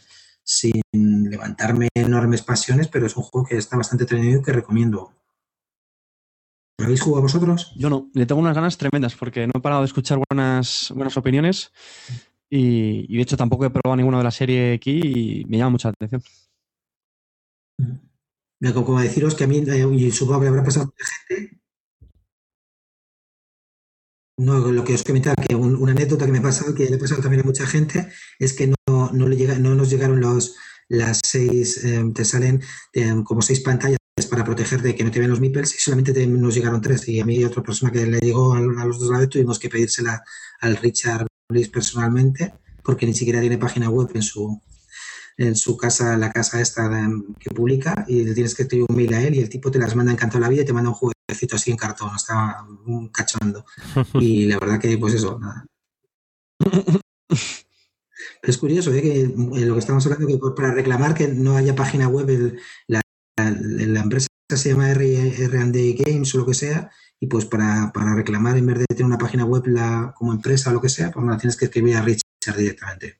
[0.42, 0.82] sin
[1.30, 5.12] levantarme enormes pasiones, pero es un juego que está bastante entretenido y que recomiendo.
[6.78, 7.73] ¿Lo habéis jugado vosotros?
[7.77, 11.16] Yo no, le tengo unas ganas tremendas porque no he parado de escuchar buenas, buenas
[11.16, 11.73] opiniones
[12.51, 15.70] y, y de hecho tampoco he probado ninguna de la serie aquí y me llama
[15.70, 16.23] mucha atención.
[18.61, 21.05] Mira, como- deciros que a mí, eh, y supongo que le habrá pasado a mucha
[21.28, 21.61] gente,
[24.39, 26.97] no, lo que os comentaba, que un- una anécdota que me ha pasado, que le
[26.97, 28.09] ha pasado también a mucha gente,
[28.39, 30.57] es que no, no, le llega, no nos llegaron los,
[30.89, 32.62] las seis, eh, te salen
[32.93, 36.14] eh, como seis pantallas para proteger de que no te vean los meeples y solamente
[36.14, 37.06] te- nos llegaron tres.
[37.06, 39.59] Y a mí y otra persona que le llegó a, a los dos lados tuvimos
[39.59, 40.24] que pedírsela
[40.60, 44.59] al Richard Bliss personalmente, porque ni siquiera tiene página web en su,
[45.36, 46.88] en su casa, la casa esta
[47.38, 49.78] que publica, y le tienes que escribir un mail a él y el tipo te
[49.78, 53.09] las manda encantado la vida y te manda un jueguecito así en cartón, está un
[53.10, 53.66] cachondo.
[54.18, 55.66] Y la verdad que, pues eso, nada.
[58.43, 59.02] Es curioso ¿eh?
[59.02, 59.32] que eh,
[59.66, 63.01] lo que estamos hablando, que para reclamar que no haya página web, el- la,
[63.51, 68.14] la- la empresa se llama R&D Games o lo que sea, y pues para, para
[68.14, 71.10] reclamar, en vez de tener una página web la, como empresa o lo que sea,
[71.10, 73.18] pues nada, tienes que escribir a Richard directamente.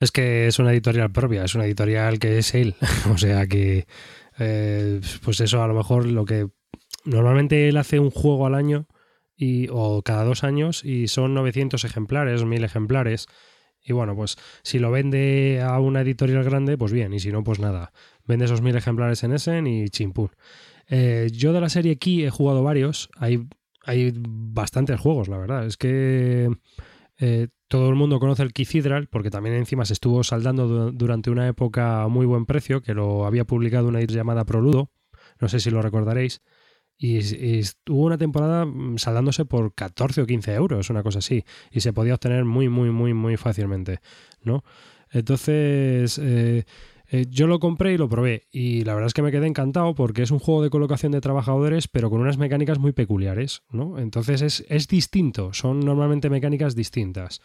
[0.00, 2.74] Es que es una editorial propia, es una editorial que es él.
[3.12, 3.86] o sea que,
[4.38, 6.48] eh, pues eso, a lo mejor lo que.
[7.04, 8.86] Normalmente él hace un juego al año
[9.36, 13.26] y, o cada dos años y son 900 ejemplares, 1000 ejemplares.
[13.84, 17.42] Y bueno, pues si lo vende a una editorial grande, pues bien, y si no,
[17.42, 17.92] pues nada.
[18.26, 20.30] Vende esos 1000 ejemplares en Essen y chimpún.
[20.88, 23.08] Eh, yo de la serie Key he jugado varios.
[23.16, 23.46] Hay,
[23.84, 25.66] hay bastantes juegos, la verdad.
[25.66, 26.50] Es que
[27.18, 31.30] eh, todo el mundo conoce el Cathedral porque también encima se estuvo saldando du- durante
[31.30, 34.90] una época a muy buen precio, que lo había publicado una llamada Proludo,
[35.40, 36.40] no sé si lo recordaréis,
[36.98, 41.44] y, y estuvo una temporada mm, saldándose por 14 o 15 euros, una cosa así,
[41.70, 44.00] y se podía obtener muy, muy, muy, muy fácilmente,
[44.42, 44.62] ¿no?
[45.10, 46.64] Entonces, eh,
[47.12, 49.94] eh, yo lo compré y lo probé, y la verdad es que me quedé encantado
[49.94, 53.98] porque es un juego de colocación de trabajadores, pero con unas mecánicas muy peculiares, ¿no?
[53.98, 57.42] Entonces es, es distinto, son normalmente mecánicas distintas.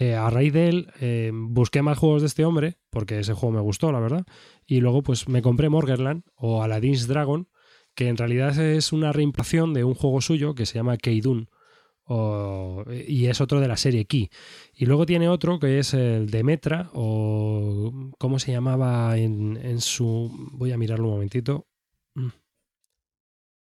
[0.00, 3.54] Eh, a raíz de él, eh, busqué más juegos de este hombre, porque ese juego
[3.54, 4.26] me gustó, la verdad.
[4.66, 7.48] Y luego, pues me compré Morgerland o Aladdin's Dragon,
[7.94, 11.50] que en realidad es una reimpresión de un juego suyo que se llama Keidun.
[13.06, 14.30] Y es otro de la serie Key.
[14.74, 19.80] Y luego tiene otro que es el de Metra, o ¿cómo se llamaba en, en
[19.80, 20.30] su.
[20.52, 21.66] Voy a mirarlo un momentito.
[22.14, 22.28] Mm.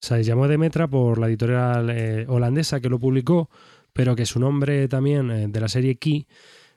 [0.01, 3.49] Se llamó Demetra por la editorial eh, holandesa que lo publicó,
[3.93, 6.27] pero que su nombre también eh, de la serie Key,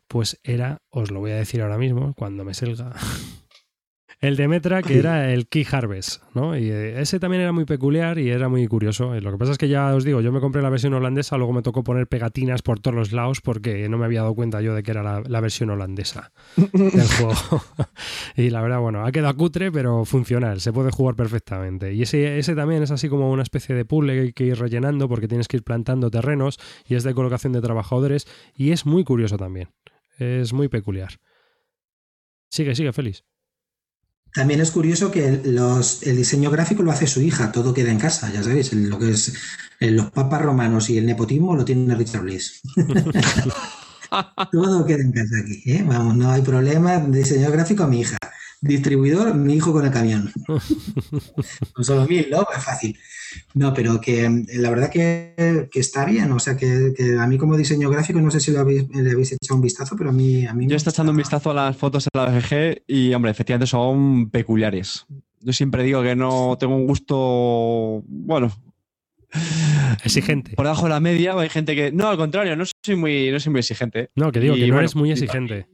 [0.09, 2.95] pues era, os lo voy a decir ahora mismo, cuando me selga,
[4.21, 6.55] el Demetra, que era el Key Harvest, ¿no?
[6.57, 9.15] Y eh, ese también era muy peculiar y era muy curioso.
[9.15, 11.39] Eh, Lo que pasa es que ya os digo, yo me compré la versión holandesa,
[11.39, 14.61] luego me tocó poner pegatinas por todos los lados porque no me había dado cuenta
[14.61, 17.63] yo de que era la, la versión holandesa del juego.
[18.37, 21.95] y la verdad, bueno, ha quedado cutre, pero funcional, se puede jugar perfectamente.
[21.95, 24.59] Y ese, ese también es así como una especie de puzzle que hay que ir
[24.59, 28.85] rellenando porque tienes que ir plantando terrenos y es de colocación de trabajadores y es
[28.85, 29.71] muy curioso también.
[30.19, 31.13] Es muy peculiar.
[32.51, 33.25] Sigue, sigue, Félix.
[34.33, 37.99] También es curioso que los, el diseño gráfico lo hace su hija, todo queda en
[37.99, 39.33] casa, ya sabéis, lo que es
[39.81, 42.61] los papas romanos y el nepotismo lo tiene Richard Bliss.
[44.53, 45.85] todo queda en casa aquí, ¿eh?
[45.87, 48.19] vamos, no hay problema, diseño gráfico mi hija,
[48.61, 50.31] distribuidor mi hijo con el camión.
[51.73, 52.47] Con solo mil, ¿no?
[52.55, 52.99] Es fácil.
[53.55, 57.27] No, pero que eh, la verdad que, que está bien, o sea, que, que a
[57.27, 60.11] mí como diseño gráfico, no sé si lo habéis, le habéis echado un vistazo, pero
[60.11, 60.47] a mí...
[60.47, 63.31] A mí Yo estoy echando un vistazo a las fotos en la BGG y, hombre,
[63.31, 65.07] efectivamente son peculiares.
[65.41, 68.53] Yo siempre digo que no tengo un gusto, bueno,
[70.05, 70.57] Exigente.
[70.57, 71.93] Por debajo de la media, hay gente que.
[71.93, 74.11] No, al contrario, no soy muy, no soy muy exigente.
[74.17, 75.69] No, que digo Y que no bueno, eres muy exigente.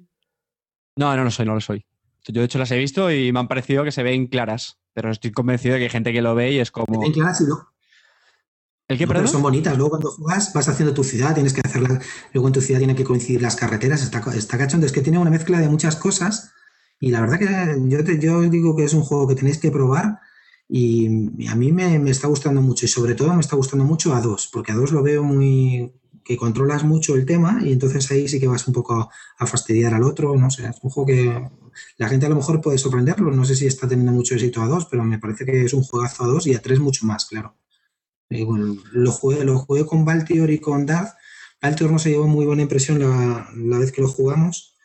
[0.97, 1.85] No, no lo soy, no lo soy.
[2.29, 4.79] Yo de hecho las he visto y me han parecido que se ven claras.
[4.93, 7.01] Pero estoy convencido de que hay gente que lo ve y es como.
[7.01, 7.69] Bien claras y luego-
[8.89, 9.75] ¿El qué, No, pero son bonitas.
[9.77, 12.01] Luego cuando juegas vas haciendo tu ciudad, tienes que hacerla.
[12.33, 14.03] Luego en tu ciudad tienen que coincidir las carreteras.
[14.03, 14.87] Está, está cachondo.
[14.87, 16.53] Es que tiene una mezcla de muchas cosas.
[17.01, 19.71] Y la verdad que yo, te- yo digo que es un juego que tenéis que
[19.73, 20.21] probar.
[20.69, 22.87] Y a mí me, me está gustando mucho.
[22.87, 24.49] Y sobre todo me está gustando mucho a dos.
[24.53, 25.93] Porque a dos lo veo muy.
[26.27, 27.61] Que controlas mucho el tema.
[27.63, 29.09] Y entonces ahí sí que vas un poco
[29.39, 30.35] a, fastidiar al otro.
[30.37, 30.67] No sé.
[30.67, 31.51] Es un juego que
[31.99, 33.31] la gente a lo mejor puede sorprenderlo.
[33.31, 34.87] No sé si está teniendo mucho éxito a dos.
[34.87, 37.57] Pero me parece que es un juegazo a dos y a tres mucho más, claro.
[38.29, 41.15] Bueno, lo jugué, lo jugué con Valtior y con Darth.
[41.63, 44.76] Valtior no se llevó muy buena impresión la, la vez que lo jugamos.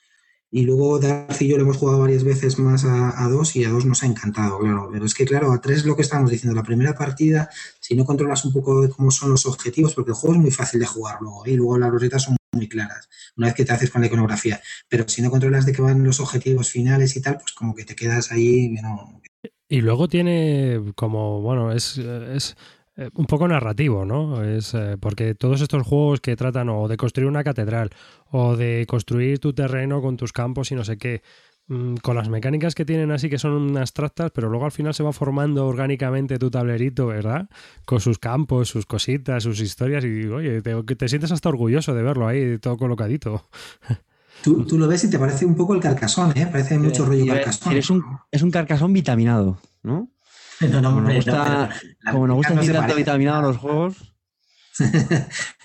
[0.53, 3.69] Y luego Darth y yo lo hemos jugado varias veces más a, dos y a
[3.69, 4.89] dos nos ha encantado, claro.
[4.91, 6.53] Pero es que, claro, a tres es lo que estábamos diciendo.
[6.53, 7.49] La primera partida,
[7.79, 10.51] si no controlas un poco de cómo son los objetivos, porque el juego es muy
[10.51, 13.07] fácil de jugar luego, y luego las rositas son muy claras,
[13.37, 14.59] una vez que te haces con la iconografía.
[14.89, 17.85] Pero si no controlas de qué van los objetivos finales y tal, pues como que
[17.85, 19.21] te quedas ahí, no,
[19.69, 21.97] Y luego tiene como, bueno, es
[22.97, 24.43] eh, un poco narrativo, ¿no?
[24.43, 27.89] Es eh, porque todos estos juegos que tratan o de construir una catedral
[28.29, 31.21] o de construir tu terreno con tus campos y no sé qué,
[31.67, 35.03] mm, con las mecánicas que tienen así que son abstractas, pero luego al final se
[35.03, 37.49] va formando orgánicamente tu tablerito, ¿verdad?
[37.85, 42.03] Con sus campos, sus cositas, sus historias y oye, te, te sientes hasta orgulloso de
[42.03, 43.45] verlo ahí todo colocadito.
[44.43, 46.47] Tú, tú lo ves y te parece un poco el carcasón, ¿eh?
[46.51, 47.73] Parece mucho rollo carcasón.
[47.73, 50.09] un, es un carcasón vitaminado, ¿no?
[50.69, 51.69] No, no, Como nos no, gusta,
[52.01, 53.97] las como nos gusta no decir tanto vitaminado a los juegos.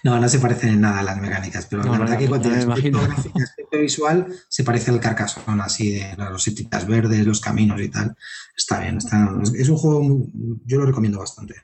[0.02, 2.28] No, no se parecen en nada las mecánicas, pero No, la no, verdad no, que
[2.28, 7.26] cuando el aspecto, gráfico, aspecto visual se parece al carcasón, así de las rosetitas verdes,
[7.26, 8.14] los caminos y tal.
[8.56, 10.26] Está bien, está, es, es un juego, muy-
[10.64, 11.54] yo lo recomiendo bastante.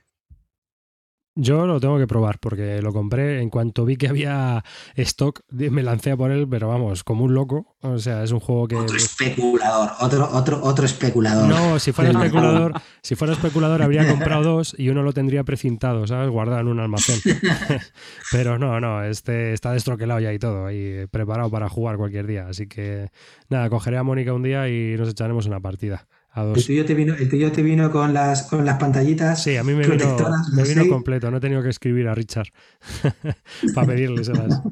[1.35, 4.63] Yo lo tengo que probar porque lo compré en cuanto vi que había
[4.95, 7.75] stock, me lancé a por él, pero vamos, como un loco.
[7.81, 8.75] O sea, es un juego que...
[8.75, 11.49] Otro especulador, otro, otro, otro especulador.
[11.49, 16.05] No, si fuera especulador, si fuera especulador habría comprado dos y uno lo tendría precintado,
[16.05, 16.29] ¿sabes?
[16.29, 17.19] Guardado en un almacén.
[18.31, 22.47] Pero no, no, este está destroquelado ya y todo, ahí preparado para jugar cualquier día.
[22.47, 23.09] Así que
[23.49, 26.05] nada, cogeré a Mónica un día y nos echaremos una partida.
[26.35, 29.43] A El tuyo te vino, el tuyo te vino con las con las pantallitas.
[29.43, 30.17] Sí, a mí me vino,
[30.51, 32.47] me completo, no he tenido que escribir a Richard
[33.75, 34.63] para pedirleselas.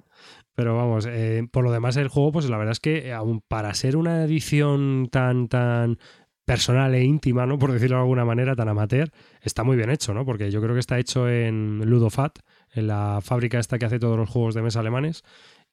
[0.55, 3.73] Pero vamos, eh, por lo demás el juego, pues la verdad es que aún para
[3.75, 5.99] ser una edición tan, tan
[6.45, 7.59] personal e íntima, ¿no?
[7.59, 9.09] Por decirlo de alguna manera, tan amateur,
[9.41, 10.25] está muy bien hecho, ¿no?
[10.25, 12.39] Porque yo creo que está hecho en Ludofat,
[12.73, 15.23] en la fábrica esta que hace todos los juegos de mesa alemanes,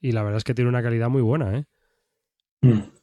[0.00, 1.64] y la verdad es que tiene una calidad muy buena, ¿eh?
[2.60, 2.97] Mm.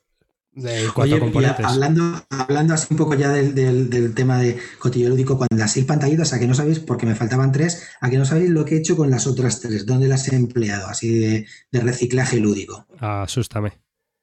[0.56, 1.66] De, Oye, y componentes.
[1.66, 5.74] hablando, hablando así un poco ya del, del- del tema de cotillo lúdico, con las
[5.74, 8.64] seis pantallitas, a que no sabéis, porque me faltaban tres, a que no sabéis lo
[8.64, 12.40] que he hecho con las otras tres, dónde las he empleado, así de, de reciclaje
[12.40, 12.88] lúdico.
[13.00, 13.74] Asústame.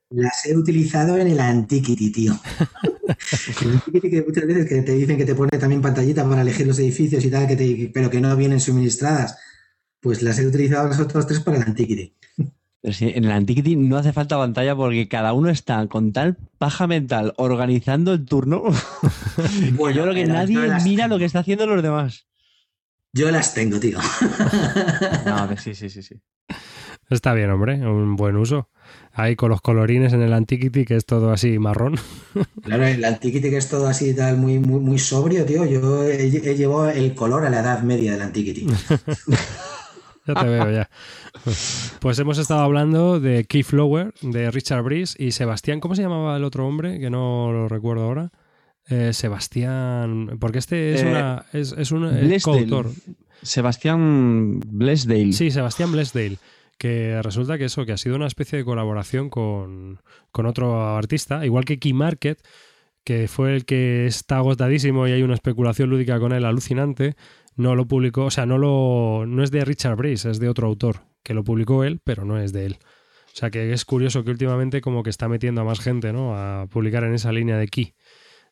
[0.09, 2.39] Las he utilizado en el Antiquity, tío.
[3.63, 6.67] el Antiquity que muchas veces que te dicen que te pone también pantallita para elegir
[6.67, 9.37] los edificios y tal, que te- pero que no vienen suministradas.
[10.01, 12.15] Pues las he utilizado las otras tres para el Antiquity.
[12.83, 16.87] Pero en el Antiquity no hace falta pantalla porque cada uno está con tal paja
[16.89, 18.63] mental organizando el turno.
[19.75, 21.15] Bueno, yo creo que pero nadie las mira tengo.
[21.15, 22.27] lo que está haciendo los demás.
[23.15, 23.99] Yo las tengo, tío.
[25.27, 26.21] No, que sí, sí, sí, sí.
[27.11, 28.69] Está bien, hombre, un buen uso.
[29.13, 31.97] Ahí con los colorines en el Antiquity, que es todo así marrón.
[32.63, 35.65] Claro, el Antiquity que es todo así y tal, muy, muy, muy sobrio, tío.
[35.67, 38.67] Yo he, he llevado el color a la edad media del Antiquity.
[40.27, 40.89] Ya te veo ya.
[42.01, 45.81] Pues hemos estado hablando de Keyflower, de Richard Breeze y Sebastián.
[45.81, 47.01] ¿Cómo se llamaba el otro hombre?
[47.01, 48.31] Que no lo recuerdo ahora.
[48.89, 50.37] Eh, Sebastián.
[50.41, 51.47] Porque este es Eh, una.
[51.53, 52.91] Es, es un eh, coautor.
[53.43, 55.33] Sebastián Blesdale.
[55.33, 56.39] Sí, Sebastián Blesdale.
[56.79, 60.01] Que resulta que eso, que ha sido una especie de colaboración con,
[60.33, 62.41] con otro artista, igual que Key Market,
[63.05, 67.15] que fue el que está agotadísimo y hay una especulación lúdica con él alucinante.
[67.57, 70.67] No lo publicó, o sea, no lo no es de Richard Breeze, es de otro
[70.67, 72.79] autor, que lo publicó él, pero no es de él.
[73.27, 76.37] O sea que es curioso que últimamente como que está metiendo a más gente, ¿no?
[76.37, 77.95] A publicar en esa línea de Key.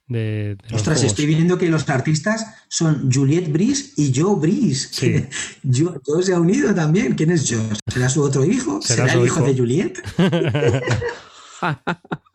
[0.07, 4.89] De, de Ostras, estoy viendo que los artistas son Juliette Brice y Joe Brice.
[4.91, 5.25] Sí.
[5.73, 7.15] Joe, Joe se ha unido también.
[7.15, 7.61] ¿Quién es Joe?
[7.87, 8.83] ¿Será su otro hijo?
[8.83, 9.47] Será ¿Será, su el hijo, hijo.
[9.47, 10.03] de Juliette?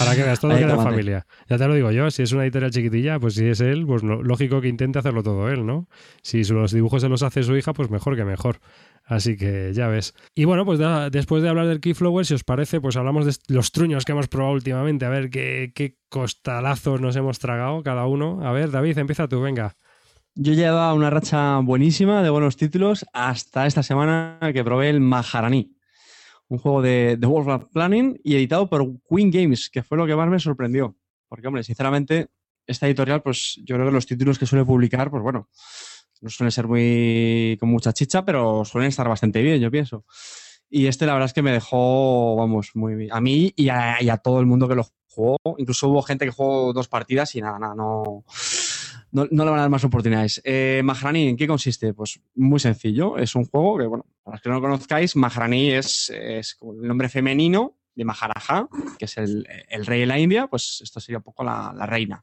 [0.00, 1.26] Para que veas, todo queda en familia.
[1.48, 4.02] Ya te lo digo yo, si es una editorial chiquitilla, pues si es él, pues
[4.02, 5.86] lógico que intente hacerlo todo él, ¿no?
[6.22, 8.58] Si los dibujos se los hace su hija, pues mejor que mejor.
[9.04, 10.14] Así que ya ves.
[10.34, 13.34] Y bueno, pues da- después de hablar del Keyflower, si os parece, pues hablamos de
[13.54, 18.06] los truños que hemos probado últimamente, a ver qué, qué costalazos nos hemos tragado cada
[18.06, 18.40] uno.
[18.46, 19.76] A ver, David, empieza tú, venga.
[20.36, 25.72] Yo llevaba una racha buenísima de buenos títulos hasta esta semana que probé el Maharani,
[26.50, 30.16] un juego de, de World Planning y editado por Queen Games, que fue lo que
[30.16, 30.96] más me sorprendió.
[31.28, 32.28] Porque, hombre, sinceramente,
[32.66, 35.48] esta editorial, pues yo creo que los títulos que suele publicar, pues bueno,
[36.20, 40.04] no suelen ser muy con mucha chicha, pero suelen estar bastante bien, yo pienso.
[40.68, 43.12] Y este, la verdad es que me dejó, vamos, muy bien.
[43.12, 45.36] A mí y a, y a todo el mundo que lo jugó.
[45.56, 48.24] Incluso hubo gente que jugó dos partidas y nada, nada, no
[49.12, 50.40] no, no, le van a dar más oportunidades.
[50.44, 51.94] Eh, ¿en qué consiste?
[51.94, 53.18] Pues muy sencillo.
[53.18, 57.08] Es un juego que, bueno, para los que no lo conozcáis, Maharani es, el nombre
[57.08, 58.68] femenino de Maharaja,
[58.98, 59.46] que es el,
[59.84, 62.22] rey de la India, pues esto sería un poco la, la reina.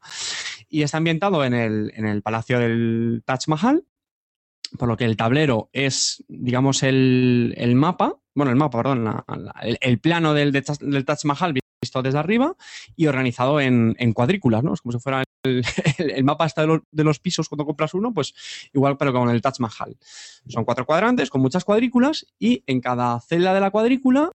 [0.69, 3.85] Y está ambientado en el, palacio del Taj Mahal,
[4.77, 9.23] por lo que el tablero es, digamos, el, mapa, bueno, el mapa, perdón,
[9.61, 10.51] el, plano del,
[11.05, 12.55] Taj Mahal visto desde arriba
[12.95, 14.73] y organizado en, en cuadrículas, ¿no?
[14.73, 15.23] Es como si fuera
[15.97, 18.33] el, mapa hasta de los, pisos cuando compras uno, pues
[18.73, 19.97] igual, pero con el Taj Mahal.
[20.47, 24.31] Son cuatro cuadrantes con muchas cuadrículas y en cada celda de la cuadrícula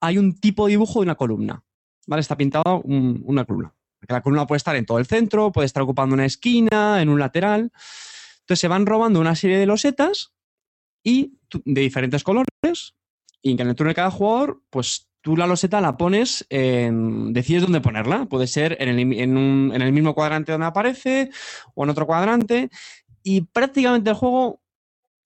[0.00, 1.62] hay un tipo de dibujo de una columna,
[2.06, 2.20] ¿vale?
[2.20, 3.74] Está pintado un, una columna.
[4.08, 7.18] La columna puede estar en todo el centro, puede estar ocupando una esquina, en un
[7.18, 7.72] lateral.
[8.40, 10.32] Entonces se van robando una serie de losetas
[11.02, 12.94] y de diferentes colores
[13.42, 17.62] y en el turno de cada jugador, pues tú la loseta la pones, en, decides
[17.62, 18.26] dónde ponerla.
[18.26, 21.30] Puede ser en el, en, en el, mismo cuadrante donde aparece
[21.74, 22.70] o en otro cuadrante.
[23.24, 24.60] Y prácticamente el juego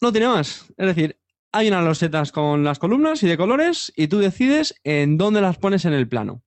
[0.01, 0.65] no tiene más.
[0.79, 1.19] Es decir,
[1.53, 5.59] hay unas losetas con las columnas y de colores y tú decides en dónde las
[5.59, 6.41] pones en el plano.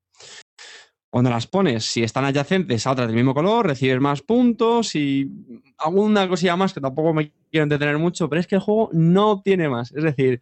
[1.12, 5.30] Cuando las pones, si están adyacentes a otras del mismo color, recibes más puntos y
[5.78, 9.44] alguna cosilla más que tampoco me quiero entretener mucho, pero es que el juego no
[9.44, 9.92] tiene más.
[9.92, 10.42] Es decir,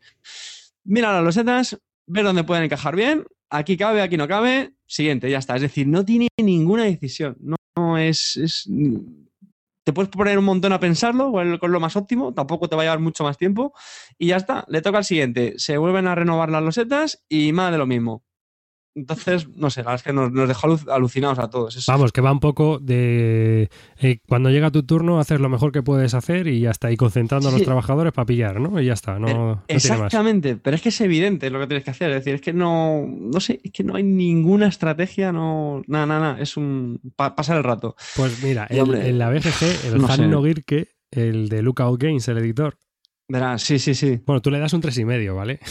[0.85, 1.77] mira las losetas,
[2.11, 5.55] ver dónde pueden encajar bien, aquí cabe, aquí no cabe, siguiente, ya está.
[5.55, 8.69] Es decir, no tiene ninguna decisión, no, es, es,
[9.83, 12.85] Te puedes poner un montón a pensarlo con lo más óptimo, tampoco te va a
[12.85, 13.73] llevar mucho más tiempo,
[14.17, 15.53] y ya está, le toca al siguiente.
[15.57, 18.23] Se vuelven a renovar las losetas y más de lo mismo.
[18.93, 21.85] Entonces, no sé, la verdad es que nos, nos dejó alucinados a todos.
[21.87, 23.69] Vamos, que va un poco de.
[23.99, 26.97] Eh, cuando llega tu turno, haces lo mejor que puedes hacer y ya está ahí
[26.97, 27.55] concentrando sí.
[27.55, 28.81] a los trabajadores para pillar, ¿no?
[28.81, 29.17] Y ya está.
[29.17, 32.09] No, no Exactamente, pero es que es evidente lo que tienes que hacer.
[32.09, 33.05] Es decir, es que no.
[33.07, 35.81] No sé, es que no hay ninguna estrategia, no.
[35.87, 36.41] Nada, nada, nada.
[36.41, 36.99] Es un.
[37.15, 37.95] Pa pasar el rato.
[38.17, 42.39] Pues mira, el, en la BGG, el no Han Nogirke, el de Lookout Games, el
[42.39, 42.77] editor.
[43.29, 44.19] Verás, sí, sí, sí.
[44.25, 45.61] Bueno, tú le das un 3,5, ¿vale?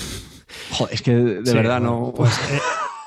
[0.70, 2.14] Joder, es que de, sí, verdad bueno, no.
[2.14, 2.60] Pues, eh,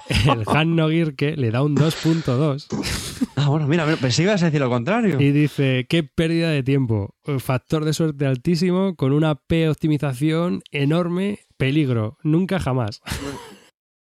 [0.31, 2.67] el Han Nogirke le da un 2.2.
[3.35, 5.19] Ah, bueno, mira, pensé que ibas a decir lo contrario.
[5.19, 7.15] Y dice, qué pérdida de tiempo.
[7.39, 12.17] Factor de suerte altísimo, con una P optimización enorme, peligro.
[12.23, 13.01] Nunca jamás.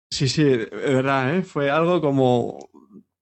[0.09, 1.41] Sí, sí, de verdad, ¿eh?
[1.41, 2.69] Fue algo como...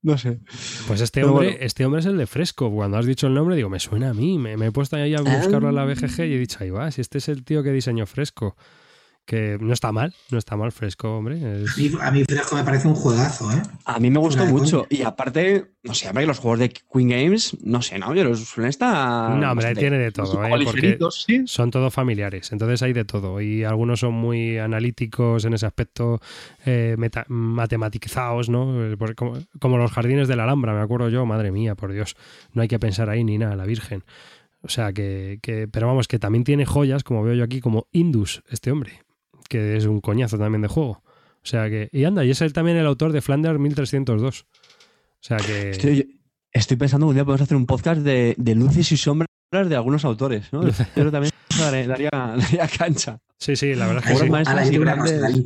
[0.04, 0.40] No sé.
[0.86, 1.66] Pues este hombre, bueno.
[1.66, 2.70] este hombre es el de Fresco.
[2.72, 4.38] Cuando has dicho el nombre, digo, me suena a mí.
[4.38, 6.92] Me, me he puesto ahí a buscarlo en la BGG y he dicho, ahí va,
[6.92, 8.56] si este es el tío que diseñó Fresco
[9.26, 11.64] que no está mal, no está mal fresco, hombre.
[11.64, 11.72] Es...
[11.74, 13.62] A, mí, a, mí, fresco me parece un juegazo, ¿eh?
[13.86, 14.86] A mí me gustó mucho.
[14.90, 18.14] Y aparte, no sé, hombre, los juegos de Queen Games, no sé, ¿no?
[18.14, 19.32] Yo los suelen estar.
[19.32, 20.52] No, hombre, tiene de todo, ¿eh?
[20.64, 21.44] Porque ¿sí?
[21.48, 22.52] son todos familiares.
[22.52, 23.42] Entonces hay de todo.
[23.42, 26.22] Y algunos son muy analíticos en ese aspecto,
[26.66, 28.96] eh, meta, matematizados, ¿no?
[29.16, 32.16] Como, como los jardines de la Alhambra, me acuerdo yo, madre mía, por Dios.
[32.54, 34.04] No hay que pensar ahí ni nada, la Virgen.
[34.62, 37.88] O sea que, que, pero vamos, que también tiene joyas, como veo yo aquí, como
[37.92, 39.05] Indus, este hombre
[39.50, 41.04] que es un coñazo también de juego.
[41.46, 41.90] O sea que.
[41.92, 44.42] Y anda, y es él también el autor de Flanders 1302.
[44.42, 44.48] O
[45.22, 45.72] sea que.
[45.72, 49.30] Estoy, estoy pensando que un día podemos hacer un podcast de, de, luces y sombras
[49.52, 50.62] de algunos autores, ¿no?
[50.96, 53.20] Pero también daría, daría, cancha.
[53.38, 54.34] Sí, sí, la verdad es que sí.
[54.34, 55.22] Ahora, y grandes...
[55.22, 55.46] David,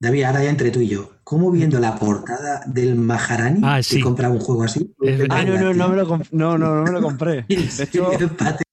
[0.00, 1.10] David, ahora ya entre tú y yo.
[1.24, 3.96] ¿Cómo viendo la portada del Maharani ah, sí.
[3.96, 4.94] te compraba un juego así?
[5.28, 7.42] Ah, no, no, no me lo, no, no, no me lo compré.
[7.48, 8.10] De hecho,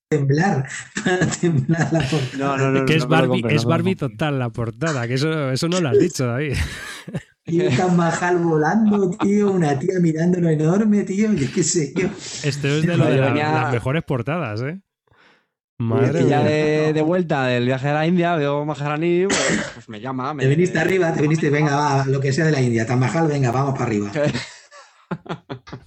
[0.08, 0.66] temblar,
[1.04, 2.38] para temblar la portada.
[2.38, 2.86] No, no, no.
[2.86, 5.88] Que es no Barbie, compré, es Barbie total la portada, que eso, eso no lo
[5.90, 6.54] has dicho, David.
[7.46, 12.08] Y un majal volando, tío, una tía mirándolo enorme, tío, yo qué sé yo.
[12.44, 14.80] Este es de, lo de la, las mejores portadas, ¿eh?
[15.80, 19.88] Madre y ya de, de, vuelta del viaje a la India, veo Maharani, pues, pues
[19.88, 20.34] me llama.
[20.34, 20.42] Me...
[20.42, 23.52] Te viniste arriba, te viniste, venga, va, lo que sea de la India, Tamajal, venga,
[23.52, 24.10] vamos para arriba.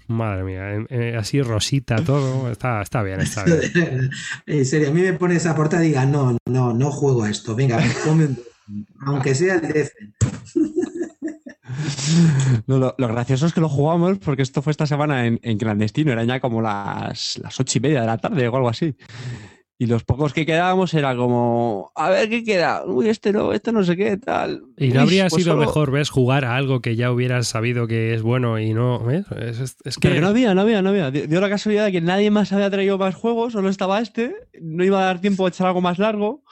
[0.07, 4.09] Madre mía, eh, así rosita todo, está, está bien, está bien.
[4.45, 7.30] en serio, a mí me pone esa portada y diga, no, no, no juego a
[7.30, 8.39] esto, venga, come un...
[9.05, 10.15] aunque sea el Defen.
[12.68, 15.57] No, lo, lo, gracioso es que lo jugamos porque esto fue esta semana en, en
[15.57, 18.95] clandestino, eran ya como las, las ocho y media de la tarde o algo así.
[19.82, 23.72] Y los pocos que quedábamos era como, a ver qué queda, uy, este no, este
[23.72, 24.62] no sé qué, tal.
[24.78, 26.12] Y no Uy, habría pues sido solo- mejor, ¿ves?
[26.12, 28.99] Jugar a algo que ya hubieras sabido que es bueno y no.
[29.03, 29.26] ¿ves?
[29.32, 30.10] Es, es- es que.
[30.10, 31.10] Pero no había, no había, no había.
[31.10, 34.84] Dio la casualidad de que nadie más había traído más juegos, solo estaba este, no
[34.84, 36.44] iba a dar tiempo a echar algo más largo.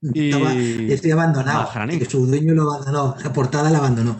[0.00, 1.68] Y- Estaba, estoy abandonado.
[1.98, 3.16] Que su dueño lo abandonó.
[3.22, 4.18] La portada la abandonó.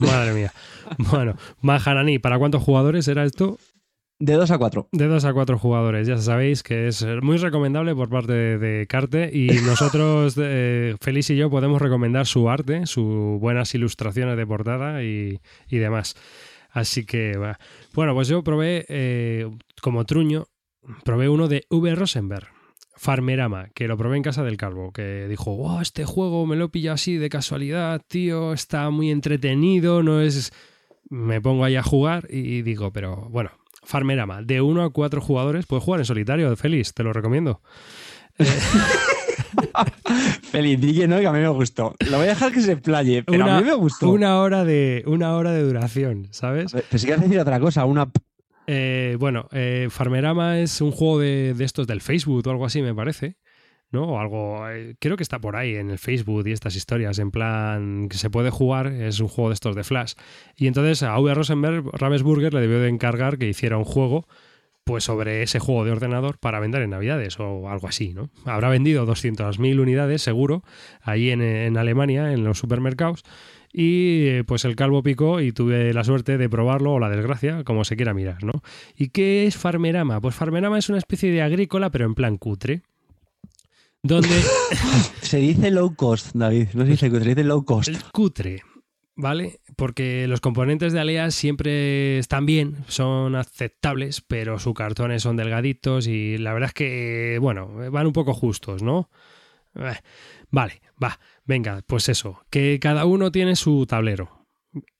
[0.00, 0.52] Madre mía.
[0.98, 3.58] Bueno, Maharani, ¿para cuántos jugadores era esto?
[4.20, 4.88] De 2 a 4.
[4.92, 8.86] De dos a cuatro jugadores, ya sabéis que es muy recomendable por parte de, de
[8.86, 14.46] Carte y nosotros, eh, Félix y yo, podemos recomendar su arte, sus buenas ilustraciones de
[14.46, 15.40] portada y,
[15.70, 16.16] y demás.
[16.70, 17.58] Así que, va.
[17.94, 19.48] bueno, pues yo probé eh,
[19.80, 20.44] como truño,
[21.02, 21.94] probé uno de V.
[21.94, 22.48] Rosenberg.
[22.96, 26.66] Farmerama, que lo probé en casa del Calvo, que dijo, wow, este juego me lo
[26.66, 30.52] he pillado así de casualidad, tío, está muy entretenido, no es...
[31.08, 33.50] Me pongo ahí a jugar y digo, pero bueno,
[33.90, 37.60] Farmerama, de 1 a 4 jugadores, puedes jugar en solitario, Félix, te lo recomiendo.
[40.50, 41.94] Feliz, di que no, que a mí me gustó.
[42.10, 44.08] Lo voy a dejar que se playe, pero Una- a mí me gustó.
[44.10, 46.72] Una hora de, una hora de duración, ¿sabes?
[46.72, 48.10] Pero si quieres decir otra cosa, una...
[48.66, 52.82] Eh, bueno, eh, Farmerama es un juego de, de estos del Facebook o algo así,
[52.82, 53.36] me parece.
[53.92, 54.04] ¿No?
[54.04, 54.68] O algo.
[54.70, 57.18] eh, creo que está por ahí en el Facebook y estas historias.
[57.18, 58.86] En plan, que se puede jugar.
[58.88, 60.14] Es un juego de estos de Flash.
[60.56, 61.34] Y entonces a V.
[61.34, 64.26] Rosenberg, Ravensburger le debió de encargar que hiciera un juego.
[64.84, 68.30] Pues sobre ese juego de ordenador para vender en Navidades o algo así, ¿no?
[68.44, 70.64] Habrá vendido 200.000 unidades, seguro,
[71.02, 73.22] ahí en, en Alemania, en los supermercados.
[73.72, 77.62] Y eh, pues el calvo picó y tuve la suerte de probarlo, o la desgracia,
[77.62, 78.62] como se quiera mirar, ¿no?
[78.96, 80.20] ¿Y qué es Farmerama?
[80.20, 82.82] Pues Farmerama es una especie de agrícola, pero en plan cutre.
[84.02, 84.28] Donde
[85.22, 86.68] Se dice low cost, David.
[86.74, 87.88] No se dice cutre, se dice low cost.
[87.88, 88.62] el cutre,
[89.14, 89.60] ¿vale?
[89.76, 96.06] Porque los componentes de Alea siempre están bien, son aceptables, pero sus cartones son delgaditos
[96.06, 99.10] y la verdad es que, bueno, van un poco justos, ¿no?
[99.74, 99.94] Eh,
[100.52, 104.39] Vale, va, venga, pues eso, que cada uno tiene su tablero.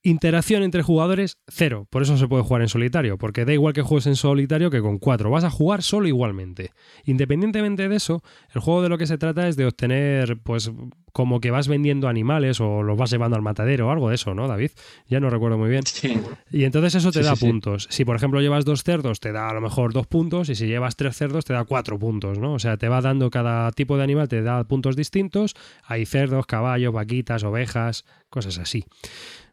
[0.03, 1.87] Interacción entre jugadores, cero.
[1.91, 4.81] Por eso se puede jugar en solitario, porque da igual que juegues en solitario que
[4.81, 5.31] con cuatro.
[5.31, 6.71] Vas a jugar solo igualmente.
[7.05, 8.23] Independientemente de eso,
[8.55, 10.73] el juego de lo que se trata es de obtener, pues,
[11.13, 14.33] como que vas vendiendo animales o los vas llevando al matadero o algo de eso,
[14.35, 14.71] ¿no, David?
[15.07, 15.85] Ya no recuerdo muy bien.
[15.85, 16.19] Sí.
[16.51, 17.87] Y entonces eso te Sí, da sí, puntos.
[17.91, 20.49] Si por ejemplo llevas dos cerdos, te da a lo mejor dos puntos.
[20.49, 22.55] Y si llevas tres cerdos, te da cuatro puntos, ¿no?
[22.55, 25.55] O sea, te va dando cada tipo de animal, te da puntos distintos.
[25.85, 28.85] Hay cerdos, caballos, vaquitas, ovejas, cosas así.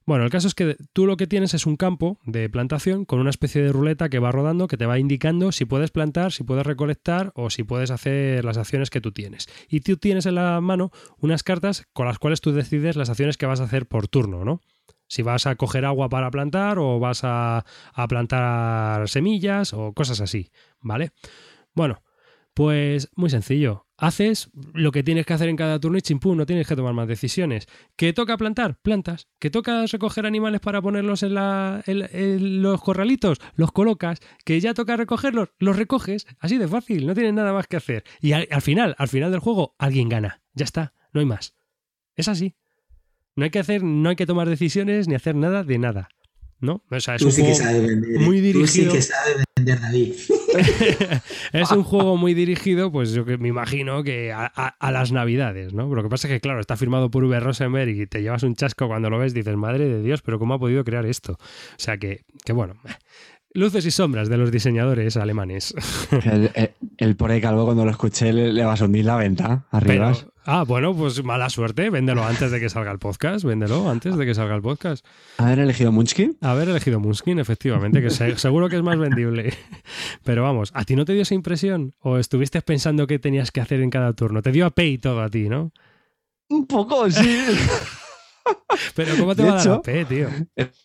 [0.08, 3.20] Bueno, el caso es que tú lo que tienes es un campo de plantación con
[3.20, 6.46] una especie de ruleta que va rodando que te va indicando si puedes plantar, si
[6.46, 9.50] puedes recolectar o si puedes hacer las acciones que tú tienes.
[9.68, 13.36] Y tú tienes en la mano unas cartas con las cuales tú decides las acciones
[13.36, 14.62] que vas a hacer por turno, ¿no?
[15.10, 20.22] Si vas a coger agua para plantar o vas a, a plantar semillas o cosas
[20.22, 21.12] así, ¿vale?
[21.74, 22.02] Bueno,
[22.54, 23.87] pues muy sencillo.
[24.00, 26.94] Haces lo que tienes que hacer en cada turno y chimpún, no tienes que tomar
[26.94, 27.68] más decisiones.
[27.96, 28.78] ¿Que toca plantar?
[28.82, 29.28] Plantas.
[29.40, 33.40] ¿Que toca recoger animales para ponerlos en, la- en los corralitos?
[33.56, 34.20] Los colocas.
[34.46, 35.50] ¿Que ya toca recogerlos?
[35.58, 36.28] Los recoges.
[36.40, 38.04] Así de fácil, no tienes nada más que hacer.
[38.22, 40.42] Y al, al final, al final del juego, alguien gana.
[40.54, 41.56] Ya está, no hay más.
[42.16, 42.56] Es así.
[43.36, 46.10] No hay que hacer, no hay que tomar decisiones ni hacer nada de nada.
[46.60, 46.82] ¿No?
[46.90, 48.10] O sea, es Tú un sí que juego sabes vender.
[48.16, 48.20] ¿eh?
[48.26, 48.94] muy Tú sí dirigido.
[48.94, 50.14] que sabes vender, David.
[51.54, 55.12] es un juego muy dirigido, pues yo que me imagino que a, a- a las
[55.12, 55.94] navidades, ¿no?
[55.94, 57.40] Lo que pasa es que, claro, está firmado por V.
[57.40, 60.56] Rosenberg y te llevas un chasco cuando lo ves, dices, madre de Dios, pero ¿cómo
[60.56, 61.34] ha podido crear esto?
[61.34, 61.40] O
[61.78, 62.76] sea que, que bueno,
[63.54, 65.76] luces y sombras de los diseñadores alemanes.
[66.24, 69.68] El, el, el pobre calvo cuando lo escuché le, le vas a hundir la venta
[69.72, 70.14] arriba.
[70.14, 74.18] Pero- ah, bueno, pues mala suerte, véndelo antes de que salga el podcast, véndelo antes
[74.18, 75.06] de que salga el podcast.
[75.38, 76.38] Haber elegido Munchkin.
[76.42, 79.54] Haber elegido Moonskin, efectivamente, que se- seguro que es más vendible.
[80.24, 81.94] Pero vamos, ¿a ti no te dio esa impresión?
[82.00, 84.42] ¿O estuviste pensando qué tenías que hacer en cada turno?
[84.42, 85.72] Te dio a P y todo a ti, ¿no?
[86.50, 87.44] Un poco, sí.
[88.96, 90.30] Pero ¿cómo te De va a dar hecho- a P, tío?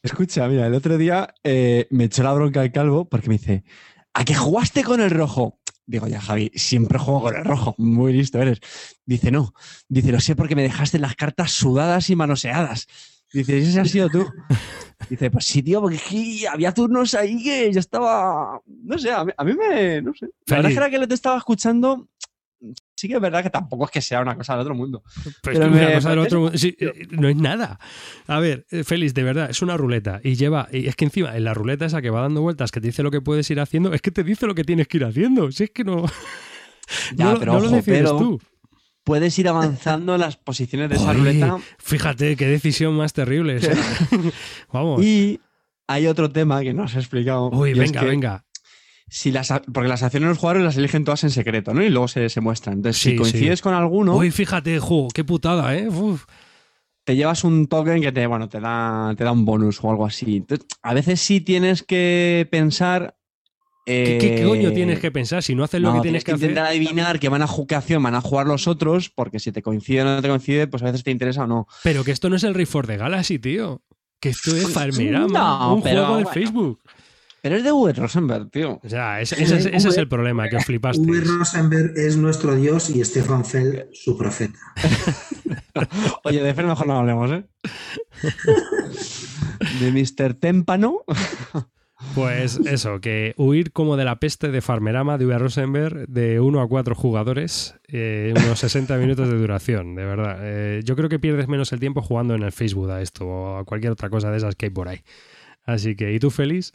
[0.03, 3.65] Escucha, mira, el otro día eh, me echó la bronca el calvo porque me dice,
[4.13, 5.61] ¿a que jugaste con el rojo?
[5.87, 7.75] Digo, ya, Javi, siempre juego con el rojo.
[7.79, 8.61] Muy listo eres.
[9.05, 9.53] Dice, no.
[9.89, 12.87] Dice, lo sé porque me dejaste las cartas sudadas y manoseadas.
[13.33, 14.27] Dice, ese has sido tú.
[15.11, 18.61] Dice, pues sí, tío, porque había turnos ahí que yo estaba.
[18.67, 20.03] No sé, a mí, a mí me.
[20.03, 20.27] No sé.
[20.47, 22.09] La verdad es que ahora que te estaba escuchando,
[22.95, 25.03] sí que es verdad que tampoco es que sea una cosa del otro mundo.
[25.23, 27.79] Pues Pero que me una cosa del otro mundo- sí, eh, no es nada.
[28.27, 30.21] A ver, eh, Félix, de verdad, es una ruleta.
[30.23, 30.69] Y lleva.
[30.73, 33.03] Y es que encima, en la ruleta esa que va dando vueltas, que te dice
[33.03, 35.51] lo que puedes ir haciendo, es que te dice lo que tienes que ir haciendo.
[35.53, 36.05] Si es que no.
[37.17, 38.41] Ya, no, lo- pero no lo ojo, decides pero- tú.
[39.05, 41.59] Puedes ir avanzando en las posiciones de esa ruleta.
[41.79, 43.59] Fíjate, qué decisión más terrible.
[44.73, 45.03] Vamos.
[45.03, 45.41] Y
[45.89, 47.51] hay otro tema que no he explicado.
[47.51, 48.45] Uy, es venga, que venga.
[49.13, 51.83] Si las, porque las acciones de los jugadores las eligen todas en secreto, ¿no?
[51.85, 52.77] Y luego se, se muestran.
[52.77, 53.63] Entonces, Sí, si coincides sí.
[53.63, 55.89] con alguno, Uy, fíjate, juego, qué putada, ¿eh?
[55.89, 56.25] Uf.
[57.05, 60.07] te llevas un token que te, bueno, te da, te da un bonus o algo
[60.07, 60.37] así.
[60.37, 63.17] Entonces, a veces sí tienes que pensar.
[63.85, 65.43] ¿Qué, qué- qué coño eh, tienes que pensar?
[65.43, 66.51] Si no haces lo que tienes que hacer.
[66.51, 69.51] intentar adivinar qué van a ju- qué acción van a jugar los otros, porque si
[69.51, 71.67] te coincide o no te coincide, pues a veces te interesa o no.
[71.83, 73.83] Pero que esto no es el for the Galaxy, tío.
[74.21, 76.31] Que esto es Farmerama, No, un juego de bueno.
[76.31, 76.81] Facebook.
[77.43, 77.93] Pero es de V.
[77.93, 78.81] Rosenberg, tío.
[78.83, 81.03] O sea, ese, ese es, ese es el problema, que os flipaste.
[81.03, 81.21] V.
[81.23, 84.61] Rosenberg es nuestro dios y Stefan Feld su profeta.
[86.25, 87.45] Oye, de Fer mejor no hablemos, ¿eh?
[89.81, 90.35] De Mr.
[90.35, 91.05] Témpano.
[92.15, 95.39] Pues eso, que huir como de la peste de Farmerama de V.
[95.39, 100.39] Rosenberg de 1 a 4 jugadores, eh, unos 60 minutos de duración, de verdad.
[100.43, 103.57] Eh, yo creo que pierdes menos el tiempo jugando en el Facebook a esto o
[103.57, 105.01] a cualquier otra cosa de esas que hay por ahí.
[105.65, 106.73] Así que, ¿y tú, Félix?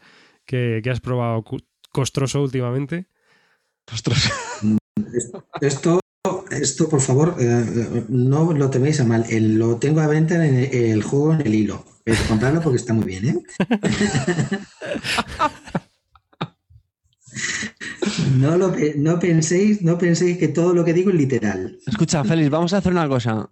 [0.47, 1.43] ¿Qué, qué has probado
[1.91, 3.05] costroso últimamente?
[3.93, 4.31] Ostras.
[5.61, 5.99] Esto,
[6.51, 9.23] esto por favor, eh, no lo teméis a mal.
[9.29, 11.85] El- lo tengo a venta en el, el juego en el hilo.
[12.03, 13.43] Pero comprarlo porque está muy bien, ¿eh?
[18.37, 21.77] No, lo, no, penséis, no penséis que todo lo que digo es literal.
[21.85, 23.49] Escucha, Félix, vamos a hacer una cosa.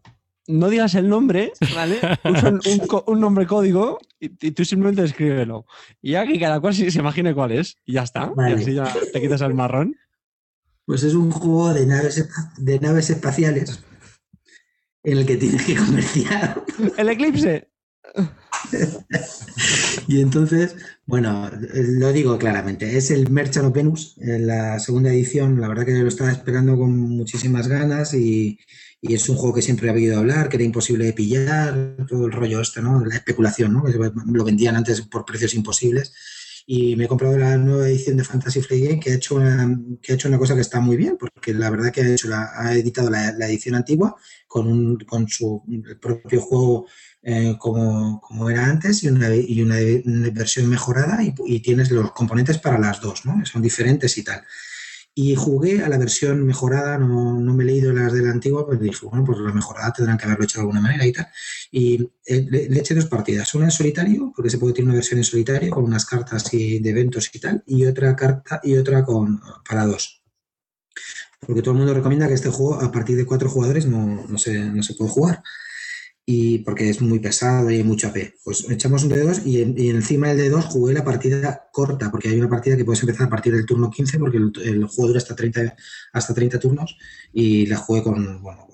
[0.47, 1.97] No digas el nombre, ¿vale?
[2.23, 5.65] Usa un, un co- un nombre código y, y tú simplemente escríbelo.
[6.01, 7.77] Y ya que cada cual se, se imagine cuál es.
[7.85, 8.27] Y ya está.
[8.27, 8.51] Vale.
[8.51, 9.95] Y así ya te quitas el marrón.
[10.85, 12.27] Pues es un juego de naves,
[12.57, 13.79] de naves espaciales
[15.05, 16.63] en el que tienes que comerciar.
[16.97, 17.69] El eclipse.
[20.07, 20.75] Y entonces,
[21.05, 25.85] bueno, lo digo claramente, es el Merchant of Venus, en la segunda edición, la verdad
[25.85, 28.59] que lo estaba esperando con muchísimas ganas y,
[29.07, 32.25] y es un juego que siempre he oído hablar, que era imposible de pillar, todo
[32.25, 33.03] el rollo este, ¿no?
[33.05, 33.83] La especulación, ¿no?
[34.33, 36.13] Lo vendían antes por precios imposibles.
[36.67, 39.79] Y me he comprado la nueva edición de Fantasy Flight Game que ha hecho una,
[40.01, 42.27] que ha hecho una cosa que está muy bien, porque la verdad que ha, hecho
[42.27, 44.15] la- ha editado la, la edición antigua
[44.47, 45.61] con, un, con su
[46.01, 46.87] propio juego
[47.21, 49.75] eh, como, como era antes y una, y una
[50.31, 53.45] versión mejorada y, y tienes los componentes para las dos, ¿no?
[53.45, 54.41] Son diferentes y tal.
[55.17, 58.65] Y jugué a la versión mejorada, no, no me he leído las de la antigua,
[58.65, 61.27] pues dije, bueno, pues la mejorada tendrán que haberlo hecho de alguna manera y tal.
[61.71, 65.19] Y eh, le, eché dos partidas, una en solitario, porque se puede tener una versión
[65.19, 69.05] en solitario con unas cartas y, de eventos y tal, y otra carta y otra
[69.05, 70.21] con para dos.
[71.39, 74.37] Porque todo el mundo recomienda que este juego a partir de cuatro jugadores no, no,
[74.37, 75.43] se, no se puede jugar
[76.25, 78.35] y porque es muy pesado y hay mucho AP.
[78.43, 82.29] Pues echamos un D2 y, en- y encima del D2 jugué la partida corta, porque
[82.29, 85.19] hay una partida que puedes empezar a partir del turno 15, porque el, juego dura
[85.19, 85.75] hasta 30,
[86.13, 86.97] hasta 30 turnos,
[87.31, 88.67] y la jugué con, bueno,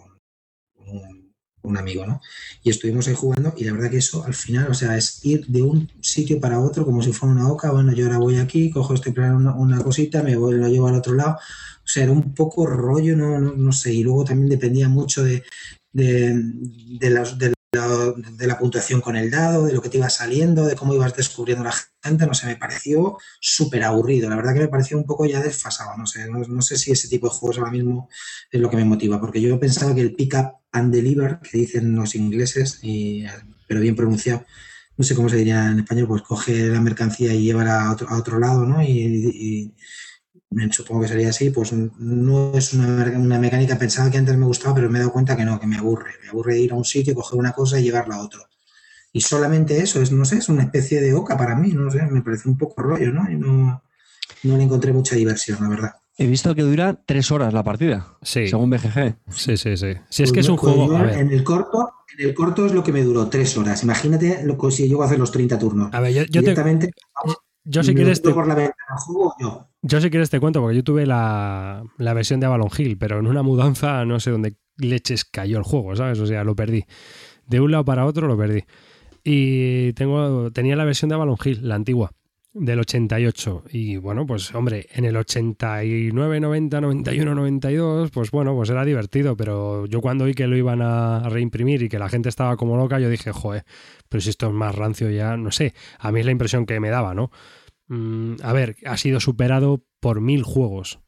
[1.63, 2.21] un, amigo, ¿no?
[2.63, 5.45] Y estuvimos ahí jugando, y la verdad que eso al final, o sea, es ir
[5.47, 8.69] de un sitio para otro como si fuera una oca, bueno, yo ahora voy aquí,
[8.71, 11.37] cojo este plan, una, una cosita, me voy, lo llevo al otro lado,
[11.83, 15.23] o sea, era un poco rollo, no, no, no sé, y luego también dependía mucho
[15.23, 15.43] de,
[15.93, 17.09] de, de,
[17.71, 20.75] de la, de la puntuación con el dado, de lo que te iba saliendo, de
[20.75, 21.73] cómo ibas descubriendo la
[22.03, 25.41] gente, no sé, me pareció súper aburrido, la verdad que me pareció un poco ya
[25.41, 28.09] desfasado, no sé, no, no sé si ese tipo de juegos ahora mismo
[28.51, 31.59] es lo que me motiva, porque yo pensaba que el pick up and deliver, que
[31.59, 33.25] dicen los ingleses, y,
[33.67, 34.45] pero bien pronunciado,
[34.97, 38.09] no sé cómo se diría en español, pues coge la mercancía y llevarla a otro,
[38.09, 38.83] a otro lado, ¿no?
[38.83, 39.73] Y
[40.71, 44.75] supongo que sería así, pues no es una, una mecánica, pensaba que antes me gustaba,
[44.75, 46.11] pero me he dado cuenta que no, que me aburre.
[46.23, 48.43] Me aburre ir a un sitio, coger una cosa y llevarla a otro.
[49.13, 52.01] Y solamente eso, es, no sé, es una especie de oca para mí, no sé,
[52.03, 53.29] me parece un poco rollo, ¿no?
[53.29, 53.83] Y no,
[54.43, 55.91] no le encontré mucha diversión, la verdad.
[56.17, 59.15] He visto que dura tres horas la partida, Sí, según BGG.
[59.29, 59.93] sí, sí, sí.
[60.09, 60.87] Si es Pues que es un juego.
[60.87, 63.57] yo A ver, En el corto, en el corto es lo que me duró tres
[63.57, 63.81] horas.
[63.83, 65.93] Imagínate lo, que- si llego a hacer los 30 turnos.
[65.93, 66.91] a ver, yo, yo te- Directamente,
[67.63, 68.99] yo si quieres te, por la ventana
[69.39, 69.67] yo.
[69.81, 73.19] yo si quieres te cuento, porque yo tuve la, la versión de Avalon Hill, pero
[73.19, 76.19] en una mudanza no sé dónde leches cayó el juego, ¿sabes?
[76.19, 76.85] O sea, lo perdí.
[77.45, 78.63] De un lado para otro lo perdí.
[79.23, 82.11] Y tengo, tenía la versión de Avalon Hill, la antigua,
[82.53, 83.63] del 88.
[83.69, 89.35] Y bueno, pues hombre, en el 89, 90, 91, 92, pues bueno, pues era divertido.
[89.35, 92.77] Pero yo cuando vi que lo iban a reimprimir y que la gente estaba como
[92.77, 93.65] loca, yo dije, joder,
[94.09, 95.73] pero si esto es más rancio ya, no sé.
[95.99, 97.31] A mí es la impresión que me daba, ¿no?
[97.87, 100.99] Mm, a ver, ha sido superado por mil juegos.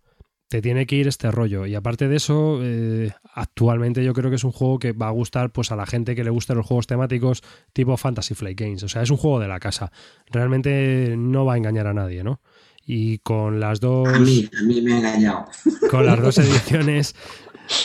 [0.54, 1.66] Te tiene que ir este rollo.
[1.66, 5.10] Y aparte de eso, eh, actualmente yo creo que es un juego que va a
[5.10, 7.42] gustar pues a la gente que le gusten los juegos temáticos
[7.74, 8.84] tipo Fantasy Flight Games.
[8.84, 9.92] O sea, es un juego de la casa.
[10.30, 12.40] Realmente no va a engañar a nadie, ¿no?
[12.86, 14.08] Y con las dos.
[14.08, 15.46] A mí, a mí me ha engañado.
[15.90, 17.16] Con las dos ediciones.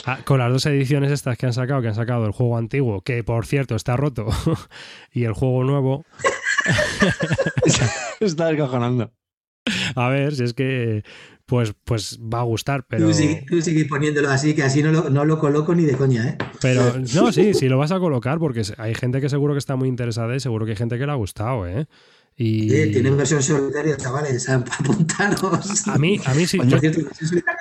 [0.05, 3.01] ah, Con las dos ediciones estas que han sacado, que han sacado el juego antiguo,
[3.01, 4.27] que por cierto está roto,
[5.15, 6.05] y el juego nuevo,
[8.21, 9.11] Está descojonando.
[9.95, 11.03] A ver, si es que
[11.49, 13.07] pues, pues va a gustar, pero...
[13.07, 16.39] Tú sigue, poniéndolo así, que así no lo, no lo coloco ni de coña, ¿eh?
[16.61, 16.83] Pero
[17.15, 19.89] no, sí, sí lo vas a colocar porque hay gente que seguro que está muy
[19.89, 21.87] interesada y seguro que hay gente que le ha gustado, ¿eh?
[22.37, 22.69] Y...
[22.93, 25.89] tienen versión solitaria, chavales, apuntaros.
[25.89, 26.59] A mí, a mí sí.
[26.59, 27.01] Por cierto,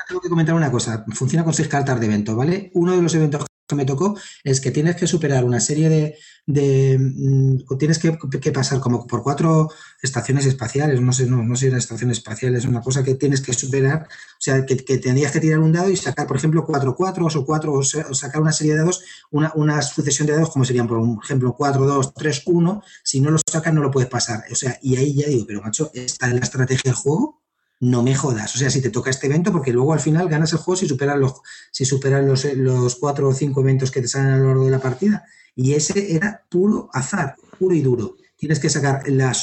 [0.06, 1.06] tengo que comentar una cosa.
[1.14, 2.72] Funciona con seis cartas de evento, ¿vale?
[2.74, 6.18] Uno de los eventos que me tocó es que tienes que superar una serie de,
[6.46, 8.18] de mm, tienes que,
[8.52, 9.70] pasar como por cuatro
[10.02, 13.42] estaciones espaciales, no sé, no, no sé si eran estaciones espaciales, una cosa que tienes
[13.42, 16.66] que superar, o sea, que, que tendrías que tirar un dado y sacar, por ejemplo,
[16.66, 20.50] cuatro cuatro o cuatro, o, sacar una serie de dados, una, una sucesión de dados,
[20.50, 24.10] como serían, por ejemplo, cuatro, dos, tres, uno, si no los sacas no lo puedes
[24.10, 27.47] pasar, o sea, y ahí ya digo, pero macho, ¿está en la estrategia del juego?
[27.80, 28.56] No me jodas.
[28.56, 30.88] O sea, si te toca este evento, porque luego al final ganas el juego si
[30.88, 31.34] superas los,
[31.72, 34.72] si superas los, los cuatro o cinco eventos que te salen a lo largo de
[34.72, 35.26] la partida.
[35.56, 38.16] Y ese era puro azar, puro y duro.
[38.36, 39.36] Tienes que sacar la,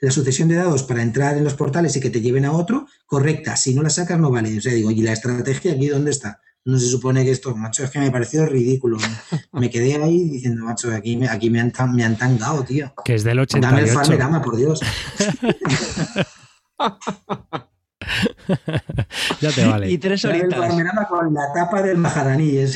[0.00, 2.86] la sucesión de dados para entrar en los portales y que te lleven a otro,
[3.06, 3.56] correcta.
[3.56, 4.56] Si no la sacas, no vale.
[4.56, 6.40] O sea, digo, ¿y la estrategia aquí dónde está?
[6.64, 8.98] No se supone que esto, macho, es que me ha parecido ridículo.
[9.52, 12.92] Me quedé ahí diciendo, macho, aquí, me, aquí me, han, me han tangado, tío.
[13.04, 13.60] Que es del 88.
[13.60, 14.80] Dame el Farmerama, por Dios.
[19.40, 19.90] ya te vale.
[19.90, 20.72] Y tres horitas.
[21.08, 22.56] con la tapa del Maharaní.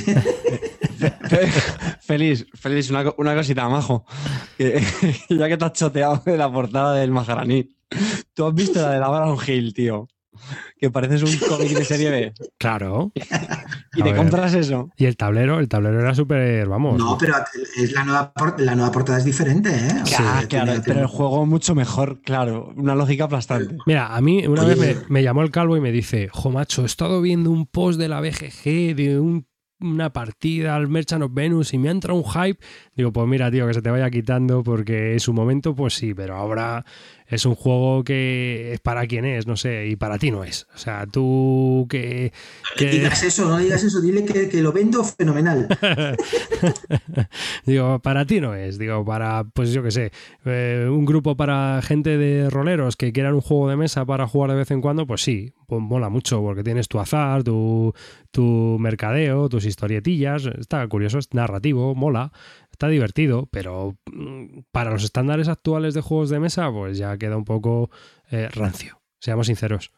[2.00, 4.04] feliz, feliz, una, una cosita, majo.
[4.58, 7.68] ya que te has choteado de la portada del Maharaní.
[8.34, 10.08] Tú has visto la de la Baron Hill, tío
[10.78, 12.32] que pareces un cómic de serie B.
[12.58, 13.12] Claro.
[13.94, 14.90] y te compras eso.
[14.96, 16.98] Y el tablero, el tablero era súper, vamos.
[16.98, 17.34] No, pero
[17.76, 20.02] es la nueva, la nueva portada es diferente, ¿eh?
[20.48, 22.72] claro, pero el juego mucho mejor, claro.
[22.76, 23.76] Una lógica aplastante.
[23.86, 26.86] Mira, a mí una vez me, llamó el calvo y me dice, jo macho, he
[26.86, 29.42] estado viendo un post de la BGG de
[29.80, 32.64] una partida al Merchant of Venus y me entra un hype.
[32.94, 36.14] Digo, pues mira, tío, que se te vaya quitando porque en su momento, pues sí,
[36.14, 36.84] pero ahora
[37.28, 40.66] es un juego que es para quien es, no sé, y para ti no es.
[40.74, 42.32] O sea, tú que...
[42.80, 45.68] No digas eso, no digas eso, dile que, lo vendo fenomenal.
[47.66, 50.12] digo, para ti no es, digo, para, pues yo qué sé,
[50.46, 54.50] eh, un grupo para gente de roleros que quieran un juego de mesa para jugar
[54.50, 57.92] de vez en cuando, pues sí, pues mola mucho porque tienes tu azar, tu,
[58.30, 62.32] tu mercadeo, tus historietillas, está curioso, es narrativo, mola
[62.78, 67.36] está divertido, pero mm, para los estándares actuales de juegos de mesa, pues ya queda
[67.36, 67.90] un poco
[68.30, 69.90] eh, rancio, seamos sinceros.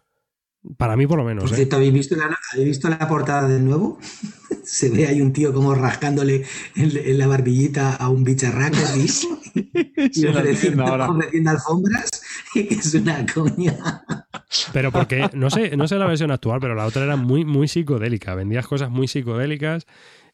[0.78, 1.50] Para mí, por lo menos.
[1.50, 1.68] Por ¿eh?
[1.70, 3.98] ¿habéis visto, la, visto la portada de nuevo?
[4.64, 8.76] Se ve ahí un tío como rascándole en, la barbillita a un bicharraco
[9.54, 12.10] y ofreciendo, alfombras
[12.54, 13.76] y que es una coña.
[14.72, 17.68] Pero porque, no sé, no sé la versión actual, pero la otra era muy, muy
[17.68, 18.34] psicodélica.
[18.34, 19.86] Vendías cosas muy psicodélicas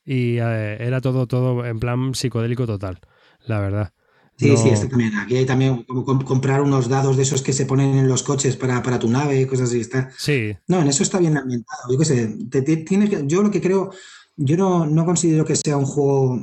[0.07, 3.01] y eh, era todo, todo en plan psicodélico total,
[3.45, 3.93] la verdad.
[4.39, 5.17] Sí, sí, este también.
[5.17, 8.57] Aquí hay también como comprar unos dados de esos que se ponen en los coches
[8.57, 9.81] para, para tu nave, cosas así.
[9.81, 10.11] Está.
[10.19, 10.55] Sí.
[10.69, 11.91] No, en eso está bien ambientado.
[11.91, 13.91] Yo qué sé, que, yo lo que creo,
[14.37, 16.39] yo no, no considero que sea un juego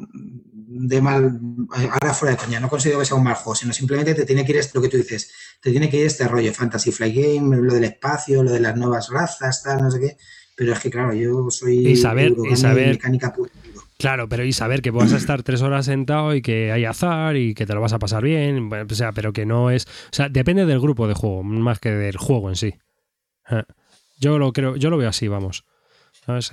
[0.76, 4.16] de mal, ahora fuera de coña, no considero que sea un mal juego, sino simplemente
[4.16, 5.32] te tiene que ir lo que tú dices,
[5.62, 8.76] te tiene que ir este rollo Fantasy Flight Game, lo del espacio, lo de las
[8.76, 10.18] nuevas razas, tal, no sé qué.
[10.56, 11.88] Pero es que, claro, yo soy.
[11.88, 12.90] Y saber, y saber.
[12.90, 13.52] Mecánica pura.
[13.98, 17.38] Claro, pero y saber que vas a estar tres horas sentado y que hay azar
[17.38, 19.86] y que te lo vas a pasar bien, o sea, pero que no es.
[19.86, 22.74] O sea, depende del grupo de juego, más que del juego en sí.
[23.50, 23.64] Eh,
[24.20, 25.64] yo lo creo, yo lo veo así, vamos.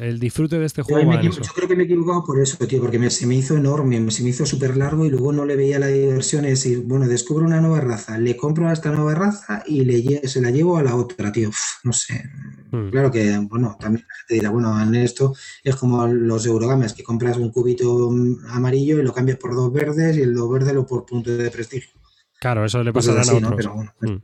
[0.01, 1.13] El disfrute de este juego.
[1.21, 4.25] Yo, creo que me he equivocado por eso, tío, porque se me hizo enorme, se
[4.25, 6.45] me hizo súper largo y luego no le veía la diversión.
[6.45, 10.27] Es decir, bueno, descubro una nueva raza, le compro a esta nueva raza y le,
[10.27, 11.51] se la llevo a la otra, tío.
[11.85, 12.31] no sé.
[12.71, 12.91] Hmm.
[12.91, 15.35] Claro que, bueno, también la gente dirá, bueno, en esto
[15.65, 18.11] es como los Eurogames, que compras un cubito
[18.51, 21.51] amarillo y lo cambias por dos verdes y el dos verde lo por punto de
[21.51, 21.91] prestigio.
[22.39, 23.71] Claro, eso le pasará a otros.
[24.01, 24.17] Hmm.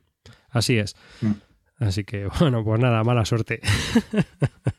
[0.50, 0.94] Así es.
[1.20, 1.32] Hmm.
[1.78, 3.60] Así que, bueno, pues nada, mala suerte.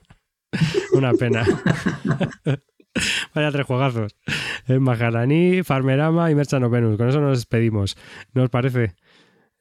[0.93, 1.45] Una pena.
[3.35, 4.15] Vaya tres juegazos.
[4.67, 6.97] Maharaní, Farmerama y Merchant Venus.
[6.97, 7.95] Con eso nos despedimos.
[8.33, 8.95] ¿No os parece?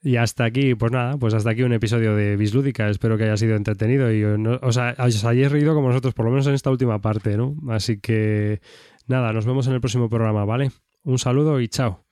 [0.07, 2.89] Y hasta aquí, pues nada, pues hasta aquí un episodio de Bislúdica.
[2.89, 6.47] Espero que haya sido entretenido y os, os hayáis reído como nosotros, por lo menos
[6.47, 7.57] en esta última parte, ¿no?
[7.71, 8.61] Así que
[9.09, 10.71] nada, nos vemos en el próximo programa, ¿vale?
[11.03, 12.05] Un saludo y chao.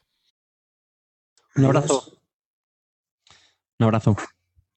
[1.55, 2.19] Un abrazo.
[3.79, 4.17] Un abrazo.